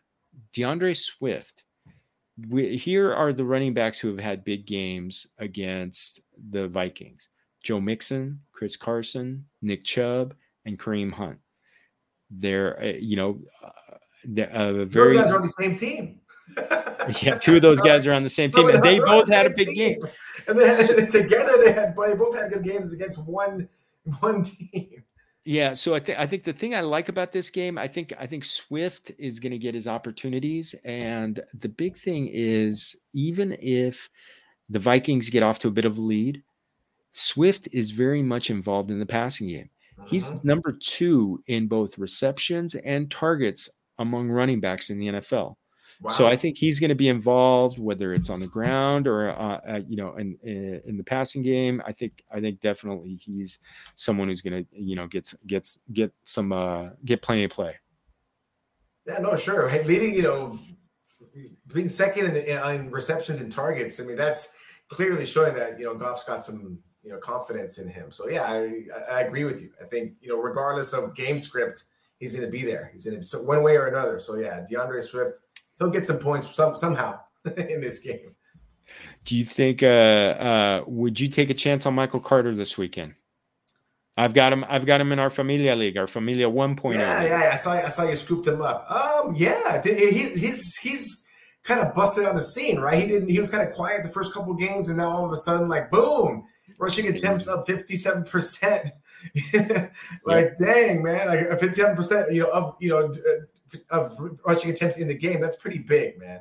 D'Andre 0.52 0.94
Swift 0.94 1.64
we, 2.48 2.76
here 2.76 3.12
are 3.12 3.32
the 3.32 3.44
running 3.44 3.74
backs 3.74 3.98
who 3.98 4.08
have 4.08 4.18
had 4.18 4.44
big 4.44 4.66
games 4.66 5.26
against 5.38 6.20
the 6.50 6.68
Vikings. 6.68 7.28
Joe 7.62 7.80
Mixon, 7.80 8.40
Chris 8.52 8.76
Carson, 8.76 9.44
Nick 9.60 9.84
Chubb, 9.84 10.34
and 10.64 10.78
Kareem 10.78 11.12
Hunt. 11.12 11.38
They're, 12.30 12.80
uh, 12.80 12.98
you 12.98 13.16
know, 13.16 13.40
uh, 13.62 13.96
they're, 14.24 14.50
uh, 14.50 14.84
very. 14.84 15.14
Those 15.14 15.22
guys 15.22 15.30
are 15.30 15.36
on 15.36 15.42
the 15.42 15.54
same 15.60 15.76
team. 15.76 16.19
Yeah, 17.22 17.36
two 17.36 17.56
of 17.56 17.62
those 17.62 17.80
guys 17.80 18.06
are 18.06 18.12
on 18.12 18.22
the 18.22 18.30
same 18.30 18.50
team, 18.50 18.68
and 18.68 18.82
they 18.82 18.98
both 18.98 19.28
had 19.28 19.46
a 19.46 19.50
big 19.50 19.68
team. 19.68 19.76
game. 19.76 19.98
And 20.48 20.58
they 20.58 20.66
had, 20.66 21.12
together, 21.12 21.52
they 21.62 21.72
had 21.72 21.94
they 21.94 22.14
both 22.14 22.34
had 22.34 22.50
good 22.50 22.64
games 22.64 22.94
against 22.94 23.28
one 23.28 23.68
one 24.20 24.42
team. 24.42 25.04
Yeah, 25.44 25.72
so 25.74 25.94
I 25.94 26.00
think 26.00 26.18
I 26.18 26.26
think 26.26 26.44
the 26.44 26.52
thing 26.52 26.74
I 26.74 26.80
like 26.80 27.08
about 27.08 27.32
this 27.32 27.50
game, 27.50 27.78
I 27.78 27.88
think 27.88 28.12
I 28.18 28.26
think 28.26 28.44
Swift 28.44 29.10
is 29.18 29.38
going 29.38 29.52
to 29.52 29.58
get 29.58 29.74
his 29.74 29.86
opportunities, 29.86 30.74
and 30.84 31.40
the 31.58 31.68
big 31.68 31.96
thing 31.96 32.28
is 32.32 32.96
even 33.12 33.56
if 33.60 34.08
the 34.68 34.78
Vikings 34.78 35.30
get 35.30 35.42
off 35.42 35.58
to 35.60 35.68
a 35.68 35.72
bit 35.72 35.84
of 35.84 35.98
a 35.98 36.00
lead, 36.00 36.42
Swift 37.12 37.68
is 37.72 37.90
very 37.90 38.22
much 38.22 38.50
involved 38.50 38.90
in 38.90 38.98
the 38.98 39.06
passing 39.06 39.48
game. 39.48 39.70
Uh-huh. 39.98 40.08
He's 40.08 40.44
number 40.44 40.72
two 40.80 41.42
in 41.48 41.66
both 41.66 41.98
receptions 41.98 42.74
and 42.76 43.10
targets 43.10 43.68
among 43.98 44.30
running 44.30 44.60
backs 44.60 44.90
in 44.90 44.98
the 44.98 45.06
NFL. 45.08 45.56
Wow. 46.02 46.10
So 46.10 46.26
I 46.26 46.34
think 46.34 46.56
he's 46.56 46.80
going 46.80 46.88
to 46.88 46.94
be 46.94 47.08
involved, 47.08 47.78
whether 47.78 48.14
it's 48.14 48.30
on 48.30 48.40
the 48.40 48.46
ground 48.46 49.06
or 49.06 49.30
uh, 49.30 49.60
uh, 49.68 49.80
you 49.86 49.96
know, 49.96 50.16
in, 50.16 50.38
in, 50.42 50.80
in 50.86 50.96
the 50.96 51.04
passing 51.04 51.42
game. 51.42 51.82
I 51.86 51.92
think 51.92 52.24
I 52.32 52.40
think 52.40 52.60
definitely 52.60 53.16
he's 53.16 53.58
someone 53.96 54.28
who's 54.28 54.40
going 54.40 54.64
to 54.64 54.70
you 54.72 54.96
know 54.96 55.06
gets 55.06 55.34
gets 55.46 55.80
get 55.92 56.12
some 56.24 56.52
uh, 56.52 56.90
get 57.04 57.20
plenty 57.20 57.44
of 57.44 57.50
play. 57.50 57.76
Yeah, 59.06 59.18
no, 59.18 59.36
sure. 59.36 59.68
Hey, 59.68 59.82
leading, 59.84 60.14
you 60.14 60.22
know, 60.22 60.58
being 61.72 61.88
second 61.88 62.34
in, 62.34 62.36
in 62.36 62.90
receptions 62.90 63.40
and 63.40 63.52
targets. 63.52 64.00
I 64.00 64.04
mean, 64.04 64.16
that's 64.16 64.56
clearly 64.88 65.26
showing 65.26 65.54
that 65.54 65.78
you 65.78 65.84
know 65.84 65.94
Goff's 65.94 66.24
got 66.24 66.42
some 66.42 66.78
you 67.02 67.12
know 67.12 67.18
confidence 67.18 67.78
in 67.78 67.88
him. 67.88 68.10
So 68.10 68.28
yeah, 68.28 68.44
I, 68.44 68.84
I 69.10 69.20
agree 69.22 69.44
with 69.44 69.60
you. 69.60 69.70
I 69.80 69.84
think 69.84 70.14
you 70.20 70.28
know 70.28 70.40
regardless 70.40 70.92
of 70.94 71.14
game 71.14 71.38
script, 71.38 71.84
he's 72.18 72.34
going 72.34 72.46
to 72.46 72.52
be 72.52 72.64
there. 72.64 72.90
He's 72.92 73.04
going 73.04 73.18
to 73.18 73.22
so 73.22 73.42
one 73.42 73.62
way 73.62 73.76
or 73.76 73.86
another. 73.86 74.18
So 74.18 74.36
yeah, 74.36 74.64
D'Andre 74.70 75.00
Swift, 75.00 75.40
he'll 75.80 75.90
get 75.90 76.06
some 76.06 76.18
points 76.18 76.54
some 76.54 76.76
somehow 76.76 77.18
in 77.56 77.80
this 77.80 77.98
game. 77.98 78.36
Do 79.24 79.36
you 79.36 79.44
think? 79.44 79.82
Uh, 79.82 79.86
uh, 79.86 80.84
would 80.86 81.18
you 81.18 81.28
take 81.28 81.50
a 81.50 81.54
chance 81.54 81.86
on 81.86 81.94
Michael 81.94 82.20
Carter 82.20 82.54
this 82.54 82.78
weekend? 82.78 83.14
I've 84.16 84.34
got 84.34 84.52
him. 84.52 84.64
I've 84.68 84.86
got 84.86 85.00
him 85.00 85.12
in 85.12 85.18
our 85.18 85.30
Familia 85.30 85.74
League, 85.74 85.96
our 85.96 86.06
Familia 86.06 86.48
1.0. 86.48 86.94
Yeah, 86.94 87.22
yeah, 87.24 87.50
I 87.52 87.56
saw. 87.56 87.72
I 87.72 87.88
saw 87.88 88.04
you 88.08 88.16
scooped 88.16 88.46
him 88.46 88.62
up. 88.62 88.90
Um, 88.90 89.34
yeah, 89.34 89.82
he, 89.82 90.24
he's 90.30 90.76
he's 90.76 91.28
kind 91.62 91.80
of 91.80 91.94
busted 91.94 92.26
on 92.26 92.34
the 92.34 92.42
scene, 92.42 92.78
right? 92.78 93.02
He 93.02 93.08
didn't. 93.08 93.28
He 93.28 93.38
was 93.38 93.50
kind 93.50 93.66
of 93.66 93.74
quiet 93.74 94.02
the 94.02 94.08
first 94.10 94.32
couple 94.32 94.54
games, 94.54 94.88
and 94.88 94.98
now 94.98 95.08
all 95.08 95.26
of 95.26 95.32
a 95.32 95.36
sudden, 95.36 95.68
like 95.68 95.90
boom, 95.90 96.44
rushing 96.78 97.06
attempts 97.08 97.46
up 97.46 97.66
57%. 97.66 98.90
like, 100.24 100.56
dang, 100.56 101.02
man, 101.02 101.28
like 101.28 101.60
57%, 101.60 102.32
you 102.32 102.40
know, 102.40 102.50
of, 102.50 102.74
you 102.80 102.88
know, 102.88 103.04
uh, 103.06 103.44
of 103.90 104.16
rushing 104.46 104.70
attempts 104.70 104.96
in 104.96 105.08
the 105.08 105.14
game. 105.14 105.40
That's 105.40 105.56
pretty 105.56 105.78
big, 105.78 106.18
man. 106.18 106.40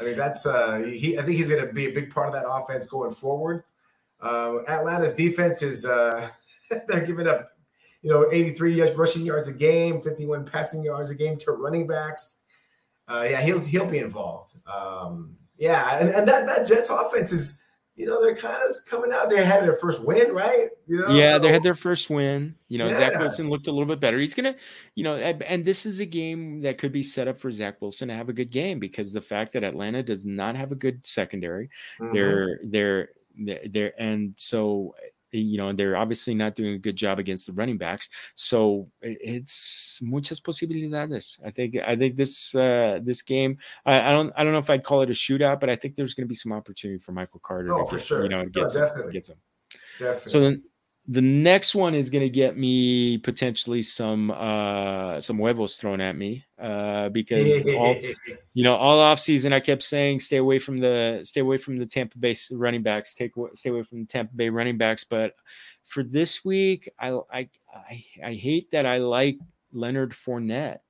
I 0.00 0.04
mean, 0.04 0.16
that's, 0.16 0.46
uh, 0.46 0.78
he, 0.78 1.18
I 1.18 1.22
think 1.22 1.36
he's 1.36 1.48
going 1.48 1.66
to 1.66 1.72
be 1.72 1.86
a 1.86 1.92
big 1.92 2.12
part 2.12 2.28
of 2.28 2.34
that 2.34 2.48
offense 2.48 2.86
going 2.86 3.12
forward. 3.12 3.64
Um, 4.20 4.64
Atlanta's 4.68 5.14
defense 5.14 5.62
is, 5.62 5.84
uh, 5.84 6.28
they're 6.88 7.04
giving 7.04 7.26
up, 7.26 7.50
you 8.02 8.10
know, 8.10 8.30
83 8.30 8.74
yards 8.74 8.94
rushing 8.94 9.24
yards 9.24 9.48
a 9.48 9.52
game, 9.52 10.00
51 10.00 10.44
passing 10.44 10.84
yards 10.84 11.10
a 11.10 11.14
game 11.14 11.36
to 11.38 11.52
running 11.52 11.86
backs. 11.86 12.42
Uh, 13.08 13.26
yeah, 13.28 13.40
he'll, 13.40 13.60
he'll 13.60 13.86
be 13.86 13.98
involved. 13.98 14.54
Um, 14.66 15.36
yeah. 15.58 15.98
And, 15.98 16.10
and 16.10 16.28
that, 16.28 16.46
that 16.46 16.66
Jets 16.66 16.90
offense 16.90 17.32
is, 17.32 17.64
you 17.98 18.06
know, 18.06 18.22
they're 18.22 18.36
kind 18.36 18.62
of 18.62 18.76
coming 18.88 19.10
out. 19.12 19.28
They 19.28 19.44
had 19.44 19.64
their 19.64 19.74
first 19.74 20.04
win, 20.04 20.32
right? 20.32 20.68
You 20.86 20.98
know, 20.98 21.08
yeah, 21.08 21.32
so, 21.32 21.40
they 21.40 21.52
had 21.52 21.64
their 21.64 21.74
first 21.74 22.08
win. 22.08 22.54
You 22.68 22.78
know, 22.78 22.86
yes. 22.86 22.96
Zach 22.96 23.18
Wilson 23.18 23.50
looked 23.50 23.66
a 23.66 23.72
little 23.72 23.86
bit 23.86 23.98
better. 23.98 24.20
He's 24.20 24.34
gonna, 24.34 24.54
you 24.94 25.02
know, 25.02 25.16
and 25.16 25.64
this 25.64 25.84
is 25.84 25.98
a 25.98 26.06
game 26.06 26.60
that 26.60 26.78
could 26.78 26.92
be 26.92 27.02
set 27.02 27.26
up 27.26 27.36
for 27.36 27.50
Zach 27.50 27.82
Wilson 27.82 28.06
to 28.06 28.14
have 28.14 28.28
a 28.28 28.32
good 28.32 28.50
game 28.50 28.78
because 28.78 29.12
the 29.12 29.20
fact 29.20 29.52
that 29.54 29.64
Atlanta 29.64 30.04
does 30.04 30.24
not 30.24 30.54
have 30.54 30.70
a 30.70 30.76
good 30.76 31.04
secondary, 31.04 31.70
mm-hmm. 32.00 32.14
they're 32.14 32.60
they're 32.62 33.08
they're 33.68 34.00
and 34.00 34.32
so 34.36 34.94
you 35.30 35.58
know, 35.58 35.72
they're 35.72 35.96
obviously 35.96 36.34
not 36.34 36.54
doing 36.54 36.74
a 36.74 36.78
good 36.78 36.96
job 36.96 37.18
against 37.18 37.46
the 37.46 37.52
running 37.52 37.78
backs. 37.78 38.08
So 38.34 38.88
it's 39.02 40.00
muchas 40.02 40.40
posibilidades. 40.40 41.44
I 41.44 41.50
think 41.50 41.76
I 41.76 41.96
think 41.96 42.16
this 42.16 42.54
uh, 42.54 43.00
this 43.02 43.22
game. 43.22 43.58
I, 43.84 44.08
I, 44.08 44.12
don't 44.12 44.32
I 44.36 44.44
don't 44.44 44.52
know 44.52 44.58
if 44.58 44.70
I'd 44.70 44.84
call 44.84 45.02
it 45.02 45.10
a 45.10 45.12
shootout, 45.12 45.60
but 45.60 45.70
I 45.70 45.76
think 45.76 45.94
there's 45.94 46.14
going 46.14 46.24
to 46.24 46.28
be 46.28 46.34
some 46.34 46.52
opportunity 46.52 46.98
for 46.98 47.12
Michael 47.12 47.40
Carter. 47.40 47.72
Oh, 47.72 47.84
to 47.84 47.90
for 47.90 47.98
sure. 47.98 48.22
You 48.22 48.28
know, 48.28 48.44
get 48.46 48.62
no, 48.62 48.68
definitely. 48.68 49.12
Get 49.12 49.26
some. 49.26 49.36
Definitely. 49.98 50.30
So 50.30 50.40
then 50.40 50.62
The 51.10 51.22
next 51.22 51.74
one 51.74 51.94
is 51.94 52.10
going 52.10 52.22
to 52.22 52.28
get 52.28 52.58
me 52.58 53.16
potentially 53.16 53.80
some 53.80 54.30
uh 54.30 55.20
some 55.20 55.38
huevos 55.38 55.76
thrown 55.76 56.02
at 56.02 56.16
me 56.16 56.44
uh 56.60 57.08
because 57.08 57.66
all 57.76 57.96
you 58.52 58.62
know 58.62 58.76
all 58.76 59.00
off 59.00 59.18
season 59.18 59.54
I 59.54 59.60
kept 59.60 59.82
saying 59.82 60.20
stay 60.20 60.36
away 60.36 60.58
from 60.58 60.76
the 60.76 61.20
stay 61.22 61.40
away 61.40 61.56
from 61.56 61.78
the 61.78 61.86
Tampa 61.86 62.18
Bay 62.18 62.36
running 62.52 62.82
backs. 62.82 63.14
Take 63.14 63.32
stay 63.54 63.70
away 63.70 63.82
from 63.84 64.00
the 64.00 64.06
Tampa 64.06 64.34
Bay 64.34 64.50
running 64.50 64.76
backs. 64.76 65.04
But 65.04 65.32
for 65.84 66.02
this 66.02 66.44
week 66.44 66.90
I 67.00 67.18
I 67.32 67.48
I, 67.74 68.04
I 68.24 68.34
hate 68.34 68.70
that 68.72 68.84
I 68.84 68.98
like 68.98 69.38
Leonard 69.72 70.12
Fournette 70.12 70.80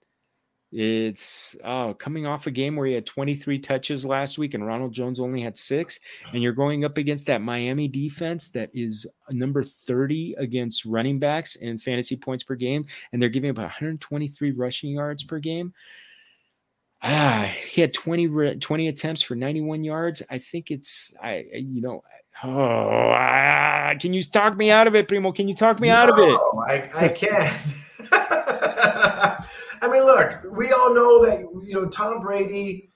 it's 0.71 1.57
oh, 1.65 1.95
coming 1.95 2.27
off 2.27 2.47
a 2.47 2.51
game 2.51 2.77
where 2.77 2.87
he 2.87 2.93
had 2.93 3.07
23 3.07 3.59
touches 3.59 4.05
last 4.05 4.37
week 4.37 4.53
and 4.53 4.67
Ronald 4.67 4.93
Jones 4.93 5.19
only 5.19 5.41
had 5.41 5.57
six. 5.57 5.99
And 6.33 6.43
you're 6.43 6.53
going 6.53 6.85
up 6.85 6.99
against 6.99 7.27
that 7.27 7.41
Miami 7.41 7.89
defense 7.89 8.49
that 8.51 8.71
is 8.75 9.07
number 9.31 9.63
30 9.63 10.35
against 10.39 10.85
running 10.85 11.19
backs 11.19 11.57
in 11.57 11.79
fantasy 11.79 12.17
points 12.17 12.45
per 12.45 12.55
game. 12.55 12.85
And 13.13 13.23
they're 13.23 13.31
giving 13.31 13.51
up 13.51 13.57
123 13.57 14.51
rushing 14.53 14.91
yards 14.91 15.25
per 15.25 15.39
game. 15.39 15.73
Ah, 17.01 17.51
he 17.71 17.81
had 17.81 17.95
20, 17.95 18.57
20 18.57 18.89
attempts 18.89 19.23
for 19.23 19.37
91 19.37 19.85
yards. 19.85 20.23
I 20.29 20.39
think 20.39 20.71
it's, 20.71 21.15
I, 21.23 21.47
you 21.55 21.81
know, 21.81 22.03
oh, 22.43 23.13
ah, 23.15 23.95
can 23.99 24.13
you 24.13 24.23
talk 24.23 24.57
me 24.57 24.71
out 24.71 24.87
of 24.87 24.97
it, 24.97 25.09
Primo? 25.09 25.33
Can 25.33 25.49
you 25.49 25.55
talk 25.55 25.81
me 25.81 25.89
no, 25.89 25.95
out 25.95 26.09
of 26.11 26.19
it? 26.19 26.39
I, 26.69 26.91
I 27.05 27.09
can't. 27.09 27.57
Look, 30.19 30.57
we 30.57 30.73
all 30.73 30.95
know 30.95 31.25
that 31.25 31.41
you 31.67 31.75
know 31.75 31.89
Tom 31.89 32.21
Brady 32.21 32.91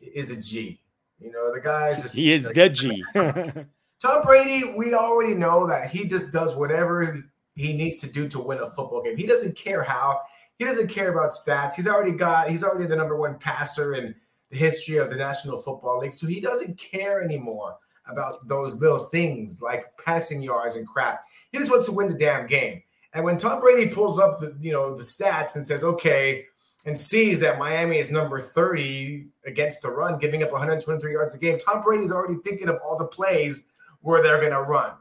is 0.00 0.30
a 0.30 0.40
G. 0.40 0.80
You 1.18 1.32
know, 1.32 1.52
the 1.52 1.60
guy's 1.60 2.02
just, 2.02 2.14
he 2.14 2.32
is 2.32 2.44
like, 2.44 2.54
the 2.54 2.68
G. 2.68 3.04
Tom 4.02 4.22
Brady, 4.22 4.74
we 4.76 4.94
already 4.94 5.34
know 5.34 5.66
that 5.66 5.90
he 5.90 6.04
just 6.04 6.32
does 6.32 6.54
whatever 6.54 7.24
he 7.54 7.72
needs 7.72 8.00
to 8.00 8.06
do 8.06 8.28
to 8.28 8.38
win 8.38 8.58
a 8.58 8.70
football 8.70 9.02
game. 9.02 9.16
He 9.16 9.26
doesn't 9.26 9.56
care 9.56 9.82
how. 9.82 10.20
He 10.58 10.64
doesn't 10.64 10.88
care 10.88 11.10
about 11.10 11.32
stats. 11.32 11.74
He's 11.74 11.88
already 11.88 12.12
got. 12.12 12.48
He's 12.48 12.62
already 12.62 12.86
the 12.86 12.96
number 12.96 13.16
one 13.16 13.38
passer 13.38 13.94
in 13.94 14.14
the 14.50 14.56
history 14.56 14.98
of 14.98 15.10
the 15.10 15.16
National 15.16 15.58
Football 15.58 16.00
League. 16.00 16.14
So 16.14 16.26
he 16.26 16.40
doesn't 16.40 16.78
care 16.78 17.22
anymore 17.22 17.76
about 18.06 18.46
those 18.46 18.80
little 18.80 19.04
things 19.06 19.60
like 19.60 19.86
passing 20.04 20.42
yards 20.42 20.76
and 20.76 20.86
crap. 20.86 21.22
He 21.52 21.58
just 21.58 21.70
wants 21.70 21.86
to 21.86 21.92
win 21.92 22.08
the 22.08 22.18
damn 22.18 22.46
game. 22.46 22.82
And 23.14 23.24
when 23.24 23.38
Tom 23.38 23.60
Brady 23.60 23.90
pulls 23.90 24.18
up 24.18 24.40
the 24.40 24.56
you 24.60 24.72
know 24.72 24.94
the 24.94 25.02
stats 25.02 25.56
and 25.56 25.66
says, 25.66 25.82
okay, 25.82 26.44
and 26.86 26.96
sees 26.96 27.40
that 27.40 27.58
Miami 27.58 27.98
is 27.98 28.10
number 28.10 28.40
30 28.40 29.26
against 29.44 29.82
the 29.82 29.90
run, 29.90 30.18
giving 30.18 30.42
up 30.42 30.52
123 30.52 31.12
yards 31.12 31.34
a 31.34 31.38
game, 31.38 31.58
Tom 31.58 31.82
Brady's 31.82 32.12
already 32.12 32.36
thinking 32.44 32.68
of 32.68 32.78
all 32.82 32.96
the 32.96 33.04
plays 33.04 33.72
where 34.00 34.22
they're 34.22 34.40
going 34.40 34.52
to 34.52 34.62
run. 34.62 34.92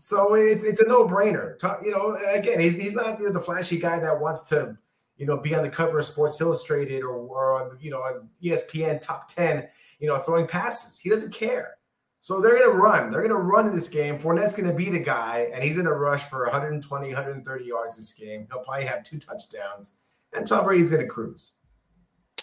So 0.00 0.34
it's 0.34 0.64
it's 0.64 0.80
a 0.80 0.88
no 0.88 1.06
brainer. 1.06 1.56
You 1.84 1.90
know, 1.90 2.16
again, 2.34 2.58
he's, 2.58 2.76
he's 2.76 2.94
not 2.94 3.18
the 3.18 3.40
flashy 3.40 3.78
guy 3.78 3.98
that 4.00 4.18
wants 4.18 4.44
to, 4.44 4.76
you 5.18 5.26
know, 5.26 5.36
be 5.36 5.54
on 5.54 5.62
the 5.62 5.68
cover 5.68 5.98
of 5.98 6.06
Sports 6.06 6.40
Illustrated 6.40 7.02
or, 7.02 7.16
or 7.16 7.62
on 7.62 7.78
you 7.80 7.90
know 7.90 7.98
on 7.98 8.28
ESPN 8.42 9.00
top 9.00 9.28
10, 9.28 9.68
you 9.98 10.08
know, 10.08 10.16
throwing 10.16 10.46
passes. 10.46 10.98
He 10.98 11.10
doesn't 11.10 11.34
care. 11.34 11.76
So 12.22 12.40
they're 12.40 12.58
going 12.58 12.70
to 12.70 12.76
run. 12.76 13.10
They're 13.10 13.20
going 13.20 13.30
to 13.30 13.36
run 13.36 13.66
in 13.66 13.74
this 13.74 13.88
game. 13.88 14.18
Fournette's 14.18 14.54
going 14.54 14.68
to 14.68 14.74
be 14.74 14.90
the 14.90 14.98
guy, 14.98 15.48
and 15.54 15.64
he's 15.64 15.76
going 15.76 15.86
to 15.86 15.94
rush 15.94 16.24
for 16.24 16.44
120, 16.44 17.06
130 17.06 17.64
yards 17.64 17.96
this 17.96 18.12
game. 18.12 18.46
He'll 18.50 18.62
probably 18.62 18.84
have 18.84 19.04
two 19.04 19.18
touchdowns, 19.18 19.96
and 20.34 20.46
Tom 20.46 20.64
Brady's 20.64 20.90
going 20.90 21.02
to 21.02 21.08
cruise. 21.08 21.52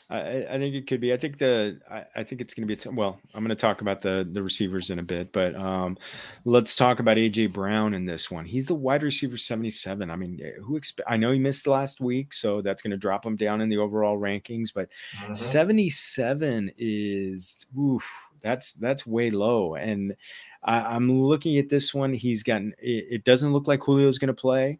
I, 0.09 0.45
I, 0.49 0.57
think 0.57 0.73
it 0.73 0.87
could 0.87 1.01
be. 1.01 1.11
I 1.11 1.17
think 1.17 1.37
the. 1.37 1.81
I, 1.91 2.05
I 2.15 2.23
think 2.23 2.39
it's 2.39 2.53
going 2.53 2.65
to 2.65 2.67
be. 2.67 2.77
T- 2.77 2.87
well, 2.87 3.19
I'm 3.33 3.43
going 3.43 3.49
to 3.49 3.59
talk 3.59 3.81
about 3.81 4.01
the 4.01 4.25
the 4.31 4.41
receivers 4.41 4.89
in 4.89 4.99
a 4.99 5.03
bit, 5.03 5.33
but 5.33 5.53
um, 5.55 5.97
let's 6.45 6.75
talk 6.75 7.01
about 7.01 7.17
AJ 7.17 7.51
Brown 7.51 7.93
in 7.93 8.05
this 8.05 8.31
one. 8.31 8.45
He's 8.45 8.67
the 8.67 8.75
wide 8.75 9.03
receiver 9.03 9.35
77. 9.35 10.09
I 10.09 10.15
mean, 10.15 10.39
who 10.63 10.77
expect? 10.77 11.09
I 11.11 11.17
know 11.17 11.33
he 11.33 11.39
missed 11.39 11.67
last 11.67 11.99
week, 11.99 12.33
so 12.33 12.61
that's 12.61 12.81
going 12.81 12.91
to 12.91 12.97
drop 12.97 13.25
him 13.25 13.35
down 13.35 13.59
in 13.59 13.67
the 13.67 13.77
overall 13.77 14.17
rankings. 14.17 14.69
But 14.73 14.87
uh-huh. 15.23 15.35
77 15.35 16.71
is 16.77 17.65
oof 17.77 18.09
that's 18.41 18.73
that's 18.73 19.05
way 19.05 19.29
low. 19.29 19.75
And 19.75 20.15
I, 20.63 20.95
am 20.95 21.11
looking 21.11 21.57
at 21.57 21.69
this 21.69 21.93
one. 21.93 22.13
He's 22.13 22.43
gotten. 22.43 22.73
It, 22.79 23.05
it 23.09 23.23
doesn't 23.23 23.53
look 23.53 23.67
like 23.67 23.85
Julio's 23.85 24.17
going 24.17 24.27
to 24.27 24.33
play. 24.33 24.79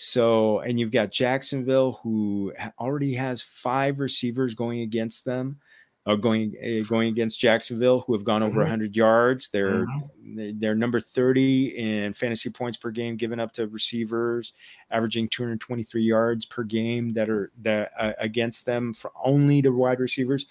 So, 0.00 0.60
and 0.60 0.78
you've 0.78 0.92
got 0.92 1.10
Jacksonville 1.10 1.98
who 2.04 2.52
already 2.78 3.14
has 3.14 3.42
five 3.42 3.98
receivers 3.98 4.54
going 4.54 4.82
against 4.82 5.24
them, 5.24 5.58
uh, 6.06 6.14
going 6.14 6.54
uh, 6.62 6.84
going 6.88 7.08
against 7.08 7.40
Jacksonville 7.40 8.04
who 8.06 8.12
have 8.12 8.22
gone 8.22 8.44
over 8.44 8.52
mm-hmm. 8.52 8.60
100 8.60 8.94
yards. 8.94 9.50
They're 9.50 9.86
mm-hmm. 9.86 10.60
they're 10.60 10.76
number 10.76 11.00
30 11.00 11.76
in 11.76 12.12
fantasy 12.12 12.48
points 12.48 12.76
per 12.76 12.92
game 12.92 13.16
given 13.16 13.40
up 13.40 13.50
to 13.54 13.66
receivers, 13.66 14.52
averaging 14.92 15.30
223 15.30 16.00
yards 16.00 16.46
per 16.46 16.62
game 16.62 17.12
that 17.14 17.28
are 17.28 17.50
that 17.62 17.90
uh, 17.98 18.12
against 18.20 18.66
them 18.66 18.94
for 18.94 19.10
only 19.24 19.62
to 19.62 19.70
wide 19.70 19.98
receivers. 19.98 20.46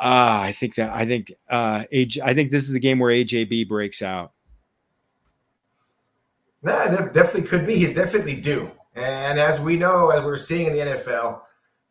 Ah, 0.00 0.40
I 0.40 0.52
think 0.52 0.76
that 0.76 0.90
I 0.90 1.04
think 1.04 1.34
uh 1.50 1.84
AJ, 1.92 2.22
I 2.22 2.32
think 2.32 2.50
this 2.50 2.62
is 2.62 2.72
the 2.72 2.80
game 2.80 2.98
where 2.98 3.12
AJB 3.12 3.68
breaks 3.68 4.00
out. 4.00 4.32
Yeah, 6.62 7.08
definitely 7.12 7.42
could 7.42 7.66
be. 7.66 7.76
He's 7.76 7.94
definitely 7.94 8.40
due. 8.40 8.70
And 8.94 9.38
as 9.38 9.60
we 9.60 9.76
know, 9.76 10.10
as 10.10 10.24
we're 10.24 10.36
seeing 10.36 10.66
in 10.66 10.72
the 10.72 10.78
NFL, 10.78 11.40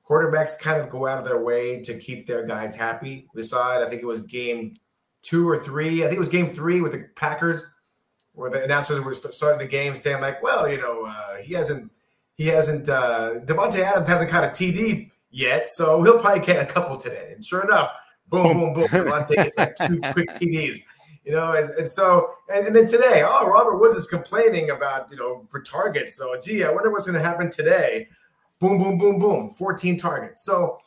quarterbacks 0.07 0.59
kind 0.59 0.81
of 0.81 0.89
go 0.89 1.07
out 1.07 1.19
of 1.19 1.25
their 1.25 1.41
way 1.41 1.81
to 1.81 1.97
keep 1.97 2.27
their 2.27 2.45
guys 2.45 2.75
happy. 2.75 3.27
We 3.33 3.43
saw 3.43 3.79
it. 3.79 3.85
I 3.85 3.89
think 3.89 4.01
it 4.01 4.05
was 4.05 4.21
game 4.21 4.77
two 5.21 5.47
or 5.47 5.57
three. 5.57 6.03
I 6.03 6.07
think 6.07 6.17
it 6.17 6.19
was 6.19 6.29
game 6.29 6.51
three 6.51 6.81
with 6.81 6.93
the 6.93 7.09
Packers, 7.15 7.65
where 8.33 8.49
the 8.49 8.63
announcers 8.63 8.99
were 8.99 9.13
starting 9.13 9.59
the 9.59 9.65
game 9.65 9.95
saying 9.95 10.21
like, 10.21 10.43
"Well, 10.43 10.69
you 10.69 10.77
know, 10.77 11.05
uh, 11.05 11.37
he 11.37 11.53
hasn't, 11.53 11.91
he 12.35 12.47
hasn't, 12.47 12.89
uh, 12.89 13.35
Davante 13.45 13.79
Adams 13.79 14.07
hasn't 14.07 14.29
caught 14.29 14.43
a 14.43 14.47
TD 14.47 15.11
yet, 15.31 15.69
so 15.69 16.03
he'll 16.03 16.19
probably 16.19 16.45
get 16.45 16.61
a 16.61 16.71
couple 16.71 16.95
today. 16.97 17.31
And 17.33 17.43
sure 17.43 17.63
enough, 17.63 17.91
boom, 18.27 18.53
boom, 18.53 18.73
boom. 18.73 18.83
Davante 18.87 19.35
gets 19.35 19.57
like 19.57 19.75
two 19.75 19.99
quick 20.11 20.29
TDs. 20.31 20.83
You 21.27 21.33
know, 21.33 21.51
and, 21.51 21.69
and 21.71 21.89
so 21.89 22.35
and, 22.47 22.67
and, 22.67 22.73
then 22.73 22.87
today, 22.87 23.21
oh, 23.25 23.49
Robert 23.49 23.79
Woods 23.79 23.97
is 23.97 24.07
complaining 24.07 24.69
about 24.69 25.11
you 25.11 25.17
know 25.17 25.45
for 25.49 25.61
targets. 25.61 26.15
So, 26.15 26.39
gee, 26.39 26.63
I 26.63 26.71
wonder 26.71 26.89
what's 26.89 27.05
going 27.05 27.19
to 27.21 27.23
happen 27.23 27.49
today. 27.49 28.07
Boom, 28.59 28.77
boom, 28.77 28.97
boom, 28.97 29.19
boom, 29.19 29.49
14 29.49 29.97
targets. 29.97 30.45
So, 30.45 30.79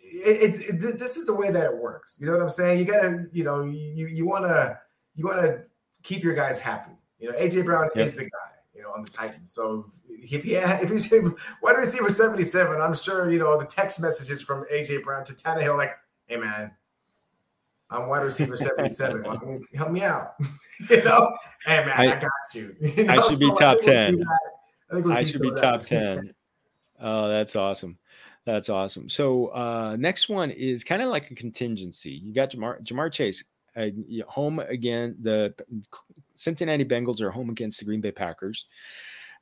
it, 0.00 0.60
it, 0.60 0.82
it, 0.82 0.98
this 0.98 1.16
is 1.16 1.26
the 1.26 1.34
way 1.34 1.52
that 1.52 1.64
it 1.64 1.76
works. 1.76 2.18
You 2.18 2.26
know 2.26 2.32
what 2.32 2.42
I'm 2.42 2.48
saying? 2.48 2.80
You 2.80 2.86
gotta, 2.86 3.26
you 3.30 3.44
know, 3.44 3.62
you 3.62 4.08
you 4.08 4.26
want 4.26 4.46
to 4.46 4.80
you 5.14 5.26
want 5.26 5.42
to 5.42 5.62
keep 6.02 6.24
your 6.24 6.34
guys 6.34 6.58
happy. 6.58 6.98
You 7.20 7.30
know, 7.30 7.38
AJ 7.38 7.64
Brown 7.64 7.88
yep. 7.94 8.04
is 8.04 8.16
the 8.16 8.24
guy. 8.24 8.50
You 8.74 8.82
know, 8.82 8.90
on 8.90 9.02
the 9.02 9.10
Titans. 9.10 9.52
So 9.52 9.86
if 10.08 10.42
he 10.42 10.54
if 10.56 10.90
he's 10.90 11.12
wide 11.62 11.76
receiver 11.76 12.10
77, 12.10 12.80
I'm 12.80 12.94
sure 12.94 13.30
you 13.30 13.38
know 13.38 13.56
the 13.56 13.64
text 13.64 14.02
messages 14.02 14.42
from 14.42 14.64
AJ 14.72 15.04
Brown 15.04 15.22
to 15.26 15.34
Tannehill 15.34 15.76
like 15.76 15.92
hey 16.26 16.36
man, 16.36 16.72
I'm 17.90 18.08
wide 18.08 18.24
receiver 18.24 18.56
77. 18.56 19.24
help 19.74 19.90
me 19.90 20.02
out. 20.02 20.34
you 20.90 21.02
know, 21.04 21.32
hey 21.64 21.84
man, 21.84 21.94
I, 21.96 22.16
I 22.16 22.20
got 22.20 22.30
you. 22.54 22.74
you 22.80 23.04
know? 23.04 23.12
I 23.14 23.28
should 23.28 23.38
so 23.38 23.50
be 23.50 23.58
top 23.58 23.80
10. 23.80 24.16
We'll 24.16 24.24
I 24.90 24.94
think 24.94 25.06
we'll 25.06 25.14
I 25.14 25.24
should 25.24 25.42
be 25.42 25.50
top 25.54 25.80
10. 25.80 26.34
Oh, 27.00 27.28
that's 27.28 27.56
awesome. 27.56 27.98
That's 28.44 28.68
awesome. 28.68 29.08
So 29.08 29.48
uh, 29.48 29.96
next 29.98 30.28
one 30.28 30.50
is 30.50 30.82
kind 30.82 31.02
of 31.02 31.08
like 31.08 31.30
a 31.30 31.34
contingency. 31.34 32.12
You 32.12 32.32
got 32.32 32.50
Ja'Marr, 32.50 32.82
Ja'Marr 32.82 33.12
Chase 33.12 33.44
uh, 33.76 33.88
home 34.26 34.58
again. 34.58 35.16
The 35.20 35.54
Cincinnati 36.34 36.84
Bengals 36.84 37.20
are 37.20 37.30
home 37.30 37.50
against 37.50 37.78
the 37.78 37.84
Green 37.84 38.00
Bay 38.00 38.10
Packers. 38.10 38.66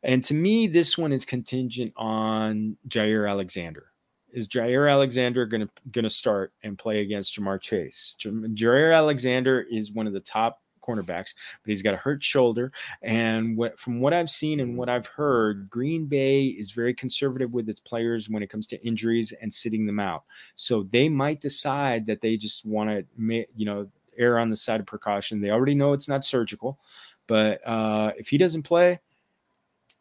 And 0.03 0.23
to 0.25 0.35
me, 0.35 0.67
this 0.67 0.99
one 0.99 1.13
is 1.13 1.25
contingent 1.25 1.93
on 1.97 2.77
Jaire 2.89 3.31
Alexander 3.31 3.93
is 4.37 4.47
Jaire 4.47 4.93
Alexander 4.93 5.47
going 5.47 5.63
to 5.63 5.69
going 5.91 6.05
to 6.05 6.11
start 6.11 6.53
and 6.63 6.79
play 6.79 7.01
against 7.01 7.35
Ja'Marr 7.35 7.61
Chase? 7.61 8.17
Jaire 8.21 8.95
Alexander 8.95 9.63
is 9.63 9.91
one 9.91 10.07
of 10.07 10.13
the 10.13 10.21
top 10.21 10.61
cornerbacks, 10.83 11.35
but 11.63 11.69
he's 11.69 11.83
got 11.83 11.95
a 11.95 11.97
hurt 11.97 12.23
shoulder. 12.23 12.71
And 13.01 13.57
what, 13.57 13.79
from 13.79 13.99
what 13.99 14.13
I've 14.13 14.29
seen 14.29 14.61
and 14.61 14.77
what 14.77 14.91
I've 14.91 15.07
heard, 15.07 15.71
Green 15.71 16.05
Bay 16.05 16.45
is 16.47 16.71
very 16.71 16.93
conservative 16.93 17.55
with 17.55 17.69
its 17.71 17.81
players 17.81 18.29
when 18.29 18.43
it 18.43 18.51
comes 18.51 18.67
to 18.69 18.87
injuries 18.87 19.33
and 19.41 19.53
sitting 19.53 19.87
them 19.87 19.99
out. 19.99 20.25
So 20.55 20.85
they 20.91 21.09
might 21.09 21.41
decide 21.41 22.05
that 22.07 22.21
they 22.21 22.37
just 22.37 22.67
want 22.67 22.91
to, 22.91 23.47
you 23.57 23.65
know, 23.65 23.89
err 24.19 24.39
on 24.39 24.51
the 24.51 24.57
side 24.57 24.81
of 24.81 24.87
precaution. 24.87 25.41
They 25.41 25.51
already 25.51 25.75
know 25.75 25.95
it's 25.95 26.09
not 26.09 26.25
surgical, 26.25 26.79
but 27.27 27.67
uh, 27.67 28.13
if 28.19 28.29
he 28.29 28.37
doesn't 28.37 28.63
play, 28.63 29.01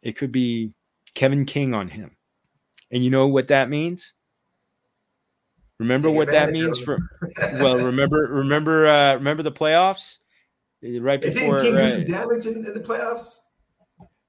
it 0.02 0.18
could 0.18 0.34
be 0.34 0.74
Kevin 1.16 1.46
King 1.46 1.74
on 1.74 1.88
him. 1.88 2.18
And 2.92 3.04
you 3.04 3.10
know 3.10 3.28
what 3.28 3.48
that 3.48 3.70
means? 3.70 4.14
Remember 5.80 6.08
Take 6.10 6.16
what 6.18 6.28
that 6.32 6.52
means 6.52 6.80
for 6.80 6.98
well, 7.60 7.78
remember 7.84 8.28
remember 8.32 8.88
uh 8.88 9.16
remember 9.16 9.44
the 9.44 9.52
playoffs? 9.52 10.20
Uh, 10.86 11.02
right 11.02 11.20
before 11.22 11.58
Did 11.60 11.74
King 11.74 11.76
do 11.76 11.90
some 11.90 12.04
damage 12.06 12.46
in, 12.46 12.66
in 12.66 12.74
the 12.74 12.80
playoffs? 12.80 13.40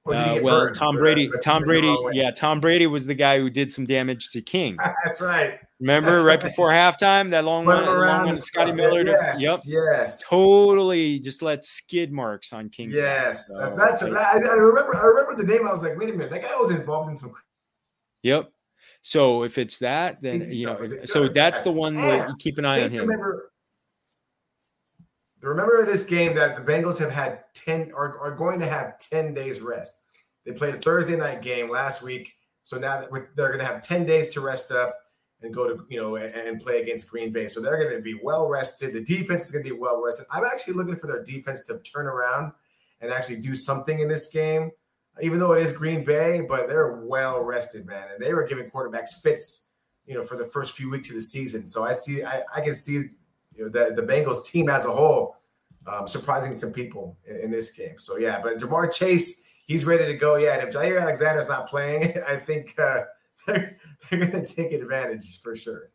Uh, 0.05 0.39
well, 0.41 0.71
Tom 0.71 0.95
Brady, 0.95 1.29
Tom 1.43 1.63
Brady, 1.63 1.93
yeah, 2.13 2.31
Tom 2.31 2.61
Brady 2.61 2.87
was 2.87 3.05
the 3.05 3.13
guy 3.13 3.39
who 3.39 3.49
did 3.49 3.69
some 3.69 3.85
damage 3.85 4.29
to 4.29 4.41
King. 4.41 4.77
That's 5.03 5.19
right. 5.19 5.59
Remember 5.81 6.11
That's 6.11 6.21
right 6.21 6.41
right. 6.41 6.49
before 6.49 6.71
halftime, 6.71 7.29
that 7.31 7.43
long 7.43 7.65
Run 7.65 7.85
one, 7.85 8.07
long 8.07 8.25
one 8.27 8.39
Scotty. 8.39 8.71
Miller. 8.71 9.03
to- 9.03 9.09
Yes, 9.11 9.43
yep. 9.43 9.59
yes, 9.65 10.29
Totally 10.29 11.19
just 11.19 11.41
let 11.41 11.65
skid 11.65 12.13
marks 12.13 12.53
on 12.53 12.69
King's. 12.69 12.93
back. 12.95 13.01
yes. 13.03 13.47
So, 13.49 13.75
That's 13.77 14.01
I- 14.01 14.07
I, 14.09 14.31
I 14.37 14.53
remember. 14.53 14.95
I 14.95 15.05
remember 15.07 15.35
the 15.35 15.43
name. 15.43 15.67
I 15.67 15.71
was 15.71 15.83
like, 15.83 15.97
wait 15.97 16.09
a 16.09 16.13
minute, 16.13 16.29
that 16.31 16.41
guy 16.41 16.55
was 16.57 16.71
involved 16.71 17.11
in 17.11 17.17
some. 17.17 17.33
Yep. 18.23 18.49
So 19.07 19.43
if 19.43 19.57
it's 19.57 19.77
that, 19.77 20.21
then 20.21 20.39
Crazy 20.39 20.59
you 20.59 20.65
know. 20.65 20.73
stuff. 20.73 20.85
Is 20.85 20.91
it 20.91 21.09
So 21.09 21.29
that's 21.29 21.61
the 21.61 21.71
one 21.71 21.93
that 21.93 22.25
ah! 22.25 22.27
you 22.27 22.35
keep 22.35 22.57
an 22.57 22.65
eye 22.65 22.83
on 22.83 22.91
him. 22.91 23.07
Remember, 23.07 23.51
remember 25.39 25.85
this 25.85 26.03
game 26.03 26.35
that 26.35 26.57
the 26.57 26.61
Bengals 26.61 26.99
have 26.99 27.11
had 27.11 27.45
ten 27.53 27.89
are, 27.95 28.19
are 28.19 28.35
going 28.35 28.59
to 28.59 28.65
have 28.65 28.97
ten 28.97 29.33
days 29.33 29.61
rest. 29.61 29.99
They 30.45 30.51
played 30.51 30.75
a 30.75 30.79
Thursday 30.79 31.15
night 31.15 31.41
game 31.41 31.69
last 31.69 32.03
week, 32.03 32.35
so 32.63 32.77
now 32.77 33.07
they're 33.37 33.47
going 33.47 33.59
to 33.59 33.65
have 33.65 33.81
ten 33.81 34.05
days 34.05 34.27
to 34.33 34.41
rest 34.41 34.73
up 34.73 34.93
and 35.41 35.53
go 35.53 35.69
to 35.69 35.85
you 35.87 36.01
know 36.01 36.17
and, 36.17 36.33
and 36.33 36.59
play 36.59 36.81
against 36.81 37.09
Green 37.09 37.31
Bay. 37.31 37.47
So 37.47 37.61
they're 37.61 37.81
going 37.81 37.95
to 37.95 38.01
be 38.01 38.19
well 38.21 38.49
rested. 38.49 38.91
The 38.91 38.99
defense 38.99 39.45
is 39.45 39.51
going 39.51 39.63
to 39.63 39.73
be 39.73 39.79
well 39.79 40.03
rested. 40.03 40.25
I'm 40.33 40.43
actually 40.43 40.73
looking 40.73 40.97
for 40.97 41.07
their 41.07 41.23
defense 41.23 41.63
to 41.67 41.79
turn 41.79 42.07
around 42.07 42.51
and 42.99 43.09
actually 43.09 43.37
do 43.37 43.55
something 43.55 43.99
in 43.99 44.09
this 44.09 44.27
game, 44.27 44.71
even 45.21 45.39
though 45.39 45.53
it 45.53 45.61
is 45.61 45.71
Green 45.71 46.03
Bay. 46.03 46.41
But 46.41 46.67
they're 46.67 47.01
well 47.03 47.41
rested, 47.41 47.85
man, 47.85 48.07
and 48.11 48.23
they 48.23 48.33
were 48.33 48.47
giving 48.47 48.69
quarterbacks 48.69 49.21
fits 49.21 49.67
you 50.07 50.15
know, 50.15 50.23
for 50.23 50.37
the 50.37 50.45
first 50.45 50.71
few 50.71 50.89
weeks 50.89 51.09
of 51.09 51.15
the 51.15 51.21
season. 51.21 51.67
So 51.67 51.83
I 51.83 51.91
see, 51.91 52.23
I, 52.23 52.41
I 52.55 52.61
can 52.61 52.73
see, 52.73 52.93
you 53.53 53.63
know, 53.63 53.69
the, 53.69 53.93
the 53.93 54.01
Bengals 54.01 54.43
team 54.45 54.69
as 54.69 54.85
a 54.85 54.91
whole 54.91 55.35
um, 55.85 56.07
surprising 56.07 56.53
some 56.53 56.71
people 56.71 57.17
in, 57.25 57.35
in 57.41 57.51
this 57.51 57.71
game. 57.71 57.97
So 57.97 58.17
yeah, 58.17 58.39
but 58.41 58.57
Ja'Marr 58.57 58.91
Chase, 58.93 59.47
he's 59.67 59.85
ready 59.85 60.05
to 60.05 60.13
go. 60.13 60.37
Yeah, 60.37 60.57
and 60.57 60.67
if 60.67 60.73
Jaire 60.73 60.99
Alexander's 60.99 61.47
not 61.47 61.67
playing, 61.67 62.15
I 62.27 62.37
think 62.37 62.73
uh, 62.79 63.01
they're, 63.47 63.77
they're 64.09 64.25
going 64.25 64.45
to 64.45 64.55
take 64.55 64.71
advantage 64.71 65.41
for 65.41 65.55
sure. 65.55 65.89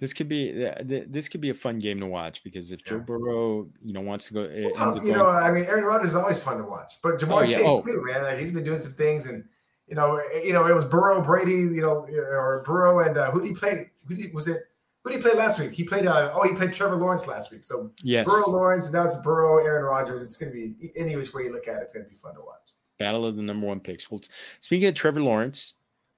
This 0.00 0.12
could 0.12 0.28
be 0.28 0.52
th- 0.52 0.88
th- 0.88 1.06
this 1.08 1.28
could 1.28 1.40
be 1.40 1.50
a 1.50 1.54
fun 1.54 1.78
game 1.78 1.98
to 2.00 2.06
watch 2.06 2.44
because 2.44 2.70
if 2.70 2.84
Joe 2.84 2.96
Yeah. 2.96 3.02
Burrow, 3.02 3.68
you 3.84 3.92
know, 3.92 4.00
wants 4.00 4.28
to 4.28 4.34
go, 4.34 4.40
Well, 4.42 4.50
ends 4.50 4.78
up 4.78 4.94
you 5.02 5.08
going, 5.08 5.18
know, 5.18 5.26
I 5.28 5.50
mean, 5.50 5.64
Aaron 5.64 5.84
Rodgers 5.84 6.10
is 6.10 6.14
always 6.16 6.40
fun 6.42 6.58
to 6.58 6.64
watch, 6.64 6.94
but 7.02 7.16
Ja'Marr 7.16 7.32
Oh, 7.32 7.40
yeah. 7.42 7.58
Chase 7.58 7.66
Oh. 7.66 7.82
too, 7.84 8.04
man. 8.06 8.22
Like 8.22 8.38
he's 8.38 8.52
been 8.52 8.62
doing 8.64 8.78
some 8.80 8.92
things, 8.92 9.26
and 9.26 9.44
you 9.88 9.94
know, 9.96 10.20
you 10.44 10.52
know, 10.52 10.66
it 10.66 10.74
was 10.74 10.84
Burrow, 10.84 11.20
Brady, 11.22 11.52
you 11.52 11.80
know, 11.82 12.06
or 12.06 12.62
Burrow, 12.64 13.00
and 13.00 13.16
uh, 13.16 13.30
who 13.32 13.40
did 13.40 13.48
he 13.48 13.54
play? 13.54 13.90
Who 14.06 14.14
did 14.14 14.32
was 14.32 14.46
it? 14.46 14.62
Who 15.02 15.10
did 15.10 15.16
he 15.16 15.22
play 15.28 15.36
last 15.38 15.58
week? 15.58 15.72
He 15.72 15.82
played. 15.84 16.06
Uh, 16.06 16.30
oh, 16.34 16.46
he 16.46 16.54
played 16.54 16.72
Trevor 16.72 16.96
Lawrence 16.96 17.26
last 17.26 17.50
week. 17.50 17.64
So 17.64 17.90
yes, 18.04 18.24
Burrow, 18.26 18.50
Lawrence, 18.50 18.92
now 18.92 19.04
it's 19.04 19.16
Burrow, 19.16 19.58
Aaron 19.64 19.84
Rodgers. 19.84 20.22
It's 20.22 20.36
going 20.36 20.52
to 20.52 20.56
be 20.56 20.92
any 20.96 21.16
which 21.16 21.32
way 21.34 21.44
you 21.44 21.52
look 21.52 21.66
at 21.66 21.76
it, 21.76 21.82
it's 21.82 21.92
going 21.92 22.04
to 22.04 22.10
be 22.10 22.16
fun 22.16 22.34
to 22.34 22.40
watch. 22.40 22.54
battle 22.98 23.24
of 23.26 23.34
the 23.36 23.42
number 23.42 23.66
one 23.66 23.80
picks. 23.80 24.08
Well, 24.10 24.20
speaking 24.60 24.86
of 24.88 24.94
Trevor 24.94 25.22
Lawrence, 25.22 25.74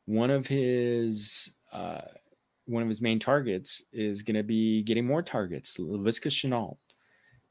one 0.06 0.30
of 0.30 0.46
his 0.48 1.54
uh, 1.72 2.00
one 2.66 2.82
of 2.82 2.88
his 2.88 3.00
main 3.00 3.18
targets 3.18 3.82
is 3.92 4.22
going 4.22 4.36
to 4.36 4.42
be 4.42 4.82
getting 4.82 5.06
more 5.06 5.22
targets. 5.22 5.76
Laviska 5.78 6.30
Shenault, 6.30 6.76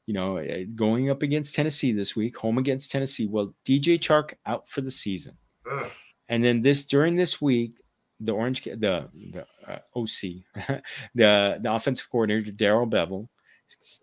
you 0.06 0.14
know, 0.14 0.36
eh, 0.36 0.64
going 0.74 1.10
up 1.10 1.22
against 1.22 1.54
Tennessee 1.54 1.92
this 1.92 2.16
week, 2.16 2.36
home 2.36 2.58
against 2.58 2.90
Tennessee. 2.90 3.26
Well, 3.26 3.54
DJ 3.64 3.98
Chark 3.98 4.34
out 4.46 4.68
for 4.68 4.80
the 4.80 4.90
season, 4.90 5.36
Ugh. 5.70 5.90
and 6.28 6.42
then 6.42 6.62
this 6.62 6.84
during 6.84 7.16
this 7.16 7.40
week, 7.40 7.72
the 8.20 8.32
Orange 8.32 8.64
the 8.64 9.08
the 9.32 9.46
uh, 9.66 9.78
OC, 9.96 10.80
the 11.14 11.58
the 11.60 11.72
offensive 11.72 12.08
coordinator 12.10 12.52
Darrell 12.52 12.86
Bevell 12.86 13.28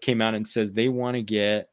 came 0.01 0.22
out 0.22 0.34
and 0.34 0.47
says 0.47 0.72
they 0.72 0.89
want 0.89 1.16
to 1.16 1.22
get 1.22 1.70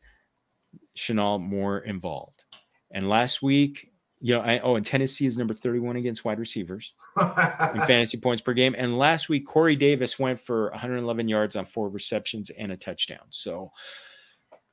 Shenault 0.96 1.40
more 1.40 1.78
involved. 1.78 2.44
And 2.90 3.08
last 3.08 3.42
week, 3.42 3.90
you 4.24 4.32
know, 4.32 4.40
I, 4.40 4.58
oh, 4.60 4.76
and 4.76 4.86
Tennessee 4.86 5.26
is 5.26 5.36
number 5.36 5.52
31 5.52 5.96
against 5.96 6.24
wide 6.24 6.38
receivers 6.38 6.94
in 7.20 7.26
fantasy 7.86 8.16
points 8.16 8.40
per 8.40 8.54
game. 8.54 8.74
And 8.78 8.96
last 8.98 9.28
week, 9.28 9.46
Corey 9.46 9.76
Davis 9.76 10.18
went 10.18 10.40
for 10.40 10.70
111 10.70 11.28
yards 11.28 11.56
on 11.56 11.66
four 11.66 11.90
receptions 11.90 12.48
and 12.56 12.72
a 12.72 12.76
touchdown. 12.78 13.26
So, 13.28 13.70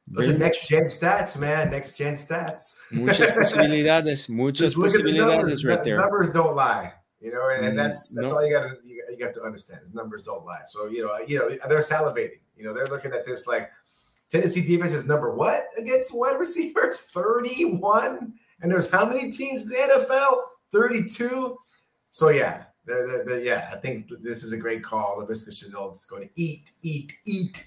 Those 0.08 0.30
are 0.30 0.38
next 0.38 0.70
gen 0.70 0.84
stats, 0.84 1.38
man. 1.38 1.70
Next 1.70 1.98
gen 1.98 2.14
stats. 2.14 2.76
muchas 2.94 3.30
posibilidades, 3.32 4.30
muchas 4.30 4.60
Just 4.60 4.78
look 4.78 4.96
at 4.96 5.04
the 5.04 5.12
numbers. 5.12 5.62
posibilidades 5.62 5.70
right 5.70 5.84
there. 5.84 5.98
Numbers 5.98 6.30
don't 6.30 6.56
lie, 6.56 6.94
you 7.20 7.34
know, 7.34 7.50
and, 7.50 7.66
and 7.66 7.74
Mm, 7.74 7.78
that's 7.84 8.16
that's 8.16 8.32
no. 8.32 8.38
all 8.38 8.46
you 8.48 8.54
got 8.54 8.62
to 8.62 8.76
you, 8.86 9.04
you 9.10 9.18
got 9.18 9.34
to 9.34 9.42
understand. 9.42 9.82
Is 9.84 9.94
numbers 9.94 10.24
don't 10.24 10.46
lie. 10.46 10.62
So 10.66 10.88
you 10.88 11.04
know, 11.06 11.18
you 11.28 11.40
know, 11.40 11.50
they're 11.68 11.80
salivating. 11.80 12.40
You 12.56 12.64
know, 12.64 12.74
they're 12.74 12.88
looking 12.88 13.12
at 13.12 13.26
this 13.26 13.48
like 13.48 13.70
Tennessee 14.30 14.66
defense 14.66 14.94
is 14.94 15.08
number 15.10 15.36
what 15.36 15.66
against 15.78 16.12
wide 16.18 16.40
receivers? 16.40 17.02
Thirty 17.14 17.76
one, 17.76 18.36
and 18.62 18.72
there's 18.72 18.90
how 18.90 19.06
many 19.06 19.32
teams 19.32 19.64
in 19.66 19.70
the 19.70 20.06
NFL? 20.10 20.38
Thirty 20.72 21.08
two. 21.10 21.58
So 22.12 22.30
yeah. 22.30 22.66
They're, 22.84 23.06
they're, 23.06 23.26
they're- 23.26 23.42
yeah, 23.42 23.70
I 23.72 23.76
think 23.76 24.08
this 24.08 24.42
is 24.44 24.54
a 24.54 24.58
great 24.58 24.84
call. 24.84 25.18
Laviska 25.22 25.50
Shenault 25.50 25.94
is 25.96 26.06
going 26.08 26.24
to 26.24 26.30
eat, 26.36 26.72
eat, 26.82 27.14
eat 27.26 27.64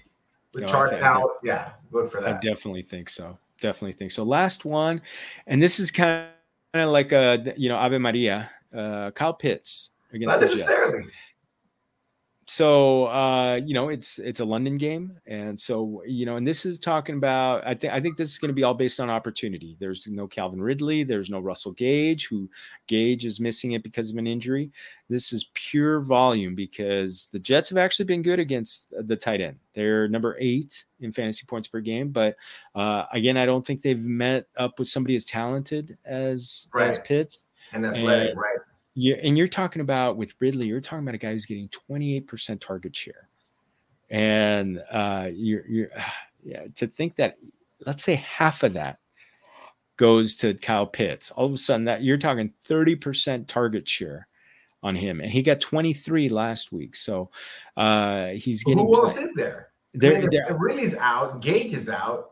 the 0.53 0.61
No, 0.61 0.67
out. 1.01 1.31
Yeah, 1.41 1.71
look 1.91 2.11
for 2.11 2.19
that. 2.21 2.35
I 2.35 2.39
definitely 2.41 2.81
think 2.81 3.09
so. 3.09 3.37
Definitely 3.61 3.93
think 3.93 4.11
so. 4.11 4.23
Last 4.23 4.65
one, 4.65 5.01
and 5.47 5.63
this 5.63 5.79
is 5.79 5.89
kind 5.89 6.27
of 6.73 6.89
like 6.89 7.11
a 7.13 7.53
you 7.55 7.69
know 7.69 7.77
Ave 7.77 7.97
Maria, 7.97 8.49
uh, 8.75 9.11
Kyle 9.11 9.33
Pitts 9.33 9.91
against 10.11 10.33
Not 10.35 10.41
the 10.41 10.47
Jets. 10.47 10.67
So 12.47 13.05
uh 13.07 13.55
you 13.65 13.73
know 13.73 13.89
it's 13.89 14.19
it's 14.19 14.39
a 14.39 14.45
london 14.45 14.77
game 14.77 15.17
and 15.25 15.59
so 15.59 16.03
you 16.05 16.27
know 16.27 16.35
and 16.35 16.45
this 16.45 16.63
is 16.63 16.77
talking 16.77 17.15
about 17.15 17.65
i 17.65 17.73
think 17.73 17.91
i 17.91 17.99
think 17.99 18.15
this 18.17 18.29
is 18.29 18.37
going 18.37 18.49
to 18.49 18.53
be 18.53 18.61
all 18.61 18.75
based 18.75 18.99
on 18.99 19.09
opportunity 19.09 19.75
there's 19.79 20.05
no 20.07 20.27
calvin 20.27 20.61
ridley 20.61 21.03
there's 21.03 21.31
no 21.31 21.39
russell 21.39 21.71
gage 21.71 22.27
who 22.27 22.47
gage 22.85 23.25
is 23.25 23.39
missing 23.39 23.71
it 23.71 23.81
because 23.81 24.11
of 24.11 24.17
an 24.17 24.27
injury 24.27 24.69
this 25.09 25.33
is 25.33 25.49
pure 25.55 26.01
volume 26.01 26.53
because 26.53 27.29
the 27.33 27.39
jets 27.39 27.67
have 27.69 27.79
actually 27.79 28.05
been 28.05 28.21
good 28.21 28.37
against 28.37 28.93
the 29.07 29.15
tight 29.15 29.41
end 29.41 29.57
they're 29.73 30.07
number 30.07 30.37
eight 30.39 30.85
in 30.99 31.11
fantasy 31.11 31.45
points 31.47 31.67
per 31.67 31.79
game 31.79 32.09
but 32.09 32.35
uh 32.75 33.05
again 33.11 33.37
i 33.37 33.45
don't 33.47 33.65
think 33.65 33.81
they've 33.81 34.05
met 34.05 34.45
up 34.57 34.77
with 34.77 34.87
somebody 34.87 35.15
as 35.15 35.25
talented 35.25 35.97
as 36.05 36.67
as 36.67 36.67
Right. 36.73 37.03
pitts 37.03 37.45
And 37.73 37.83
athletic, 37.87 38.29
And- 38.31 38.37
right? 38.39 38.57
Yeah, 38.95 39.15
and 39.21 39.37
you're 39.37 39.47
talking 39.47 39.81
about 39.81 40.15
with 40.15 40.33
Ridley, 40.39 40.67
you're 40.67 40.79
talking 40.79 41.03
about 41.03 41.15
a 41.15 41.19
guy 41.19 41.33
who's 41.33 41.45
getting 41.45 41.69
28% 41.69 42.61
target 42.61 42.95
share. 42.95 43.27
And 44.09 44.81
uh 44.91 45.29
you're 45.33 45.67
you're 45.67 45.89
yeah, 46.43 46.67
to 46.75 46.87
think 46.87 47.15
that 47.17 47.37
let's 47.85 48.03
say 48.03 48.15
half 48.15 48.63
of 48.63 48.73
that 48.73 48.99
goes 49.97 50.35
to 50.37 50.53
Kyle 50.53 50.85
Pitts. 50.85 51.31
All 51.31 51.45
of 51.45 51.53
a 51.53 51.57
sudden 51.57 51.85
that 51.85 52.03
you're 52.03 52.17
talking 52.17 52.53
30% 52.69 53.47
target 53.47 53.87
share 53.89 54.27
on 54.83 54.95
him. 54.95 55.21
And 55.21 55.31
he 55.31 55.41
got 55.41 55.59
23 55.59 56.29
last 56.29 56.71
week. 56.71 56.95
So 56.95 57.31
uh 57.75 58.27
he's 58.27 58.63
getting 58.63 58.85
who 58.85 58.95
else 58.95 59.17
is 59.17 59.33
there? 59.33 59.71
I 59.93 59.97
there, 59.97 60.19
mean, 60.19 60.29
there 60.29 60.55
Ridley's 60.57 60.95
out, 60.95 61.41
Gage 61.41 61.73
is 61.73 61.89
out. 61.89 62.29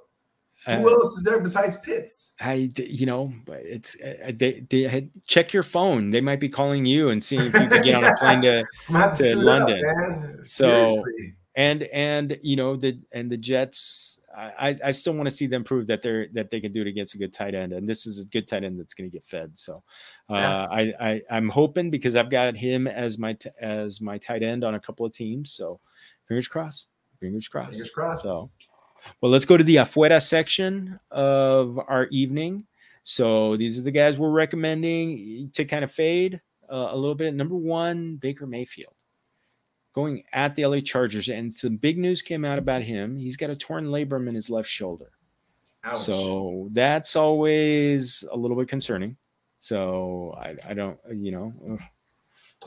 Uh, 0.68 0.78
Who 0.78 0.90
else 0.90 1.18
is 1.18 1.24
there 1.24 1.40
besides 1.42 1.78
Pitts? 1.78 2.36
I, 2.40 2.72
you 2.78 3.06
know, 3.06 3.34
but 3.46 3.62
it's 3.64 3.96
uh, 4.00 4.32
they, 4.36 4.66
they 4.70 4.84
had, 4.84 5.10
check 5.28 5.52
your 5.54 5.64
phone. 5.64 6.12
They 6.12 6.22
might 6.22 6.40
be 6.40 6.50
calling 6.50 6.86
you 6.86 7.10
and 7.10 7.24
seeing 7.24 7.42
if 7.48 7.54
you 7.54 7.68
can 7.70 7.84
get 7.84 7.96
on 7.96 8.04
a 8.06 8.16
plane 8.20 8.42
to 8.42 8.64
to 8.64 9.16
to 9.18 9.36
London. 9.40 9.82
up. 9.86 10.46
So- 10.48 10.86
Seriously. 10.86 11.36
and 11.56 11.84
and 11.84 12.38
you 12.42 12.56
know 12.56 12.76
the 12.76 13.00
and 13.12 13.30
the 13.30 13.38
Jets. 13.38 14.20
I 14.36 14.70
I- 14.70 14.78
I 14.86 14.92
still 14.92 15.14
want 15.14 15.28
to 15.30 15.36
see 15.36 15.46
them 15.48 15.64
prove 15.64 15.86
that 15.88 16.02
they're 16.02 16.28
that 16.34 16.50
they 16.50 16.60
can 16.60 16.72
do 16.72 16.82
it 16.82 16.88
against 16.88 17.14
a 17.14 17.18
good 17.20 17.32
tight 17.34 17.54
end, 17.54 17.72
and 17.74 17.88
this 17.88 18.06
is 18.08 18.18
a 18.20 18.26
good 18.26 18.48
tight 18.48 18.64
end 18.64 18.80
that's 18.80 18.94
going 18.96 19.10
to 19.10 19.14
get 19.14 19.24
fed. 19.24 19.52
So, 19.60 19.84
uh, 20.30 20.34
Yeah. 20.36 20.68
I, 20.72 20.94
I 21.00 21.22
I'm 21.30 21.50
hoping 21.50 21.92
because 21.92 22.16
I've 22.16 22.30
got 22.32 22.56
him 22.56 22.88
as 22.88 23.18
my 23.20 23.34
t- 23.34 23.50
as 23.62 24.02
my 24.02 24.18
tight 24.18 24.42
end 24.42 24.64
on 24.64 24.74
a 24.76 24.80
couple 24.80 25.06
of 25.06 25.12
teams. 25.12 25.52
So, 25.52 25.80
fingers 26.28 26.48
crossed. 26.48 26.88
Fingers 27.20 27.48
crossed. 27.48 27.74
Fingers 27.74 27.92
crossed. 27.92 28.24
So, 28.24 28.50
well, 29.22 29.32
let's 29.32 29.46
go 29.46 29.58
to 29.58 29.64
the 29.64 29.78
afuera 29.78 30.22
section 30.22 31.00
of 31.12 31.80
our 31.88 32.06
evening. 32.12 32.66
So 33.04 33.58
these 33.58 33.78
are 33.78 33.82
the 33.82 33.92
guys 33.92 34.18
we're 34.18 34.30
recommending 34.30 35.50
to 35.54 35.66
kind 35.66 35.84
of 35.84 35.92
fade 35.92 36.40
uh, 36.72 36.90
a 36.92 36.96
little 36.96 37.16
bit. 37.16 37.34
Number 37.34 37.56
one, 37.56 38.16
Baker 38.18 38.48
Mayfield 38.48 38.94
going 39.94 40.24
at 40.34 40.56
the 40.56 40.66
LA 40.66 40.80
Chargers, 40.80 41.30
and 41.30 41.54
some 41.54 41.76
big 41.78 41.98
news 42.00 42.22
came 42.22 42.44
out 42.46 42.58
about 42.58 42.82
him. 42.82 43.18
He's 43.18 43.38
got 43.38 43.50
a 43.52 43.56
torn 43.56 43.86
labrum 43.88 44.28
in 44.28 44.34
his 44.36 44.50
left 44.50 44.68
shoulder, 44.68 45.12
Ouch. 45.84 46.00
so 46.00 46.70
that's 46.72 47.16
always 47.16 48.24
a 48.32 48.36
little 48.38 48.58
bit 48.58 48.68
concerning. 48.68 49.16
So 49.60 50.36
I, 50.38 50.56
I 50.68 50.74
don't, 50.74 50.98
you 51.14 51.32
know, 51.32 51.54
ugh. 51.72 51.80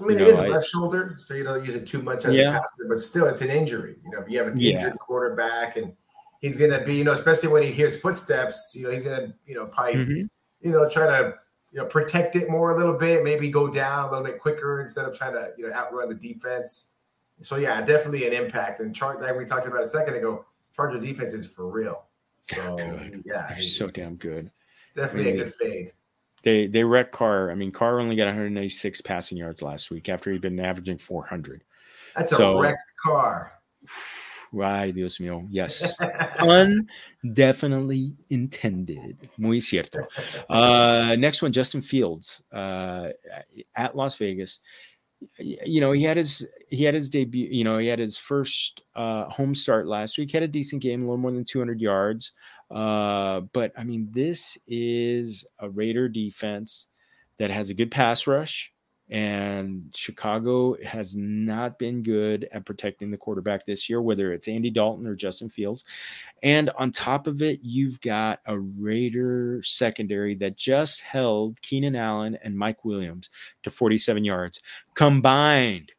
I 0.00 0.04
mean, 0.04 0.18
you 0.18 0.24
it 0.26 0.28
is 0.30 0.40
I- 0.40 0.48
left 0.48 0.66
shoulder, 0.68 1.16
so 1.18 1.34
you 1.34 1.42
don't 1.42 1.64
use 1.64 1.74
it 1.74 1.86
too 1.86 2.00
much 2.02 2.24
as 2.26 2.36
Yeah. 2.36 2.50
a 2.50 2.52
passer, 2.52 2.86
but 2.88 3.00
still, 3.00 3.26
it's 3.26 3.40
an 3.40 3.50
injury. 3.50 3.96
You 4.04 4.10
know, 4.12 4.20
if 4.20 4.30
you 4.30 4.38
have 4.38 4.48
an 4.48 4.60
Yeah. 4.60 4.74
injured 4.74 4.98
quarterback 4.98 5.76
and 5.76 5.92
he's 6.40 6.56
going 6.56 6.70
to 6.70 6.84
be, 6.84 6.96
you 6.96 7.04
know, 7.04 7.12
especially 7.12 7.48
when 7.50 7.62
he 7.62 7.72
hears 7.72 7.96
footsteps, 7.96 8.74
you 8.76 8.84
know, 8.84 8.90
he's 8.90 9.04
going 9.04 9.20
to, 9.28 9.34
you 9.46 9.54
know, 9.54 9.66
probably, 9.66 9.94
Mhm. 9.94 10.28
you 10.60 10.72
know, 10.72 10.88
try 10.88 11.06
to, 11.06 11.34
you 11.72 11.80
know, 11.80 11.86
protect 11.86 12.36
it 12.36 12.48
more 12.48 12.70
a 12.70 12.76
little 12.76 12.96
bit, 12.96 13.24
maybe 13.24 13.48
go 13.50 13.68
down 13.68 14.08
a 14.08 14.10
little 14.10 14.24
bit 14.24 14.38
quicker 14.40 14.80
instead 14.80 15.04
of 15.04 15.16
trying 15.16 15.32
to, 15.32 15.52
you 15.56 15.68
know, 15.68 15.74
outrun 15.74 16.08
the 16.08 16.14
defense. 16.14 16.94
So 17.40 17.56
yeah, 17.56 17.80
definitely 17.84 18.26
an 18.26 18.32
impact. 18.32 18.80
And 18.80 18.94
chart 18.94 19.20
like 19.20 19.36
we 19.36 19.44
talked 19.44 19.66
about 19.66 19.82
a 19.82 19.86
second 19.86 20.14
ago, 20.14 20.46
Charger 20.74 21.00
defense 21.00 21.32
is 21.32 21.46
for 21.46 21.66
real. 21.70 22.06
So 22.40 22.76
Good. 22.76 23.22
yeah, 23.26 23.46
they're 23.48 23.58
so 23.58 23.88
damn 23.88 24.16
good. 24.16 24.50
Definitely 24.94 25.30
I 25.30 25.32
mean, 25.32 25.40
a 25.40 25.44
good 25.44 25.54
fade. 25.54 25.92
They 26.42 26.66
they 26.66 26.84
wrecked 26.84 27.12
Carr. 27.12 27.50
I 27.50 27.54
mean, 27.54 27.72
Carr 27.72 27.98
only 27.98 28.14
got 28.16 28.26
196 28.26 29.00
passing 29.00 29.36
yards 29.36 29.62
last 29.62 29.90
week 29.90 30.08
after 30.08 30.30
he'd 30.30 30.40
been 30.40 30.60
averaging 30.60 30.98
400. 30.98 31.64
That's 32.14 32.34
so, 32.34 32.58
a 32.58 32.62
wrecked 32.62 32.92
car. 33.04 33.52
Ay, 34.52 34.92
Dios 34.92 35.18
mío. 35.18 35.46
Yes. 35.50 35.96
Un 36.40 36.88
definitely 37.32 38.14
intended. 38.28 39.28
Muy 39.38 39.60
cierto. 39.60 40.00
Uh, 40.48 41.16
next 41.18 41.42
one, 41.42 41.52
Justin 41.52 41.82
Fields 41.82 42.42
uh, 42.52 43.08
at 43.74 43.96
Las 43.96 44.16
Vegas. 44.16 44.60
You 45.38 45.80
know, 45.80 45.92
he 45.92 46.02
had 46.02 46.16
his 46.16 46.46
he 46.68 46.84
had 46.84 46.94
his 46.94 47.08
debut. 47.08 47.48
You 47.50 47.64
know, 47.64 47.78
he 47.78 47.86
had 47.86 47.98
his 47.98 48.18
first 48.18 48.82
uh, 48.94 49.24
home 49.24 49.54
start 49.54 49.86
last 49.86 50.18
week. 50.18 50.30
Had 50.30 50.42
a 50.42 50.48
decent 50.48 50.82
game, 50.82 51.02
a 51.02 51.04
little 51.04 51.16
more 51.16 51.32
than 51.32 51.44
200 51.44 51.80
yards. 51.80 52.32
Uh, 52.70 53.40
but 53.52 53.72
I 53.76 53.84
mean, 53.84 54.08
this 54.12 54.58
is 54.66 55.44
a 55.58 55.70
Raider 55.70 56.08
defense 56.08 56.88
that 57.38 57.50
has 57.50 57.70
a 57.70 57.74
good 57.74 57.90
pass 57.90 58.26
rush 58.26 58.72
and 59.08 59.92
Chicago 59.94 60.76
has 60.82 61.16
not 61.16 61.78
been 61.78 62.02
good 62.02 62.48
at 62.52 62.64
protecting 62.64 63.10
the 63.10 63.16
quarterback 63.16 63.64
this 63.64 63.88
year, 63.88 64.02
whether 64.02 64.32
it's 64.32 64.48
Andy 64.48 64.70
Dalton 64.70 65.06
or 65.06 65.14
Justin 65.14 65.48
Fields. 65.48 65.84
And 66.42 66.70
on 66.70 66.90
top 66.90 67.26
of 67.26 67.40
it, 67.40 67.60
you've 67.62 68.00
got 68.00 68.40
a 68.46 68.58
Raider 68.58 69.62
secondary 69.62 70.34
that 70.36 70.56
just 70.56 71.02
held 71.02 71.60
Keenan 71.62 71.94
Allen 71.94 72.36
and 72.42 72.58
Mike 72.58 72.84
Williams 72.84 73.30
to 73.62 73.70
47 73.70 74.24
yards 74.24 74.60
combined. 74.94 75.92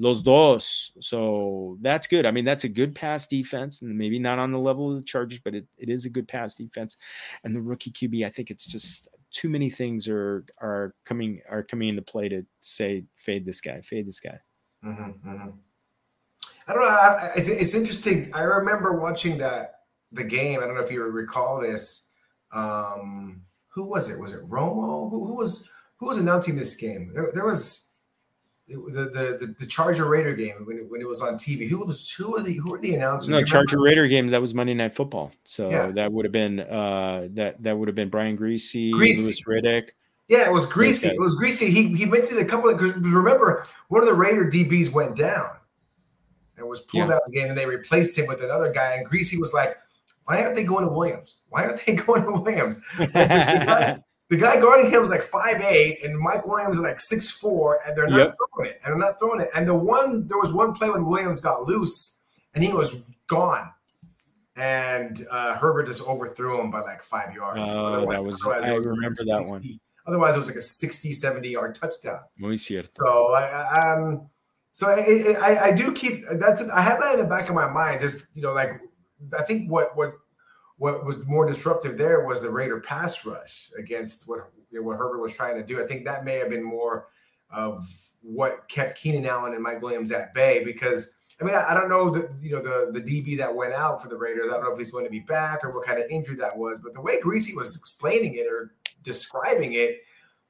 Los 0.00 0.22
dos. 0.22 0.92
So 1.00 1.76
that's 1.80 2.06
good. 2.06 2.24
I 2.24 2.30
mean, 2.30 2.44
that's 2.44 2.62
a 2.62 2.68
good 2.68 2.94
pass 2.94 3.26
defense, 3.26 3.82
and 3.82 3.98
maybe 3.98 4.20
not 4.20 4.38
on 4.38 4.52
the 4.52 4.58
level 4.58 4.92
of 4.92 4.98
the 4.98 5.04
Chargers, 5.04 5.40
but 5.40 5.56
it, 5.56 5.66
it 5.76 5.88
is 5.88 6.04
a 6.04 6.10
good 6.10 6.28
pass 6.28 6.54
defense. 6.54 6.96
And 7.42 7.54
the 7.54 7.60
rookie 7.60 7.90
QB, 7.90 8.24
I 8.24 8.30
think 8.30 8.52
it's 8.52 8.64
just 8.64 9.08
too 9.32 9.48
many 9.48 9.70
things 9.70 10.08
are 10.08 10.44
are 10.60 10.94
coming 11.04 11.40
are 11.50 11.62
coming 11.62 11.88
into 11.88 12.02
play 12.02 12.28
to 12.28 12.44
say 12.60 13.04
fade 13.16 13.44
this 13.44 13.60
guy, 13.60 13.80
fade 13.80 14.06
this 14.06 14.20
guy. 14.20 14.38
Mm-hmm, 14.84 15.28
mm-hmm. 15.28 15.50
I 16.68 16.72
don't 16.72 16.82
know. 16.82 16.88
I, 16.88 17.32
it's, 17.36 17.48
it's 17.48 17.74
interesting. 17.74 18.30
I 18.34 18.42
remember 18.42 19.00
watching 19.00 19.38
that 19.38 19.80
the 20.12 20.24
game. 20.24 20.60
I 20.60 20.66
don't 20.66 20.74
know 20.74 20.82
if 20.82 20.92
you 20.92 21.02
recall 21.02 21.60
this. 21.60 22.10
Um, 22.52 23.42
who 23.68 23.88
was 23.88 24.10
it? 24.10 24.18
Was 24.18 24.32
it 24.32 24.48
Romo? 24.48 25.10
Who, 25.10 25.26
who 25.26 25.36
was 25.36 25.68
who 25.96 26.06
was 26.06 26.18
announcing 26.18 26.56
this 26.56 26.74
game? 26.74 27.10
There, 27.12 27.30
there 27.34 27.46
was 27.46 27.87
the, 28.68 29.38
the 29.40 29.54
the 29.58 29.66
Charger 29.66 30.06
Raider 30.06 30.34
game 30.34 30.54
when 30.64 30.78
it, 30.78 30.90
when 30.90 31.00
it 31.00 31.08
was 31.08 31.22
on 31.22 31.34
TV. 31.34 31.68
Who 31.68 31.78
was 31.78 32.10
who 32.10 32.36
are 32.36 32.42
the 32.42 32.54
who 32.54 32.74
are 32.74 32.78
the 32.78 32.94
announcers? 32.94 33.28
No, 33.28 33.42
Charger 33.42 33.80
Raider 33.80 34.06
game 34.06 34.28
that 34.28 34.40
was 34.40 34.54
Monday 34.54 34.74
Night 34.74 34.94
Football. 34.94 35.32
So 35.44 35.70
yeah. 35.70 35.90
that 35.92 36.12
would 36.12 36.24
have 36.24 36.32
been 36.32 36.60
uh 36.60 37.28
that 37.32 37.62
that 37.62 37.76
would 37.76 37.88
have 37.88 37.94
been 37.94 38.10
Brian 38.10 38.36
Greasy, 38.36 38.92
Griese. 38.92 39.24
Louis 39.24 39.44
Riddick. 39.44 39.88
Yeah, 40.28 40.46
it 40.46 40.52
was 40.52 40.66
Griese. 40.66 41.04
Okay. 41.04 41.14
It 41.14 41.20
was 41.20 41.34
Griese. 41.36 41.66
He 41.66 41.94
he 41.94 42.04
mentioned 42.04 42.40
a 42.40 42.44
couple 42.44 42.68
of 42.68 42.76
because 42.76 42.94
remember 42.96 43.66
one 43.88 44.02
of 44.02 44.08
the 44.08 44.14
Raider 44.14 44.44
DBs 44.44 44.92
went 44.92 45.16
down 45.16 45.56
and 46.58 46.68
was 46.68 46.80
pulled 46.80 47.08
yeah. 47.08 47.14
out 47.14 47.22
of 47.22 47.32
the 47.32 47.38
game, 47.38 47.48
and 47.48 47.56
they 47.56 47.66
replaced 47.66 48.18
him 48.18 48.26
with 48.26 48.42
another 48.42 48.70
guy. 48.70 48.94
And 48.94 49.08
Griese 49.08 49.38
was 49.40 49.54
like, 49.54 49.78
"Why 50.24 50.42
aren't 50.42 50.56
they 50.56 50.64
going 50.64 50.84
to 50.84 50.92
Williams? 50.92 51.36
Why 51.48 51.64
aren't 51.64 51.84
they 51.86 51.94
going 52.06 52.24
to 52.24 52.32
Williams?" 52.32 52.80
the 54.28 54.36
guy 54.36 54.60
guarding 54.60 54.90
him 54.90 55.00
was 55.00 55.10
like 55.10 55.22
five 55.22 55.60
eight, 55.62 56.04
and 56.04 56.18
Mike 56.18 56.46
Williams 56.46 56.76
is 56.76 56.82
like 56.82 57.00
six 57.00 57.30
four, 57.30 57.80
and 57.86 57.96
they're 57.96 58.08
not 58.08 58.18
yep. 58.18 58.34
throwing 58.36 58.70
it, 58.70 58.80
and 58.84 58.92
they're 58.92 58.98
not 58.98 59.18
throwing 59.18 59.40
it. 59.40 59.48
And 59.54 59.66
the 59.66 59.74
one 59.74 60.28
there 60.28 60.38
was 60.38 60.52
one 60.52 60.74
play 60.74 60.90
when 60.90 61.06
Williams 61.06 61.40
got 61.40 61.62
loose, 61.62 62.22
and 62.54 62.62
he 62.62 62.72
was 62.72 62.96
gone, 63.26 63.70
and 64.56 65.26
uh, 65.30 65.56
Herbert 65.56 65.86
just 65.86 66.02
overthrew 66.06 66.60
him 66.60 66.70
by 66.70 66.80
like 66.80 67.02
five 67.02 67.32
yards. 67.32 67.70
Oh, 67.72 67.86
otherwise, 67.86 68.24
that 68.24 68.28
was, 68.28 68.46
I 68.46 68.72
was 68.72 68.86
remember 68.86 69.08
like 69.08 69.16
60, 69.16 69.30
that 69.30 69.50
one. 69.50 69.80
Otherwise, 70.06 70.36
it 70.36 70.38
was 70.38 70.48
like 70.48 70.56
a 70.56 70.62
60, 70.62 71.12
70 71.12 71.48
yard 71.48 71.74
touchdown. 71.74 72.20
Muy 72.38 72.56
cierto. 72.56 72.88
So 72.92 73.32
I 73.34 73.94
um, 73.94 74.28
so 74.72 74.88
I, 74.88 75.34
I, 75.40 75.64
I 75.64 75.72
do 75.72 75.92
keep 75.92 76.22
that's 76.34 76.62
I 76.68 76.82
have 76.82 77.00
that 77.00 77.14
in 77.14 77.20
the 77.20 77.26
back 77.26 77.48
of 77.48 77.54
my 77.54 77.70
mind. 77.70 78.02
Just 78.02 78.34
you 78.36 78.42
know, 78.42 78.52
like 78.52 78.80
I 79.38 79.42
think 79.42 79.70
what 79.70 79.96
what 79.96 80.12
what 80.78 81.04
was 81.04 81.24
more 81.26 81.46
disruptive 81.46 81.98
there 81.98 82.24
was 82.24 82.40
the 82.40 82.50
Raider 82.50 82.80
pass 82.80 83.24
rush 83.26 83.70
against 83.76 84.28
what 84.28 84.50
you 84.70 84.80
know, 84.80 84.86
what 84.86 84.96
Herbert 84.96 85.20
was 85.20 85.34
trying 85.34 85.56
to 85.56 85.64
do. 85.64 85.82
I 85.82 85.86
think 85.86 86.04
that 86.04 86.24
may 86.24 86.36
have 86.36 86.50
been 86.50 86.62
more 86.62 87.08
of 87.50 87.86
what 88.22 88.68
kept 88.68 88.96
Keenan 88.96 89.26
Allen 89.26 89.54
and 89.54 89.62
Mike 89.62 89.82
Williams 89.82 90.12
at 90.12 90.34
bay 90.34 90.62
because 90.64 91.14
I 91.40 91.44
mean 91.44 91.54
I, 91.54 91.70
I 91.70 91.74
don't 91.74 91.88
know 91.88 92.10
the 92.10 92.30
you 92.40 92.50
know 92.50 92.62
the 92.62 92.92
the 92.92 93.00
DB 93.00 93.36
that 93.38 93.54
went 93.54 93.74
out 93.74 94.02
for 94.02 94.08
the 94.08 94.16
Raiders. 94.16 94.50
I 94.50 94.54
don't 94.54 94.64
know 94.64 94.72
if 94.72 94.78
he's 94.78 94.90
going 94.90 95.04
to 95.04 95.10
be 95.10 95.20
back 95.20 95.64
or 95.64 95.72
what 95.72 95.84
kind 95.84 95.98
of 95.98 96.08
injury 96.10 96.36
that 96.36 96.56
was, 96.56 96.80
but 96.80 96.94
the 96.94 97.00
way 97.00 97.20
Griese 97.20 97.54
was 97.56 97.76
explaining 97.76 98.34
it 98.34 98.46
or 98.46 98.72
describing 99.02 99.72
it 99.74 99.98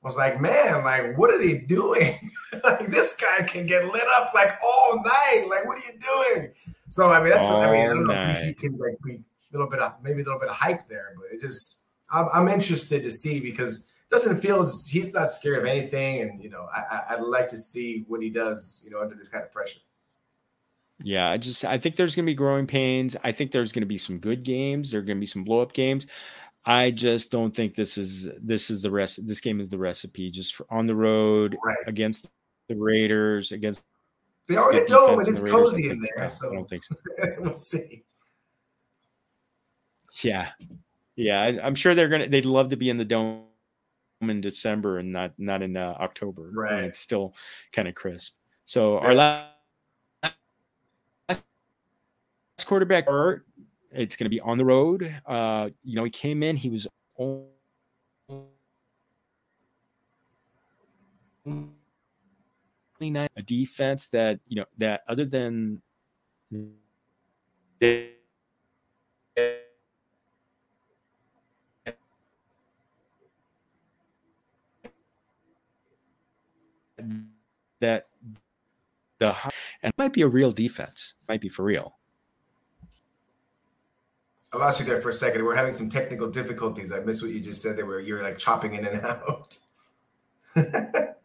was 0.02 0.16
like, 0.16 0.40
man, 0.40 0.84
like 0.84 1.16
what 1.16 1.30
are 1.30 1.38
they 1.38 1.58
doing? 1.58 2.14
like 2.64 2.86
this 2.88 3.16
guy 3.16 3.44
can 3.44 3.66
get 3.66 3.86
lit 3.86 4.04
up 4.16 4.32
like 4.34 4.58
all 4.62 4.96
night. 4.96 5.46
Like 5.48 5.64
what 5.64 5.78
are 5.78 5.92
you 5.92 5.98
doing? 5.98 6.52
So 6.90 7.10
I 7.10 7.22
mean 7.22 7.30
that's 7.30 7.50
all 7.50 7.62
I 7.62 7.72
mean 7.72 7.80
I 7.80 7.94
don't 7.94 8.06
know 8.06 8.32
if 8.34 8.58
can 8.58 8.76
like 8.78 8.98
be 9.04 9.20
little 9.52 9.68
bit 9.68 9.80
of 9.80 9.94
maybe 10.02 10.22
a 10.22 10.24
little 10.24 10.40
bit 10.40 10.48
of 10.48 10.56
hype 10.56 10.88
there, 10.88 11.14
but 11.16 11.34
it 11.34 11.40
just 11.40 11.84
I'm, 12.10 12.26
I'm 12.34 12.48
interested 12.48 13.02
to 13.02 13.10
see 13.10 13.40
because 13.40 13.88
Justin 14.10 14.38
Fields 14.38 14.88
he's 14.88 15.12
not 15.12 15.30
scared 15.30 15.58
of 15.58 15.66
anything, 15.66 16.22
and 16.22 16.42
you 16.42 16.50
know 16.50 16.68
I, 16.74 17.02
I'd 17.10 17.20
like 17.20 17.48
to 17.48 17.56
see 17.56 18.04
what 18.08 18.22
he 18.22 18.30
does, 18.30 18.82
you 18.84 18.90
know, 18.90 19.02
under 19.02 19.14
this 19.14 19.28
kind 19.28 19.44
of 19.44 19.52
pressure. 19.52 19.80
Yeah, 21.02 21.30
I 21.30 21.36
just 21.36 21.64
I 21.64 21.78
think 21.78 21.96
there's 21.96 22.16
going 22.16 22.26
to 22.26 22.30
be 22.30 22.34
growing 22.34 22.66
pains. 22.66 23.16
I 23.22 23.32
think 23.32 23.52
there's 23.52 23.72
going 23.72 23.82
to 23.82 23.86
be 23.86 23.98
some 23.98 24.18
good 24.18 24.42
games. 24.42 24.90
There 24.90 25.00
are 25.00 25.04
going 25.04 25.18
to 25.18 25.20
be 25.20 25.26
some 25.26 25.44
blow 25.44 25.60
up 25.60 25.72
games. 25.72 26.06
I 26.64 26.90
just 26.90 27.30
don't 27.30 27.54
think 27.54 27.74
this 27.74 27.96
is 27.96 28.28
this 28.42 28.70
is 28.70 28.82
the 28.82 28.90
rest. 28.90 29.26
This 29.26 29.40
game 29.40 29.60
is 29.60 29.68
the 29.68 29.78
recipe 29.78 30.30
just 30.30 30.54
for 30.54 30.66
on 30.70 30.86
the 30.86 30.94
road 30.94 31.56
right. 31.64 31.76
against 31.86 32.28
the 32.68 32.76
Raiders 32.76 33.52
against. 33.52 33.82
They 34.48 34.56
already 34.56 34.90
know 34.90 35.20
it. 35.20 35.28
It's 35.28 35.40
cozy 35.40 35.90
in 35.90 36.00
there, 36.00 36.28
so 36.28 36.50
I 36.50 36.54
don't 36.54 36.68
think 36.68 36.84
so. 36.84 36.96
we'll 37.38 37.52
see. 37.52 38.04
Yeah, 40.22 40.50
yeah. 41.16 41.42
I, 41.42 41.66
am 41.66 41.74
sure 41.74 41.94
they're 41.94 42.08
gonna. 42.08 42.28
They'd 42.28 42.46
love 42.46 42.70
to 42.70 42.76
be 42.76 42.90
in 42.90 42.96
the 42.96 43.04
dome 43.04 43.44
in 44.22 44.40
December 44.40 44.98
and 44.98 45.12
not 45.12 45.32
not 45.38 45.62
in 45.62 45.76
uh, 45.76 45.96
October. 46.00 46.50
Right. 46.52 46.84
it's 46.84 47.00
still 47.00 47.34
kind 47.72 47.88
of 47.88 47.94
crisp. 47.94 48.34
So 48.64 48.98
our 48.98 49.14
last 49.14 49.54
last 51.28 51.44
quarterback, 52.66 53.06
it's 53.92 54.16
going 54.16 54.24
to 54.24 54.30
be 54.30 54.40
on 54.40 54.56
the 54.56 54.64
road. 54.64 55.14
Uh, 55.26 55.70
you 55.82 55.96
know, 55.96 56.04
he 56.04 56.10
came 56.10 56.42
in. 56.42 56.56
He 56.56 56.68
was 56.68 56.86
only 57.16 57.46
nine 63.00 63.28
a 63.36 63.42
defense 63.42 64.08
that 64.08 64.40
you 64.48 64.56
know 64.56 64.64
that 64.78 65.02
other 65.08 65.24
than. 65.24 65.80
They, 67.80 68.10
that 77.80 78.06
the 79.18 79.34
and 79.82 79.92
might 79.98 80.12
be 80.12 80.22
a 80.22 80.28
real 80.28 80.52
defense, 80.52 81.14
might 81.28 81.40
be 81.40 81.48
for 81.48 81.64
real. 81.64 81.94
I 84.52 84.56
lost 84.56 84.80
you 84.80 84.86
there 84.86 85.00
for 85.00 85.10
a 85.10 85.14
second. 85.14 85.44
We're 85.44 85.54
having 85.54 85.74
some 85.74 85.90
technical 85.90 86.30
difficulties. 86.30 86.90
I 86.90 87.00
missed 87.00 87.22
what 87.22 87.32
you 87.32 87.40
just 87.40 87.60
said. 87.60 87.76
There 87.76 87.84
were 87.84 88.00
you're 88.00 88.22
like 88.22 88.38
chopping 88.38 88.74
in 88.74 88.86
and 88.86 89.04
out. 89.04 89.58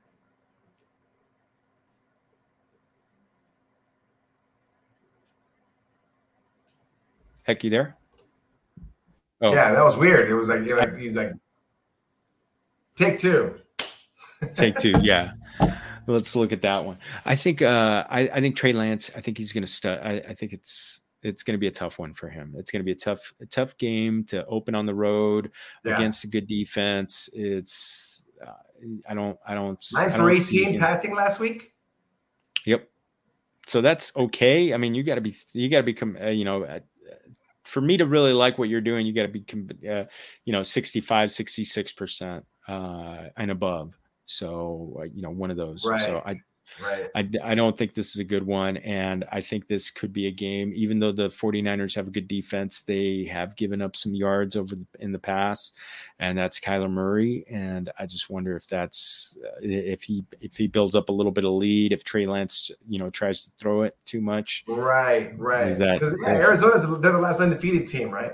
Heck, 7.44 7.64
you 7.64 7.70
there? 7.70 7.98
Oh. 9.42 9.54
Yeah, 9.54 9.74
that 9.74 9.84
was 9.84 9.98
weird. 9.98 10.30
It 10.30 10.34
was 10.34 10.48
like, 10.48 10.66
like 10.66 10.98
he's 10.98 11.16
like, 11.16 11.34
take 12.96 13.18
two. 13.20 13.60
take 14.56 14.80
two. 14.80 14.94
Yeah. 15.02 15.34
Let's 16.08 16.36
look 16.36 16.52
at 16.52 16.62
that 16.64 16.84
one. 16.84 16.98
I 17.26 17.36
think 17.36 17.62
uh, 17.62 18.06
I, 18.10 18.22
I 18.22 18.42
think 18.42 18.56
Trey 18.56 18.74
Lance. 18.74 19.12
I 19.16 19.22
think 19.22 19.38
he's 19.38 19.54
going 19.54 19.64
to 19.64 19.72
start. 19.72 20.02
I, 20.04 20.22
I 20.30 20.34
think 20.34 20.54
it's 20.54 21.02
it's 21.22 21.44
going 21.44 21.54
to 21.54 21.60
be 21.60 21.68
a 21.68 21.72
tough 21.72 22.00
one 22.00 22.14
for 22.14 22.30
him. 22.30 22.54
It's 22.58 22.72
going 22.72 22.82
to 22.82 22.86
be 22.86 22.92
a 22.92 22.96
tough 22.96 23.34
a 23.42 23.46
tough 23.46 23.78
game 23.78 24.24
to 24.26 24.46
open 24.46 24.76
on 24.76 24.86
the 24.86 24.94
road 24.94 25.52
yeah. 25.86 25.96
against 25.96 26.24
a 26.24 26.28
good 26.28 26.48
defense. 26.48 27.30
It's 27.34 28.24
uh, 28.46 28.52
I 29.08 29.14
don't 29.14 29.38
I 29.48 29.54
don't 29.54 29.84
nine 29.94 30.12
for 30.12 30.30
eighteen 30.30 30.80
passing 30.80 31.16
last 31.16 31.40
week. 31.40 31.74
Yep. 32.66 32.90
So 33.66 33.82
that's 33.82 34.16
okay. 34.16 34.74
I 34.74 34.78
mean, 34.78 34.94
you 34.94 35.04
got 35.04 35.16
to 35.16 35.22
be 35.22 35.36
you 35.54 35.70
got 35.70 35.78
to 35.78 35.84
become 35.84 36.18
uh, 36.22 36.28
you 36.28 36.46
know. 36.46 36.64
Uh, 36.64 36.80
for 37.64 37.80
me 37.80 37.96
to 37.96 38.06
really 38.06 38.34
like 38.34 38.58
what 38.58 38.68
you're 38.68 38.82
doing, 38.82 39.06
you 39.06 39.14
got 39.14 39.22
to 39.22 39.30
be, 39.30 39.90
uh, 39.90 40.04
you 40.44 40.52
know, 40.52 40.64
65, 40.64 41.32
66 41.32 41.92
percent 41.94 42.46
uh, 42.68 43.30
and 43.38 43.52
above. 43.52 43.98
So 44.26 44.98
uh, 45.00 45.04
you 45.04 45.22
know, 45.22 45.30
one 45.30 45.52
of 45.52 45.58
those. 45.58 45.86
Right. 45.86 46.02
So 46.02 46.22
I 46.26 46.34
Right. 46.82 47.10
I, 47.16 47.30
I 47.44 47.56
don't 47.56 47.78
think 47.78 47.94
this 47.94 48.10
is 48.10 48.20
a 48.20 48.24
good 48.24 48.46
one. 48.46 48.78
And 48.78 49.26
I 49.32 49.42
think 49.42 49.68
this 49.68 49.92
could 49.92 50.14
be 50.14 50.28
a 50.28 50.32
game, 50.32 50.74
even 50.76 51.00
though 51.00 51.12
the 51.12 51.30
49ers 51.30 51.96
have 51.96 52.08
a 52.08 52.12
good 52.12 52.28
defense, 52.28 52.82
they 52.82 53.26
have 53.26 53.56
given 53.56 53.82
up 53.82 53.96
some 53.96 54.16
yards 54.16 54.56
over 54.56 54.76
the, 54.76 54.86
in 55.00 55.12
the 55.12 55.20
past. 55.20 55.78
And 56.20 56.38
that's 56.38 56.60
Kyler 56.60 56.90
Murray. 56.90 57.46
And 57.50 57.92
I 58.00 58.06
just 58.06 58.30
wonder 58.30 58.56
if 58.56 58.68
that's, 58.68 59.38
uh, 59.44 59.60
if 59.62 60.04
he, 60.04 60.26
if 60.42 60.56
he 60.56 60.68
builds 60.68 60.96
up 60.96 61.10
a 61.10 61.14
little 61.14 61.32
bit 61.32 61.46
of 61.46 61.52
lead, 61.52 61.94
if 61.94 62.04
Trey 62.04 62.24
Lance, 62.24 62.72
you 62.88 63.00
know, 63.00 63.10
tries 63.10 63.44
to 63.44 63.52
throw 63.58 63.84
it 63.84 63.98
too 64.06 64.22
much. 64.22 64.64
Right. 64.68 65.38
Right. 65.38 65.78
Because 65.78 66.18
yeah, 66.26 66.34
Arizona's, 66.34 66.84
they're 67.02 67.12
the 67.12 67.20
last 67.20 67.40
undefeated 67.40 67.88
team, 67.88 68.10
right? 68.10 68.34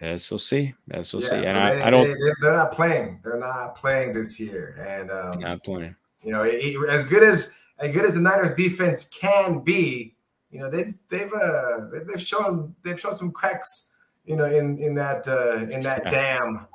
As 0.00 0.30
we'll 0.30 0.38
see. 0.38 0.74
As 0.90 1.12
we'll 1.12 1.22
yeah, 1.22 1.28
see. 1.28 1.36
And 1.36 1.46
so 1.48 1.60
I, 1.60 1.74
they, 1.74 1.82
I 1.82 1.90
don't. 1.90 2.08
They, 2.40 2.48
are 2.48 2.52
not 2.52 2.72
playing. 2.72 3.20
They're 3.22 3.38
not 3.38 3.74
playing 3.74 4.12
this 4.12 4.40
year. 4.40 4.76
And 4.86 5.10
um, 5.10 5.40
not 5.40 5.62
playing. 5.62 5.94
You 6.22 6.32
know, 6.32 6.42
as 6.42 7.04
good 7.04 7.22
as 7.22 7.54
as 7.78 7.92
good 7.92 8.04
as 8.04 8.14
the 8.14 8.20
Niners 8.20 8.54
defense 8.54 9.08
can 9.08 9.60
be, 9.60 10.14
you 10.50 10.58
know, 10.60 10.70
they've 10.70 10.94
they've 11.08 11.32
uh 11.32 11.88
they've, 11.92 12.06
they've 12.06 12.20
shown 12.20 12.74
they've 12.82 12.98
shown 12.98 13.16
some 13.16 13.30
cracks, 13.30 13.90
you 14.24 14.36
know, 14.36 14.46
in 14.46 14.78
in 14.78 14.94
that 14.94 15.26
uh 15.28 15.66
in 15.70 15.82
that 15.82 16.02
yeah. 16.04 16.10
dam, 16.10 16.66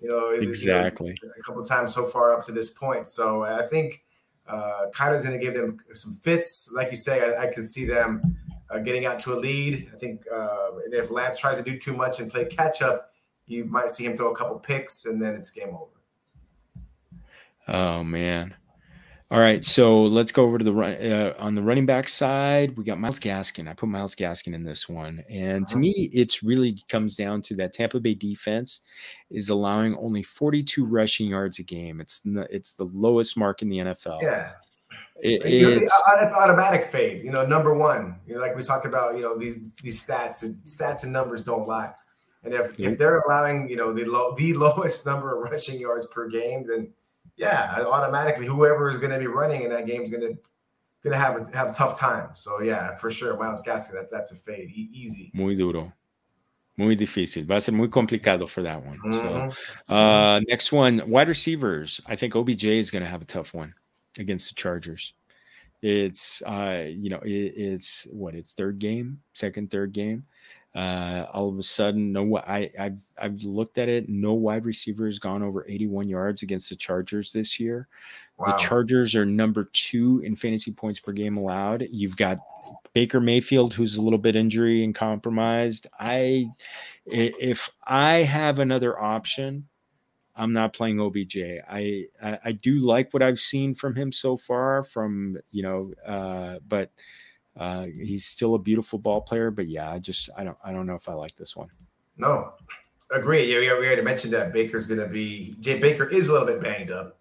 you 0.00 0.08
know, 0.08 0.30
exactly 0.30 1.16
you 1.22 1.28
know, 1.28 1.34
a 1.38 1.42
couple 1.42 1.64
times 1.64 1.94
so 1.94 2.06
far 2.06 2.34
up 2.34 2.44
to 2.44 2.52
this 2.52 2.70
point. 2.70 3.08
So 3.08 3.44
I 3.44 3.66
think 3.66 4.02
uh 4.46 4.86
Kyler's 4.94 5.24
going 5.24 5.38
to 5.38 5.44
give 5.44 5.54
them 5.54 5.78
some 5.94 6.14
fits, 6.14 6.70
like 6.74 6.90
you 6.90 6.96
say. 6.96 7.34
I, 7.34 7.44
I 7.44 7.46
can 7.46 7.62
see 7.62 7.86
them 7.86 8.36
uh, 8.74 8.78
getting 8.78 9.06
out 9.06 9.18
to 9.20 9.34
a 9.34 9.38
lead. 9.38 9.88
I 9.92 9.96
think 9.96 10.24
uh, 10.32 10.70
if 10.86 11.10
Lance 11.10 11.38
tries 11.38 11.58
to 11.58 11.62
do 11.62 11.78
too 11.78 11.96
much 11.96 12.20
and 12.20 12.30
play 12.30 12.44
catch 12.46 12.82
up, 12.82 13.12
you 13.46 13.64
might 13.64 13.90
see 13.90 14.04
him 14.04 14.16
throw 14.16 14.32
a 14.32 14.36
couple 14.36 14.58
picks, 14.58 15.06
and 15.06 15.20
then 15.20 15.34
it's 15.34 15.50
game 15.50 15.74
over. 15.74 15.90
Oh 17.68 18.02
man. 18.02 18.54
All 19.30 19.40
right, 19.40 19.64
so 19.64 20.02
let's 20.02 20.30
go 20.30 20.44
over 20.44 20.58
to 20.58 20.64
the 20.64 20.72
run 20.72 20.92
uh, 20.92 21.34
on 21.38 21.54
the 21.54 21.62
running 21.62 21.86
back 21.86 22.08
side. 22.08 22.76
We 22.76 22.84
got 22.84 23.00
Myles 23.00 23.18
Gaskin. 23.18 23.68
I 23.68 23.72
put 23.72 23.88
Myles 23.88 24.14
Gaskin 24.14 24.54
in 24.54 24.62
this 24.62 24.88
one, 24.88 25.24
and 25.30 25.66
to 25.68 25.74
uh-huh. 25.74 25.80
me, 25.80 26.10
it's 26.12 26.42
really 26.42 26.78
comes 26.88 27.16
down 27.16 27.42
to 27.42 27.56
that 27.56 27.72
Tampa 27.72 27.98
Bay 28.00 28.14
defense 28.14 28.82
is 29.30 29.48
allowing 29.48 29.96
only 29.96 30.22
42 30.22 30.84
rushing 30.84 31.28
yards 31.28 31.58
a 31.58 31.62
game. 31.62 32.00
It's 32.00 32.20
it's 32.24 32.74
the 32.74 32.84
lowest 32.84 33.36
mark 33.36 33.62
in 33.62 33.70
the 33.70 33.78
NFL. 33.78 34.22
Yeah, 34.22 34.52
it, 35.24 35.40
it's, 35.46 35.82
it's, 35.82 36.34
automatic 36.34 36.84
fade. 36.84 37.24
You 37.24 37.30
know, 37.30 37.46
number 37.46 37.72
one. 37.74 38.16
You 38.26 38.34
know, 38.34 38.40
like 38.42 38.54
we 38.54 38.62
talked 38.62 38.84
about. 38.84 39.16
You 39.16 39.22
know, 39.22 39.38
these 39.38 39.74
these 39.76 40.04
stats 40.04 40.42
and 40.42 40.56
stats 40.64 41.02
and 41.04 41.12
numbers 41.12 41.42
don't 41.42 41.66
lie. 41.66 41.92
And 42.42 42.52
if 42.52 42.78
if 42.78 42.98
they're 42.98 43.20
allowing 43.20 43.70
you 43.70 43.76
know 43.76 43.94
the 43.94 44.04
low 44.04 44.34
the 44.36 44.52
lowest 44.66 45.06
number 45.06 45.34
of 45.34 45.50
rushing 45.50 45.80
yards 45.80 46.06
per 46.08 46.28
game, 46.28 46.66
then 46.66 46.92
yeah, 47.36 47.82
automatically 47.90 48.46
whoever 48.46 48.90
is 48.90 48.98
going 48.98 49.12
to 49.12 49.18
be 49.18 49.26
running 49.26 49.62
in 49.62 49.70
that 49.70 49.86
game 49.86 50.02
is 50.02 50.10
going 50.10 50.20
to 50.20 50.38
going 51.02 51.12
to 51.12 51.18
have 51.18 51.40
a, 51.40 51.56
have 51.56 51.70
a 51.70 51.74
tough 51.74 51.98
time. 51.98 52.28
So 52.34 52.60
yeah, 52.60 52.94
for 52.94 53.10
sure, 53.10 53.34
Myles 53.38 53.62
Gaskin, 53.62 53.94
that 53.94 54.10
that's 54.10 54.30
a 54.30 54.36
fade, 54.36 54.70
e- 54.70 54.90
easy. 54.92 55.30
Muy 55.32 55.54
duro. 55.54 55.90
Muy 56.76 56.96
difícil. 56.96 57.46
Va 57.46 57.56
a 57.56 57.60
ser 57.62 57.72
muy 57.72 57.88
complicado 57.88 58.46
for 58.46 58.62
that 58.62 58.84
one. 58.84 58.98
Mm-hmm. 58.98 59.50
So, 59.88 59.94
uh, 59.94 60.40
next 60.48 60.72
one, 60.72 61.02
wide 61.08 61.28
receivers. 61.28 62.00
I 62.06 62.16
think 62.16 62.34
OBJ 62.34 62.64
is 62.64 62.90
going 62.90 63.04
to 63.04 63.08
have 63.08 63.22
a 63.22 63.26
tough 63.26 63.54
one 63.54 63.74
against 64.18 64.48
the 64.48 64.54
Chargers. 64.54 65.14
It's, 65.82 66.42
uh, 66.42 66.86
you 66.88 67.10
know, 67.10 67.20
it, 67.24 67.52
it's 67.56 68.06
what 68.10 68.34
it's 68.34 68.52
third 68.54 68.78
game, 68.78 69.20
second, 69.34 69.70
third 69.70 69.92
game. 69.92 70.24
Uh, 70.74 71.26
all 71.32 71.48
of 71.48 71.58
a 71.58 71.62
sudden, 71.62 72.12
no, 72.12 72.38
I, 72.38 72.70
I've, 72.78 72.98
I've 73.16 73.42
looked 73.42 73.78
at 73.78 73.88
it. 73.88 74.08
No 74.08 74.32
wide 74.32 74.64
receiver 74.64 75.06
has 75.06 75.20
gone 75.20 75.42
over 75.42 75.64
81 75.68 76.08
yards 76.08 76.42
against 76.42 76.68
the 76.68 76.74
Chargers 76.74 77.32
this 77.32 77.60
year. 77.60 77.86
Wow. 78.38 78.46
The 78.46 78.58
Chargers 78.58 79.14
are 79.14 79.24
number 79.24 79.68
two 79.72 80.20
in 80.24 80.34
fantasy 80.34 80.72
points 80.72 80.98
per 80.98 81.12
game 81.12 81.36
allowed. 81.36 81.86
You've 81.90 82.16
got 82.16 82.38
Baker 82.92 83.20
Mayfield, 83.20 83.72
who's 83.74 83.96
a 83.96 84.02
little 84.02 84.18
bit 84.18 84.34
injury 84.34 84.82
and 84.82 84.94
compromised. 84.94 85.86
I, 86.00 86.48
if 87.06 87.70
I 87.86 88.14
have 88.14 88.58
another 88.58 88.98
option, 88.98 89.68
I'm 90.36 90.52
not 90.52 90.72
playing 90.72 91.00
OBJ. 91.00 91.36
I, 91.68 92.06
I, 92.22 92.38
I 92.46 92.52
do 92.52 92.78
like 92.78 93.14
what 93.14 93.22
I've 93.22 93.38
seen 93.38 93.74
from 93.74 93.94
him 93.94 94.10
so 94.10 94.36
far. 94.36 94.82
From 94.82 95.38
you 95.50 95.62
know, 95.62 95.92
uh, 96.06 96.58
but 96.66 96.90
uh, 97.56 97.84
he's 97.84 98.24
still 98.24 98.54
a 98.54 98.58
beautiful 98.58 98.98
ball 98.98 99.20
player, 99.20 99.50
but 99.50 99.68
yeah, 99.68 99.90
I 99.90 99.98
just 99.98 100.30
I 100.36 100.44
don't 100.44 100.58
I 100.64 100.72
don't 100.72 100.86
know 100.86 100.96
if 100.96 101.08
I 101.08 101.12
like 101.12 101.36
this 101.36 101.56
one. 101.56 101.68
No, 102.16 102.52
agree. 103.10 103.52
Yeah, 103.52 103.60
we 103.60 103.70
already 103.70 104.02
mentioned 104.02 104.32
that 104.32 104.52
Baker's 104.52 104.86
going 104.86 105.00
to 105.00 105.08
be 105.08 105.56
Jay 105.60 105.78
Baker 105.78 106.04
is 106.04 106.28
a 106.28 106.32
little 106.32 106.46
bit 106.46 106.60
banged 106.60 106.90
up. 106.90 107.18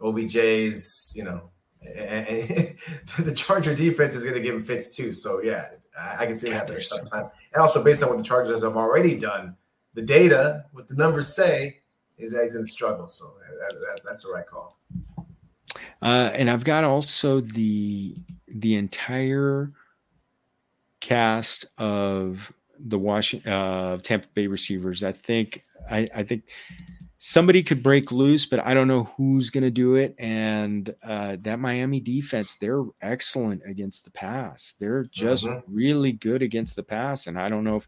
OBJ's, 0.00 1.12
you 1.14 1.22
know, 1.22 1.50
and, 1.80 2.26
and 2.26 2.76
the 3.26 3.32
Charger 3.32 3.74
defense 3.74 4.14
is 4.14 4.24
going 4.24 4.34
to 4.34 4.42
give 4.42 4.54
him 4.54 4.64
fits 4.64 4.96
too. 4.96 5.12
So 5.12 5.40
yeah, 5.42 5.66
I, 5.98 6.22
I 6.22 6.26
can 6.26 6.34
see 6.34 6.48
that 6.48 6.56
happening 6.56 6.80
sometime. 6.80 7.30
And 7.52 7.62
also 7.62 7.82
based 7.84 8.02
on 8.02 8.08
what 8.08 8.18
the 8.18 8.24
Chargers 8.24 8.62
have 8.62 8.76
already 8.76 9.16
done, 9.16 9.56
the 9.94 10.02
data, 10.02 10.64
what 10.72 10.88
the 10.88 10.94
numbers 10.94 11.34
say, 11.34 11.81
is 12.22 12.32
that 12.32 12.44
he's 12.44 12.54
in 12.54 12.66
struggle. 12.66 13.08
So 13.08 13.34
that, 13.68 13.74
that, 13.74 14.00
that's 14.04 14.22
the 14.22 14.30
right 14.30 14.46
call. 14.46 14.78
Uh, 16.00 16.30
and 16.34 16.50
I've 16.50 16.64
got 16.64 16.84
also 16.84 17.40
the 17.40 18.16
the 18.48 18.74
entire 18.74 19.72
cast 21.00 21.66
of 21.78 22.52
the 22.78 22.98
Washington 22.98 23.52
uh, 23.52 23.96
Tampa 23.98 24.28
Bay 24.34 24.46
receivers. 24.46 25.04
I 25.04 25.12
think 25.12 25.64
I, 25.90 26.06
I 26.14 26.22
think 26.22 26.44
somebody 27.24 27.62
could 27.62 27.84
break 27.84 28.10
loose, 28.10 28.46
but 28.46 28.58
I 28.66 28.74
don't 28.74 28.88
know 28.88 29.04
who's 29.16 29.48
going 29.48 29.62
to 29.62 29.70
do 29.70 29.94
it. 29.94 30.16
And 30.18 30.92
uh, 31.04 31.36
that 31.42 31.60
Miami 31.60 32.00
defense, 32.00 32.56
they're 32.56 32.82
excellent 33.00 33.62
against 33.64 34.04
the 34.04 34.10
pass. 34.10 34.74
They're 34.80 35.04
just 35.04 35.44
mm-hmm. 35.44 35.72
really 35.72 36.10
good 36.10 36.42
against 36.42 36.74
the 36.74 36.82
pass. 36.82 37.28
And 37.28 37.38
I 37.38 37.48
don't 37.48 37.62
know 37.62 37.76
if 37.76 37.86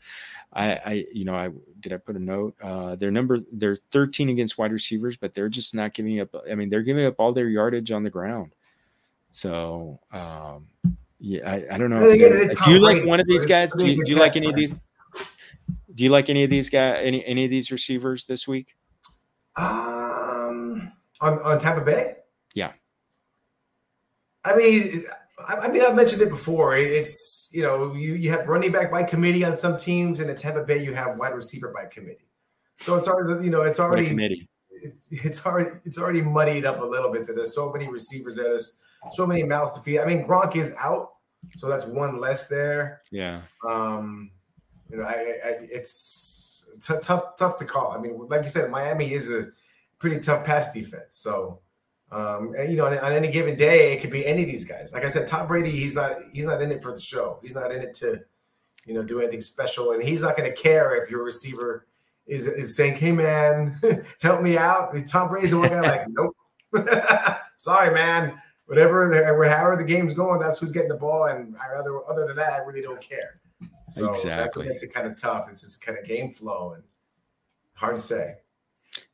I, 0.52 0.70
I 0.74 1.06
you 1.12 1.24
know, 1.24 1.34
I 1.34 1.48
did 1.84 1.92
I 1.92 1.98
put 1.98 2.16
a 2.16 2.18
note? 2.18 2.56
Uh, 2.62 2.96
their 2.96 3.10
number, 3.10 3.40
they're 3.52 3.76
13 3.92 4.30
against 4.30 4.56
wide 4.56 4.72
receivers, 4.72 5.18
but 5.18 5.34
they're 5.34 5.50
just 5.50 5.74
not 5.74 5.92
giving 5.92 6.18
up. 6.18 6.34
I 6.50 6.54
mean, 6.54 6.70
they're 6.70 6.82
giving 6.82 7.04
up 7.04 7.16
all 7.18 7.32
their 7.32 7.48
yardage 7.48 7.92
on 7.92 8.02
the 8.02 8.10
ground. 8.10 8.54
So, 9.32 10.00
um, 10.10 10.66
yeah, 11.20 11.48
I, 11.48 11.74
I 11.74 11.78
don't 11.78 11.90
know. 11.90 11.98
If, 12.00 12.64
do 12.64 12.70
you 12.70 12.78
like 12.78 13.04
one 13.04 13.20
of 13.20 13.26
these 13.26 13.44
guys? 13.44 13.70
Do 13.74 13.86
you, 13.86 14.02
do 14.02 14.12
you 14.12 14.18
like 14.18 14.34
any 14.34 14.48
of 14.48 14.56
these? 14.56 14.72
Do 15.94 16.04
you 16.04 16.10
like 16.10 16.30
any 16.30 16.42
of 16.42 16.50
these 16.50 16.70
guys? 16.70 17.02
Any 17.04 17.24
any 17.24 17.44
of 17.44 17.50
these 17.50 17.70
receivers 17.70 18.24
this 18.24 18.48
week? 18.48 18.74
Um, 19.56 20.90
on 21.20 21.38
on 21.40 21.58
Tampa 21.58 21.84
Bay. 21.84 22.16
Yeah. 22.54 22.72
I 24.44 24.56
mean, 24.56 25.04
I, 25.46 25.54
I 25.54 25.68
mean, 25.68 25.82
I've 25.82 25.94
mentioned 25.94 26.22
it 26.22 26.30
before. 26.30 26.76
It's 26.76 27.43
you 27.54 27.62
know, 27.62 27.94
you 27.94 28.14
you 28.14 28.30
have 28.30 28.48
running 28.48 28.72
back 28.72 28.90
by 28.90 29.04
committee 29.04 29.44
on 29.44 29.56
some 29.56 29.76
teams, 29.76 30.18
and 30.18 30.28
at 30.28 30.36
Tampa 30.36 30.64
Bay, 30.64 30.82
you 30.82 30.92
have 30.92 31.16
wide 31.16 31.34
receiver 31.34 31.72
by 31.72 31.84
committee. 31.86 32.26
So 32.80 32.96
it's 32.96 33.06
already 33.06 33.44
you 33.44 33.50
know, 33.50 33.62
it's 33.62 33.78
already 33.78 34.08
committee. 34.08 34.48
It's, 34.70 35.08
it's 35.12 35.46
already 35.46 35.70
it's 35.84 35.96
already 35.96 36.20
muddied 36.20 36.66
up 36.66 36.80
a 36.80 36.84
little 36.84 37.12
bit. 37.12 37.28
That 37.28 37.36
there's 37.36 37.54
so 37.54 37.72
many 37.72 37.88
receivers 37.88 38.36
there. 38.36 38.48
There's 38.48 38.80
so 39.12 39.24
many 39.24 39.44
mouths 39.44 39.76
to 39.76 39.80
feed. 39.82 40.00
I 40.00 40.04
mean, 40.04 40.26
Gronk 40.26 40.56
is 40.56 40.74
out, 40.80 41.12
so 41.52 41.68
that's 41.68 41.86
one 41.86 42.20
less 42.20 42.48
there. 42.48 43.02
Yeah. 43.12 43.42
Um, 43.66 44.32
you 44.90 44.96
know, 44.96 45.04
I, 45.04 45.12
I 45.12 45.48
it's 45.70 46.66
t- 46.84 46.94
tough 47.00 47.36
tough 47.38 47.56
to 47.58 47.64
call. 47.64 47.92
I 47.92 48.00
mean, 48.00 48.18
like 48.28 48.42
you 48.42 48.50
said, 48.50 48.68
Miami 48.68 49.12
is 49.12 49.30
a 49.30 49.46
pretty 50.00 50.18
tough 50.18 50.44
pass 50.44 50.72
defense. 50.72 51.14
So, 51.14 51.60
um, 52.10 52.54
and, 52.56 52.70
you 52.70 52.76
know, 52.76 52.86
on, 52.86 52.98
on, 52.98 53.12
any 53.12 53.28
given 53.28 53.56
day, 53.56 53.92
it 53.92 54.00
could 54.00 54.10
be 54.10 54.24
any 54.24 54.42
of 54.42 54.48
these 54.48 54.64
guys. 54.64 54.92
Like 54.92 55.04
I 55.04 55.08
said, 55.08 55.26
Tom 55.26 55.48
Brady, 55.48 55.70
he's 55.72 55.96
not 55.96 56.16
he's 56.32 56.46
not 56.46 56.62
in 56.62 56.70
it 56.70 56.82
for 56.82 56.92
the 56.92 57.00
show. 57.00 57.38
He's 57.42 57.54
not 57.54 57.72
in 57.72 57.82
it 57.82 57.94
to, 57.94 58.20
you 58.86 58.94
know, 58.94 59.02
do 59.02 59.20
anything 59.20 59.40
special, 59.40 59.92
and 59.92 60.02
he's 60.02 60.22
not 60.22 60.36
going 60.36 60.48
to 60.48 60.56
care 60.56 60.94
if 61.02 61.10
your 61.10 61.24
receiver 61.24 61.86
is 62.26 62.46
is 62.46 62.76
saying, 62.76 62.96
"Hey, 62.96 63.12
man, 63.12 63.80
help 64.20 64.42
me 64.42 64.56
out." 64.56 64.94
Is 64.94 65.10
Tom 65.10 65.28
Brady's 65.28 65.52
the 65.52 65.58
one 65.58 65.70
guy 65.70 65.80
like, 65.80 66.08
"Nope." 66.08 66.36
Sorry, 67.56 67.92
man 67.94 68.40
whatever, 68.66 69.12
however 69.48 69.76
the 69.76 69.84
game's 69.84 70.14
going, 70.14 70.40
that's 70.40 70.58
who's 70.58 70.72
getting 70.72 70.88
the 70.88 70.96
ball. 70.96 71.26
And 71.26 71.56
I 71.56 71.74
other 71.78 72.00
other 72.08 72.26
than 72.26 72.36
that, 72.36 72.52
I 72.52 72.58
really 72.58 72.82
don't 72.82 73.00
care. 73.00 73.40
So 73.88 74.10
exactly. 74.10 74.30
that's 74.30 74.56
what 74.56 74.66
makes 74.66 74.82
it 74.82 74.94
kind 74.94 75.06
of 75.06 75.20
tough. 75.20 75.48
It's 75.50 75.60
just 75.60 75.84
kind 75.84 75.98
of 75.98 76.04
game 76.04 76.32
flow 76.32 76.72
and 76.74 76.82
hard 77.74 77.96
to 77.96 78.00
say. 78.00 78.36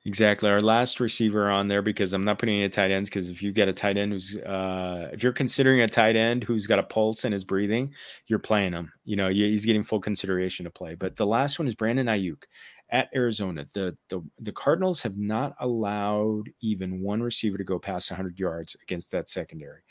Exactly. 0.06 0.48
Our 0.48 0.62
last 0.62 0.98
receiver 0.98 1.50
on 1.50 1.68
there 1.68 1.82
because 1.82 2.14
I'm 2.14 2.24
not 2.24 2.38
putting 2.38 2.56
any 2.56 2.70
tight 2.70 2.90
ends 2.90 3.10
because 3.10 3.28
if 3.28 3.42
you 3.42 3.52
get 3.52 3.68
a 3.68 3.72
tight 3.72 3.98
end 3.98 4.12
who's 4.12 4.34
uh 4.38 5.10
if 5.12 5.22
you're 5.22 5.32
considering 5.32 5.82
a 5.82 5.88
tight 5.88 6.16
end 6.16 6.42
who's 6.42 6.66
got 6.66 6.78
a 6.78 6.82
pulse 6.82 7.24
and 7.26 7.34
is 7.34 7.44
breathing, 7.44 7.92
you're 8.26 8.38
playing 8.38 8.72
him. 8.72 8.90
You 9.04 9.16
know, 9.16 9.28
he's 9.28 9.66
getting 9.66 9.82
full 9.82 10.00
consideration 10.00 10.64
to 10.64 10.70
play. 10.70 10.94
But 10.94 11.16
the 11.16 11.26
last 11.26 11.58
one 11.58 11.68
is 11.68 11.74
Brandon 11.74 12.06
Aiyuk 12.06 12.44
at 12.90 13.10
Arizona. 13.14 13.66
The 13.74 13.94
the 14.08 14.22
the 14.38 14.52
Cardinals 14.52 15.02
have 15.02 15.18
not 15.18 15.54
allowed 15.60 16.44
even 16.62 17.02
one 17.02 17.22
receiver 17.22 17.58
to 17.58 17.64
go 17.64 17.78
past 17.78 18.10
100 18.10 18.38
yards 18.38 18.76
against 18.82 19.10
that 19.10 19.28
secondary. 19.28 19.82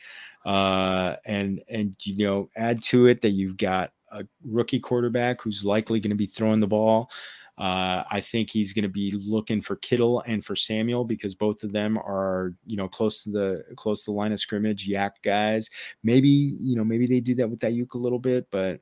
Uh, 0.43 1.18
and 1.26 1.62
and 1.70 1.95
you 2.01 2.26
know, 2.26 2.49
add 2.55 2.82
to 2.84 3.05
it 3.07 3.22
that 3.22 3.32
you've 3.32 3.57
got 3.57 3.91
a 4.12 4.24
rookie 4.43 4.80
quarterback 4.80 5.39
who's 5.41 5.64
likely 5.64 5.99
going 5.99 6.10
to 6.10 6.16
be 6.16 6.26
throwing 6.26 6.60
the 6.60 6.68
ball. 6.68 7.12
Uh, 7.60 8.03
I 8.10 8.22
think 8.22 8.49
he's 8.49 8.72
going 8.72 8.84
to 8.84 8.89
be 8.89 9.14
looking 9.28 9.62
for 9.62 9.76
Kittle 9.76 10.24
and 10.26 10.43
for 10.43 10.55
Samuel 10.55 11.03
because 11.03 11.36
both 11.36 11.64
of 11.64 11.74
them 11.74 11.97
are, 11.97 12.53
you 12.66 12.78
know, 12.78 12.88
close 12.88 13.24
to 13.24 13.32
the 13.32 13.64
close 13.76 14.05
to 14.05 14.12
the 14.12 14.18
line 14.18 14.32
of 14.32 14.39
scrimmage, 14.39 14.88
YAC 14.88 15.12
guys. 15.24 15.70
Maybe, 16.01 16.30
you 16.30 16.78
know, 16.78 16.86
maybe 16.86 17.05
they 17.05 17.20
do 17.20 17.36
that 17.36 17.49
with 17.49 17.60
Aiyuk 17.60 17.95
a 17.95 17.97
little 17.97 18.20
bit, 18.20 18.47
but 18.49 18.80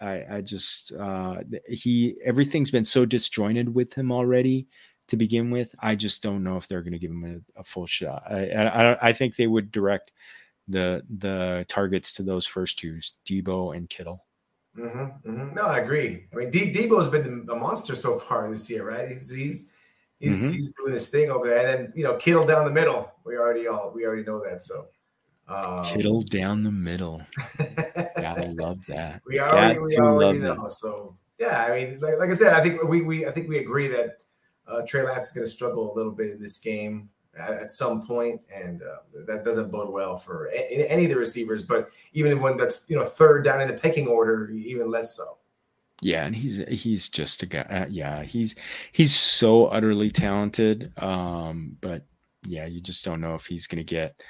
I, 0.00 0.24
I 0.30 0.40
just 0.42 0.92
uh, 0.92 1.38
he 1.68 2.16
everything's 2.24 2.70
been 2.70 2.84
so 2.84 3.04
disjointed 3.04 3.74
with 3.74 3.94
him 3.94 4.12
already 4.12 4.68
to 5.08 5.16
begin 5.16 5.50
with. 5.50 5.74
I 5.80 5.96
just 5.96 6.22
don't 6.22 6.44
know 6.44 6.56
if 6.56 6.68
they're 6.68 6.82
going 6.82 6.92
to 6.92 6.98
give 7.00 7.10
him 7.10 7.42
a, 7.56 7.60
a 7.60 7.64
full 7.64 7.86
shot. 7.86 8.22
I, 8.30 8.52
I, 8.52 9.08
I 9.08 9.12
think 9.12 9.34
they 9.34 9.48
would 9.48 9.72
direct 9.72 10.12
the 10.68 11.02
the 11.18 11.66
targets 11.68 12.12
to 12.14 12.22
those 12.22 12.46
first 12.46 12.78
two, 12.78 13.00
Deebo 13.26 13.76
and 13.76 13.90
Kittle. 13.90 14.24
Mm-hmm, 14.78 15.30
mm-hmm. 15.30 15.54
No, 15.54 15.66
I 15.66 15.78
agree. 15.78 16.26
I 16.32 16.36
mean, 16.36 16.50
De- 16.50 16.72
Deebo's 16.72 17.08
been 17.08 17.46
a 17.50 17.56
monster 17.56 17.94
so 17.94 18.18
far 18.18 18.50
this 18.50 18.70
year, 18.70 18.88
right? 18.88 19.08
He's 19.08 19.30
he's 19.30 19.72
he's, 20.18 20.42
mm-hmm. 20.42 20.52
he's 20.52 20.74
doing 20.74 20.92
his 20.92 21.08
thing 21.08 21.30
over 21.30 21.46
there, 21.46 21.66
and 21.66 21.86
then 21.86 21.92
you 21.94 22.04
know 22.04 22.16
Kittle 22.16 22.46
down 22.46 22.64
the 22.64 22.72
middle. 22.72 23.10
We 23.24 23.36
already 23.36 23.66
all 23.66 23.92
we 23.94 24.06
already 24.06 24.22
know 24.22 24.42
that. 24.44 24.60
So 24.60 24.86
um, 25.48 25.84
Kittle 25.84 26.22
down 26.22 26.62
the 26.62 26.70
middle. 26.70 27.20
Gotta 28.16 28.54
love 28.60 28.84
that. 28.86 29.22
We 29.26 29.40
already 29.40 29.78
we 29.80 29.96
already 29.98 30.38
know. 30.38 30.62
That. 30.62 30.72
So 30.72 31.16
yeah, 31.38 31.66
I 31.68 31.74
mean, 31.74 32.00
like, 32.00 32.18
like 32.18 32.30
I 32.30 32.34
said, 32.34 32.54
I 32.54 32.62
think 32.62 32.82
we 32.84 33.02
we 33.02 33.26
I 33.26 33.32
think 33.32 33.48
we 33.48 33.58
agree 33.58 33.88
that 33.88 34.18
uh, 34.68 34.82
Trey 34.86 35.02
Lance 35.02 35.28
is 35.28 35.32
going 35.32 35.46
to 35.46 35.50
struggle 35.50 35.92
a 35.92 35.94
little 35.94 36.12
bit 36.12 36.30
in 36.30 36.40
this 36.40 36.58
game 36.58 37.08
at, 37.40 37.70
some 37.70 38.02
point, 38.06 38.40
and 38.54 38.82
uh, 38.82 39.24
that 39.26 39.44
doesn't 39.44 39.70
bode 39.70 39.90
well 39.90 40.16
for 40.16 40.48
any, 40.48 40.86
any 40.86 41.04
of 41.04 41.10
the 41.10 41.16
receivers. 41.16 41.62
But 41.62 41.90
even 42.12 42.40
when 42.40 42.56
that's 42.56 42.84
you 42.88 42.96
know 42.96 43.04
third 43.04 43.44
down 43.44 43.60
in 43.60 43.68
the 43.68 43.74
pecking 43.74 44.06
order, 44.06 44.50
even 44.50 44.90
less 44.90 45.16
so. 45.16 45.38
Yeah, 46.02 46.24
and 46.24 46.34
he's 46.34 46.58
he's 46.68 47.08
just 47.08 47.42
a 47.42 47.46
guy. 47.46 47.60
Uh, 47.60 47.86
yeah, 47.88 48.22
he's 48.22 48.54
he's 48.92 49.14
so 49.14 49.66
utterly 49.66 50.10
talented. 50.10 50.92
Um, 51.02 51.76
but 51.80 52.04
yeah, 52.44 52.66
you 52.66 52.80
just 52.80 53.04
don't 53.04 53.20
know 53.20 53.34
if 53.34 53.46
he's 53.46 53.66
to 53.78 53.84
get. 53.84 54.22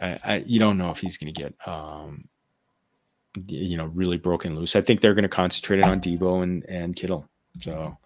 I, 0.00 0.18
I, 0.24 0.36
you 0.46 0.58
don't 0.58 0.78
know 0.78 0.90
if 0.90 0.98
he's 0.98 1.18
to 1.34 1.40
get 1.40 1.54
um, 1.66 2.28
you 3.46 3.76
know 3.76 3.86
really 3.86 4.16
broken 4.16 4.54
loose. 4.54 4.76
I 4.76 4.80
think 4.80 5.00
they're 5.00 5.14
to 5.22 5.28
concentrate 5.28 5.80
it 5.80 5.84
on 5.84 6.00
Deebo 6.00 6.42
and 6.42 6.64
and 6.68 6.94
Kittle. 6.94 7.28
So 7.62 7.98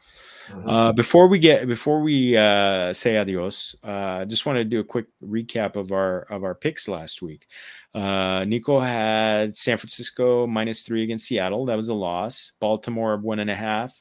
Mm-hmm. 0.48 0.68
Uh, 0.68 0.92
before 0.92 1.26
we 1.26 1.38
get 1.38 1.66
before 1.66 2.00
we 2.00 2.36
uh, 2.36 2.92
say 2.92 3.16
adios, 3.16 3.76
uh, 3.82 4.20
I 4.20 4.24
just 4.24 4.44
want 4.44 4.56
to 4.56 4.64
do 4.64 4.80
a 4.80 4.84
quick 4.84 5.06
recap 5.22 5.76
of 5.76 5.92
our 5.92 6.22
of 6.22 6.44
our 6.44 6.54
picks 6.54 6.88
last 6.88 7.22
week. 7.22 7.46
Uh, 7.94 8.44
Nico 8.46 8.78
had 8.80 9.56
San 9.56 9.78
Francisco 9.78 10.46
minus 10.46 10.82
three 10.82 11.02
against 11.02 11.26
Seattle. 11.26 11.66
That 11.66 11.76
was 11.76 11.88
a 11.88 11.94
loss. 11.94 12.52
Baltimore 12.60 13.16
one 13.16 13.38
and 13.38 13.50
a 13.50 13.54
half. 13.54 14.00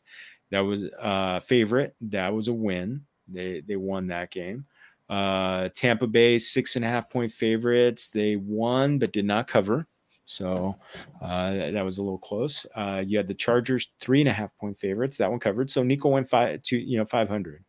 That 0.52 0.62
was 0.62 0.84
uh, 1.00 1.40
favorite. 1.40 1.96
That 2.02 2.34
was 2.34 2.48
a 2.48 2.54
win. 2.54 3.06
They 3.28 3.62
they 3.62 3.78
won 3.78 4.08
that 4.08 4.30
game. 4.30 4.66
Uh, 5.10 5.70
Tampa 5.74 6.08
Bay 6.08 6.40
six 6.40 6.76
and 6.76 6.84
a 6.84 6.88
half 6.90 7.10
point 7.10 7.32
favorites. 7.32 8.08
They 8.08 8.36
won 8.36 9.00
but 9.00 9.14
did 9.14 9.26
not 9.26 9.48
cover. 9.48 9.88
So 10.26 10.76
uh, 11.22 11.72
that 11.72 11.84
was 11.84 11.98
a 11.98 12.04
little 12.04 12.18
close. 12.18 12.66
Uh, 12.76 13.04
you 13.06 13.18
had 13.18 13.28
the 13.28 13.34
Chargers 13.34 13.92
three 14.00 14.22
and 14.22 14.30
a 14.30 14.34
half 14.34 14.56
point 14.58 14.80
favorites. 14.80 15.18
That 15.18 15.30
one 15.30 15.40
covered. 15.40 15.70
So 15.70 15.84
Nico 15.84 16.10
went 16.10 16.30
five 16.30 16.64
to 16.64 16.78
you 16.78 16.98
know 16.98 17.06
five 17.06 17.28
hundred. 17.28 17.64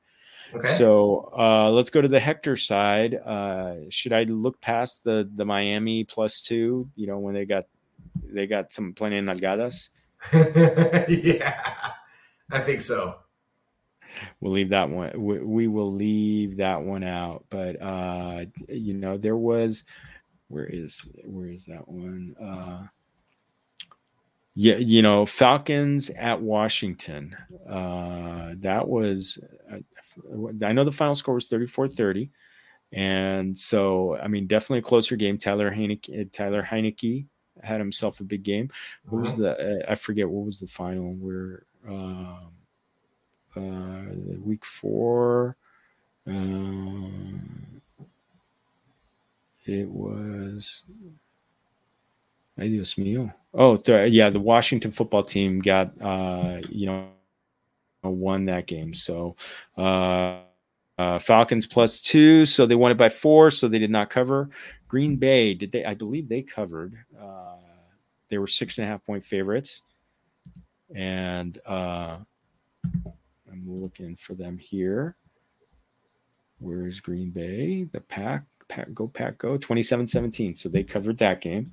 Okay. 0.55 0.69
So 0.69 1.33
uh, 1.37 1.71
let's 1.71 1.91
go 1.91 2.01
to 2.01 2.09
the 2.09 2.21
Hector 2.21 2.57
side. 2.57 3.15
Uh, 3.15 3.77
should 3.89 4.13
I 4.13 4.25
look 4.25 4.61
past 4.61 5.03
the 5.03 5.29
the 5.35 5.45
Miami 5.45 6.05
plus 6.05 6.41
two? 6.41 6.89
You 6.95 7.07
know 7.09 7.19
when 7.19 7.35
they 7.35 7.45
got 7.45 7.65
they 8.23 8.47
got 8.47 8.73
some 8.73 8.93
plenty 8.93 9.19
of 9.19 9.25
nalgadas. 9.25 9.89
yeah, 10.33 11.61
I 12.51 12.61
think 12.61 12.81
so. 12.81 13.17
We'll 14.41 14.53
leave 14.53 14.69
that 14.69 14.89
one. 14.89 15.11
We, 15.21 15.39
we 15.41 15.69
will 15.69 15.91
leave 15.91 16.59
that 16.59 16.81
one 16.81 17.03
out. 17.03 17.45
But 17.51 17.83
uh, 17.83 18.45
you 18.69 18.95
know 18.95 19.17
there 19.17 19.37
was 19.37 19.83
where 20.49 20.67
is 20.67 21.07
where 21.25 21.49
is 21.49 21.65
that 21.67 21.87
one? 21.89 22.35
Uh, 22.41 22.87
yeah, 24.57 24.77
you 24.77 25.03
know, 25.03 25.27
Falcons 25.27 26.11
at 26.11 26.41
Washington. 26.41 27.35
Uh, 27.69 28.55
that 28.59 28.87
was, 28.87 29.43
I, 29.71 29.83
I 30.65 30.73
know 30.73 30.85
the 30.85 30.93
final 30.93 31.17
score 31.17 31.35
was 31.35 31.47
34 31.47 31.89
30. 31.89 32.31
And 32.93 33.59
so, 33.59 34.17
I 34.19 34.29
mean, 34.29 34.47
definitely 34.47 34.79
a 34.79 34.83
closer 34.83 35.17
game. 35.17 35.39
Tyler 35.39 35.73
Heinicke, 35.73 36.31
Tyler 36.31 36.63
Heinicke 36.63 37.27
had 37.61 37.81
himself 37.81 38.21
a 38.21 38.25
big 38.25 38.45
game. 38.45 38.71
What 39.09 39.23
was 39.23 39.41
uh-huh. 39.41 39.57
the, 39.59 39.89
uh, 39.89 39.91
I 39.93 39.97
forget 39.97 40.31
what 40.31 40.47
was 40.47 40.61
the 40.61 40.69
final 40.69 41.15
where, 41.15 41.65
um, 41.89 42.53
uh, 43.57 44.39
week 44.41 44.65
four, 44.65 45.57
um, 46.29 47.83
it 49.65 49.89
was. 49.89 50.85
Dios 52.59 52.95
mío. 52.95 53.33
Oh, 53.53 53.77
th- 53.77 54.13
yeah, 54.13 54.31
the 54.31 54.41
Washington 54.41 54.93
football 54.93 55.25
team 55.25 55.61
got, 55.61 55.93
uh, 56.01 56.61
you 56.71 56.87
know, 56.87 57.09
won 58.03 58.45
that 58.47 58.67
game. 58.67 58.95
So, 58.95 59.37
uh, 59.77 60.41
uh, 60.99 61.19
Falcons 61.19 61.67
plus 61.67 62.01
two, 62.01 62.47
so 62.47 62.67
they 62.67 62.77
won 62.77 62.93
it 62.93 62.97
by 62.97 63.09
four, 63.09 63.51
so 63.51 63.67
they 63.67 63.79
did 63.79 63.91
not 63.91 64.11
cover. 64.11 64.51
Green 64.87 65.17
Bay, 65.17 65.55
did 65.55 65.73
they? 65.73 65.85
I 65.85 65.95
believe 65.95 66.29
they 66.29 66.43
covered. 66.43 66.95
Uh, 67.21 67.57
they 68.29 68.39
were 68.39 68.47
six 68.47 68.79
and 68.79 68.87
a 68.87 68.91
half 68.91 69.05
point 69.05 69.25
favorites, 69.25 69.83
and 70.95 71.59
uh, 71.67 72.19
I'm 73.51 73.65
looking 73.67 74.15
for 74.15 74.35
them 74.35 74.57
here. 74.57 75.17
Where 76.59 76.87
is 76.87 77.01
Green 77.01 77.31
Bay? 77.31 77.85
The 77.85 78.01
pack 78.01 78.45
Pack, 78.69 78.93
go 78.95 79.09
Pack 79.09 79.39
Go 79.39 79.59
27-17. 79.59 80.57
So 80.57 80.69
they 80.69 80.83
covered 80.83 81.19
that 81.19 81.41
game. 81.41 81.67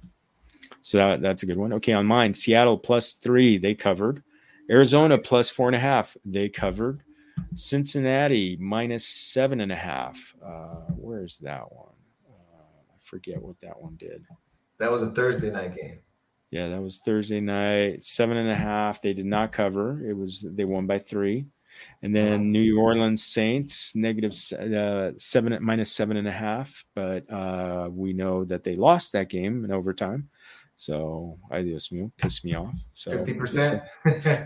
So 0.82 0.98
that, 0.98 1.22
that's 1.22 1.44
a 1.44 1.46
good 1.46 1.58
one. 1.58 1.74
Okay, 1.74 1.94
on 1.94 2.06
mine, 2.06 2.34
Seattle 2.34 2.78
plus 2.78 3.14
three, 3.14 3.58
they 3.58 3.76
covered. 3.76 4.24
Arizona 4.70 5.18
plus 5.18 5.50
four 5.50 5.68
and 5.68 5.76
a 5.76 5.80
half, 5.80 6.16
they 6.26 6.50
covered. 6.50 7.04
Cincinnati 7.54 8.58
minus 8.60 9.06
seven 9.06 9.62
and 9.62 9.72
a 9.72 9.76
half. 9.76 10.18
Uh, 10.44 10.86
where's 10.96 11.38
that 11.40 11.72
one? 11.72 11.94
Uh, 12.28 12.94
I 12.94 12.98
forget 13.02 13.42
what 13.42 13.60
that 13.62 13.80
one 13.80 13.96
did. 13.98 14.24
That 14.80 14.92
was 14.92 15.04
a 15.04 15.12
Thursday 15.12 15.52
night 15.52 15.76
game. 15.76 16.00
Yeah, 16.52 16.70
that 16.70 16.82
was 16.82 17.00
Thursday 17.00 17.40
night. 17.40 18.04
Seven 18.04 18.38
and 18.38 18.50
a 18.50 18.56
half. 18.56 19.02
They 19.02 19.14
did 19.14 19.26
not 19.26 19.52
cover. 19.52 20.06
It 20.06 20.14
was 20.14 20.46
they 20.50 20.66
won 20.66 20.86
by 20.86 21.00
three. 21.00 21.46
And 22.02 22.16
then 22.16 22.34
uh-huh. 22.34 22.44
New 22.44 22.80
Orleans 22.80 23.24
Saints 23.24 23.96
negative 23.96 24.34
uh, 24.54 25.12
seven 25.18 25.58
minus 25.62 25.92
seven 25.92 26.18
and 26.18 26.28
a 26.28 26.32
half, 26.32 26.84
but 26.96 27.32
uh, 27.32 27.90
we 27.92 28.14
know 28.14 28.44
that 28.46 28.64
they 28.64 28.76
lost 28.76 29.14
that 29.14 29.30
game 29.30 29.66
in 29.66 29.72
overtime. 29.72 30.30
So 30.76 31.38
I 31.52 31.62
Dios 31.62 31.90
mío, 31.90 32.12
pissed 32.18 32.44
me 32.44 32.56
off. 32.56 32.74
So 32.94 33.12
fifty 33.12 33.36
percent, 33.36 33.84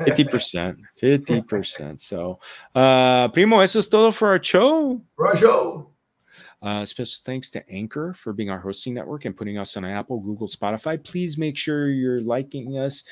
fifty 0.04 0.26
percent, 0.26 0.80
fifty 0.98 1.42
percent. 1.42 2.02
So, 2.02 2.40
uh, 2.74 3.30
primo, 3.30 3.60
eso 3.60 3.80
es 3.80 3.88
todo 3.88 4.12
for 4.12 4.28
our 4.30 4.44
show. 4.44 5.02
For 5.16 5.28
our 5.28 5.38
show. 5.38 5.92
Uh, 6.62 6.84
special 6.84 7.22
thanks 7.24 7.50
to 7.52 7.64
Anchor 7.70 8.14
for 8.14 8.34
being 8.34 8.50
our 8.50 8.60
hosting 8.60 8.96
network 8.96 9.26
and 9.26 9.38
putting 9.38 9.58
us 9.60 9.78
on 9.78 9.86
Apple, 9.86 10.20
Google, 10.20 10.48
Spotify. 10.48 11.02
Please 11.02 11.38
make 11.38 11.56
sure 11.56 11.90
you're 11.90 12.22
liking 12.22 12.80
us, 12.80 13.04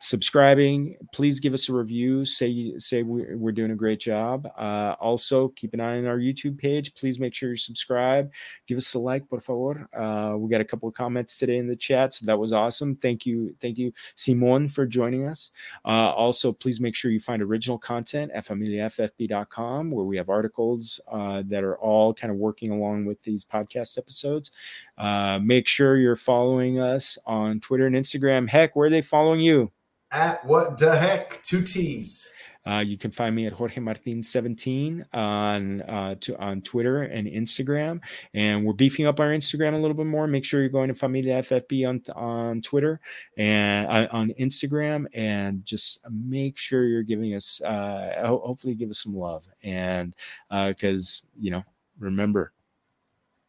subscribing 0.00 0.96
please 1.12 1.40
give 1.40 1.54
us 1.54 1.68
a 1.68 1.72
review. 1.72 2.24
Say 2.24 2.74
say 2.78 3.02
we're 3.02 3.52
doing 3.52 3.70
a 3.70 3.76
great 3.76 4.00
job. 4.00 4.46
Uh, 4.58 4.94
also 5.00 5.48
keep 5.48 5.72
an 5.72 5.80
eye 5.80 5.98
on 5.98 6.06
our 6.06 6.18
youtube 6.18 6.58
page. 6.58 6.94
Please 6.94 7.18
make 7.18 7.34
sure 7.34 7.50
you 7.50 7.56
subscribe. 7.56 8.30
Give 8.66 8.76
us 8.76 8.92
a 8.94 8.98
like 8.98 9.28
por 9.28 9.40
favor. 9.40 9.88
Uh, 9.96 10.36
we 10.36 10.50
got 10.50 10.60
a 10.60 10.64
couple 10.64 10.88
of 10.88 10.94
comments 10.94 11.38
today 11.38 11.58
in 11.58 11.66
the 11.66 11.76
chat 11.76 12.14
so 12.14 12.26
that 12.26 12.38
was 12.38 12.52
awesome. 12.52 12.96
Thank 12.96 13.24
you 13.24 13.54
thank 13.60 13.78
you 13.78 13.92
simon 14.16 14.68
for 14.68 14.84
joining 14.86 15.26
us. 15.26 15.50
Uh, 15.84 16.10
also 16.12 16.52
please 16.52 16.80
make 16.80 16.94
sure 16.94 17.10
you 17.10 17.20
find 17.20 17.40
original 17.40 17.78
content 17.78 18.32
at 18.34 18.44
familiaffb.com 18.44 19.90
where 19.90 20.04
we 20.04 20.16
have 20.16 20.28
articles 20.28 21.00
uh, 21.10 21.42
that 21.46 21.64
are 21.64 21.78
all 21.78 22.12
kind 22.12 22.30
of 22.30 22.36
working 22.36 22.70
along 22.70 23.04
with 23.04 23.22
these 23.22 23.44
podcast 23.44 23.96
episodes. 23.96 24.50
Uh, 24.98 25.38
make 25.42 25.66
sure 25.66 25.96
you're 25.96 26.16
following 26.16 26.80
us 26.80 27.16
on 27.26 27.60
twitter 27.60 27.86
and 27.86 27.96
instagram. 27.96 28.48
Heck 28.48 28.74
where 28.76 28.88
are 28.88 28.90
they 28.90 29.00
following 29.00 29.40
you 29.40 29.70
at 30.14 30.44
what 30.46 30.78
the 30.78 30.96
heck? 30.96 31.42
Two 31.42 31.62
T's. 31.62 32.30
Uh, 32.66 32.78
you 32.78 32.96
can 32.96 33.10
find 33.10 33.36
me 33.36 33.46
at 33.46 33.52
Jorge 33.52 33.78
Martin 33.78 34.22
17 34.22 35.04
on 35.12 35.82
uh, 35.82 36.14
to, 36.22 36.34
on 36.38 36.62
Twitter 36.62 37.02
and 37.02 37.28
Instagram, 37.28 38.00
and 38.32 38.64
we're 38.64 38.72
beefing 38.72 39.06
up 39.06 39.20
our 39.20 39.30
Instagram 39.32 39.74
a 39.74 39.76
little 39.76 39.96
bit 39.96 40.06
more. 40.06 40.26
Make 40.26 40.46
sure 40.46 40.60
you're 40.60 40.70
going 40.70 40.88
to 40.88 40.94
Familia 40.94 41.42
FFB 41.42 41.86
on 41.86 42.02
on 42.16 42.62
Twitter 42.62 43.00
and 43.36 43.86
uh, 43.86 44.08
on 44.12 44.32
Instagram, 44.40 45.04
and 45.12 45.64
just 45.66 46.00
make 46.10 46.56
sure 46.56 46.84
you're 46.84 47.02
giving 47.02 47.34
us 47.34 47.60
uh, 47.60 48.24
hopefully 48.26 48.74
give 48.74 48.88
us 48.88 49.02
some 49.02 49.14
love, 49.14 49.44
and 49.62 50.14
because 50.50 51.22
uh, 51.24 51.28
you 51.38 51.50
know 51.50 51.62
remember 51.98 52.54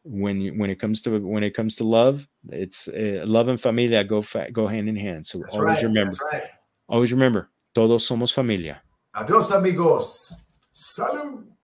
when 0.06 0.40
you, 0.40 0.52
when 0.52 0.70
it 0.70 0.78
comes 0.78 1.02
to 1.02 1.18
when 1.18 1.42
it 1.42 1.50
comes 1.50 1.76
to 1.76 1.84
love, 1.84 2.28
it's 2.50 2.86
uh, 2.88 3.22
love 3.26 3.48
and 3.48 3.60
familia 3.60 4.04
go 4.04 4.22
fa- 4.22 4.50
go 4.52 4.66
hand 4.66 4.88
in 4.88 4.96
hand. 4.96 5.26
So 5.26 5.38
That's 5.38 5.56
always 5.56 5.76
right. 5.76 5.84
remember. 5.84 6.16
Always 6.88 7.10
remember, 7.10 7.48
todos 7.72 8.04
somos 8.04 8.32
familia. 8.32 8.82
Adios, 9.12 9.50
amigos. 9.50 10.46
Salud. 10.72 11.55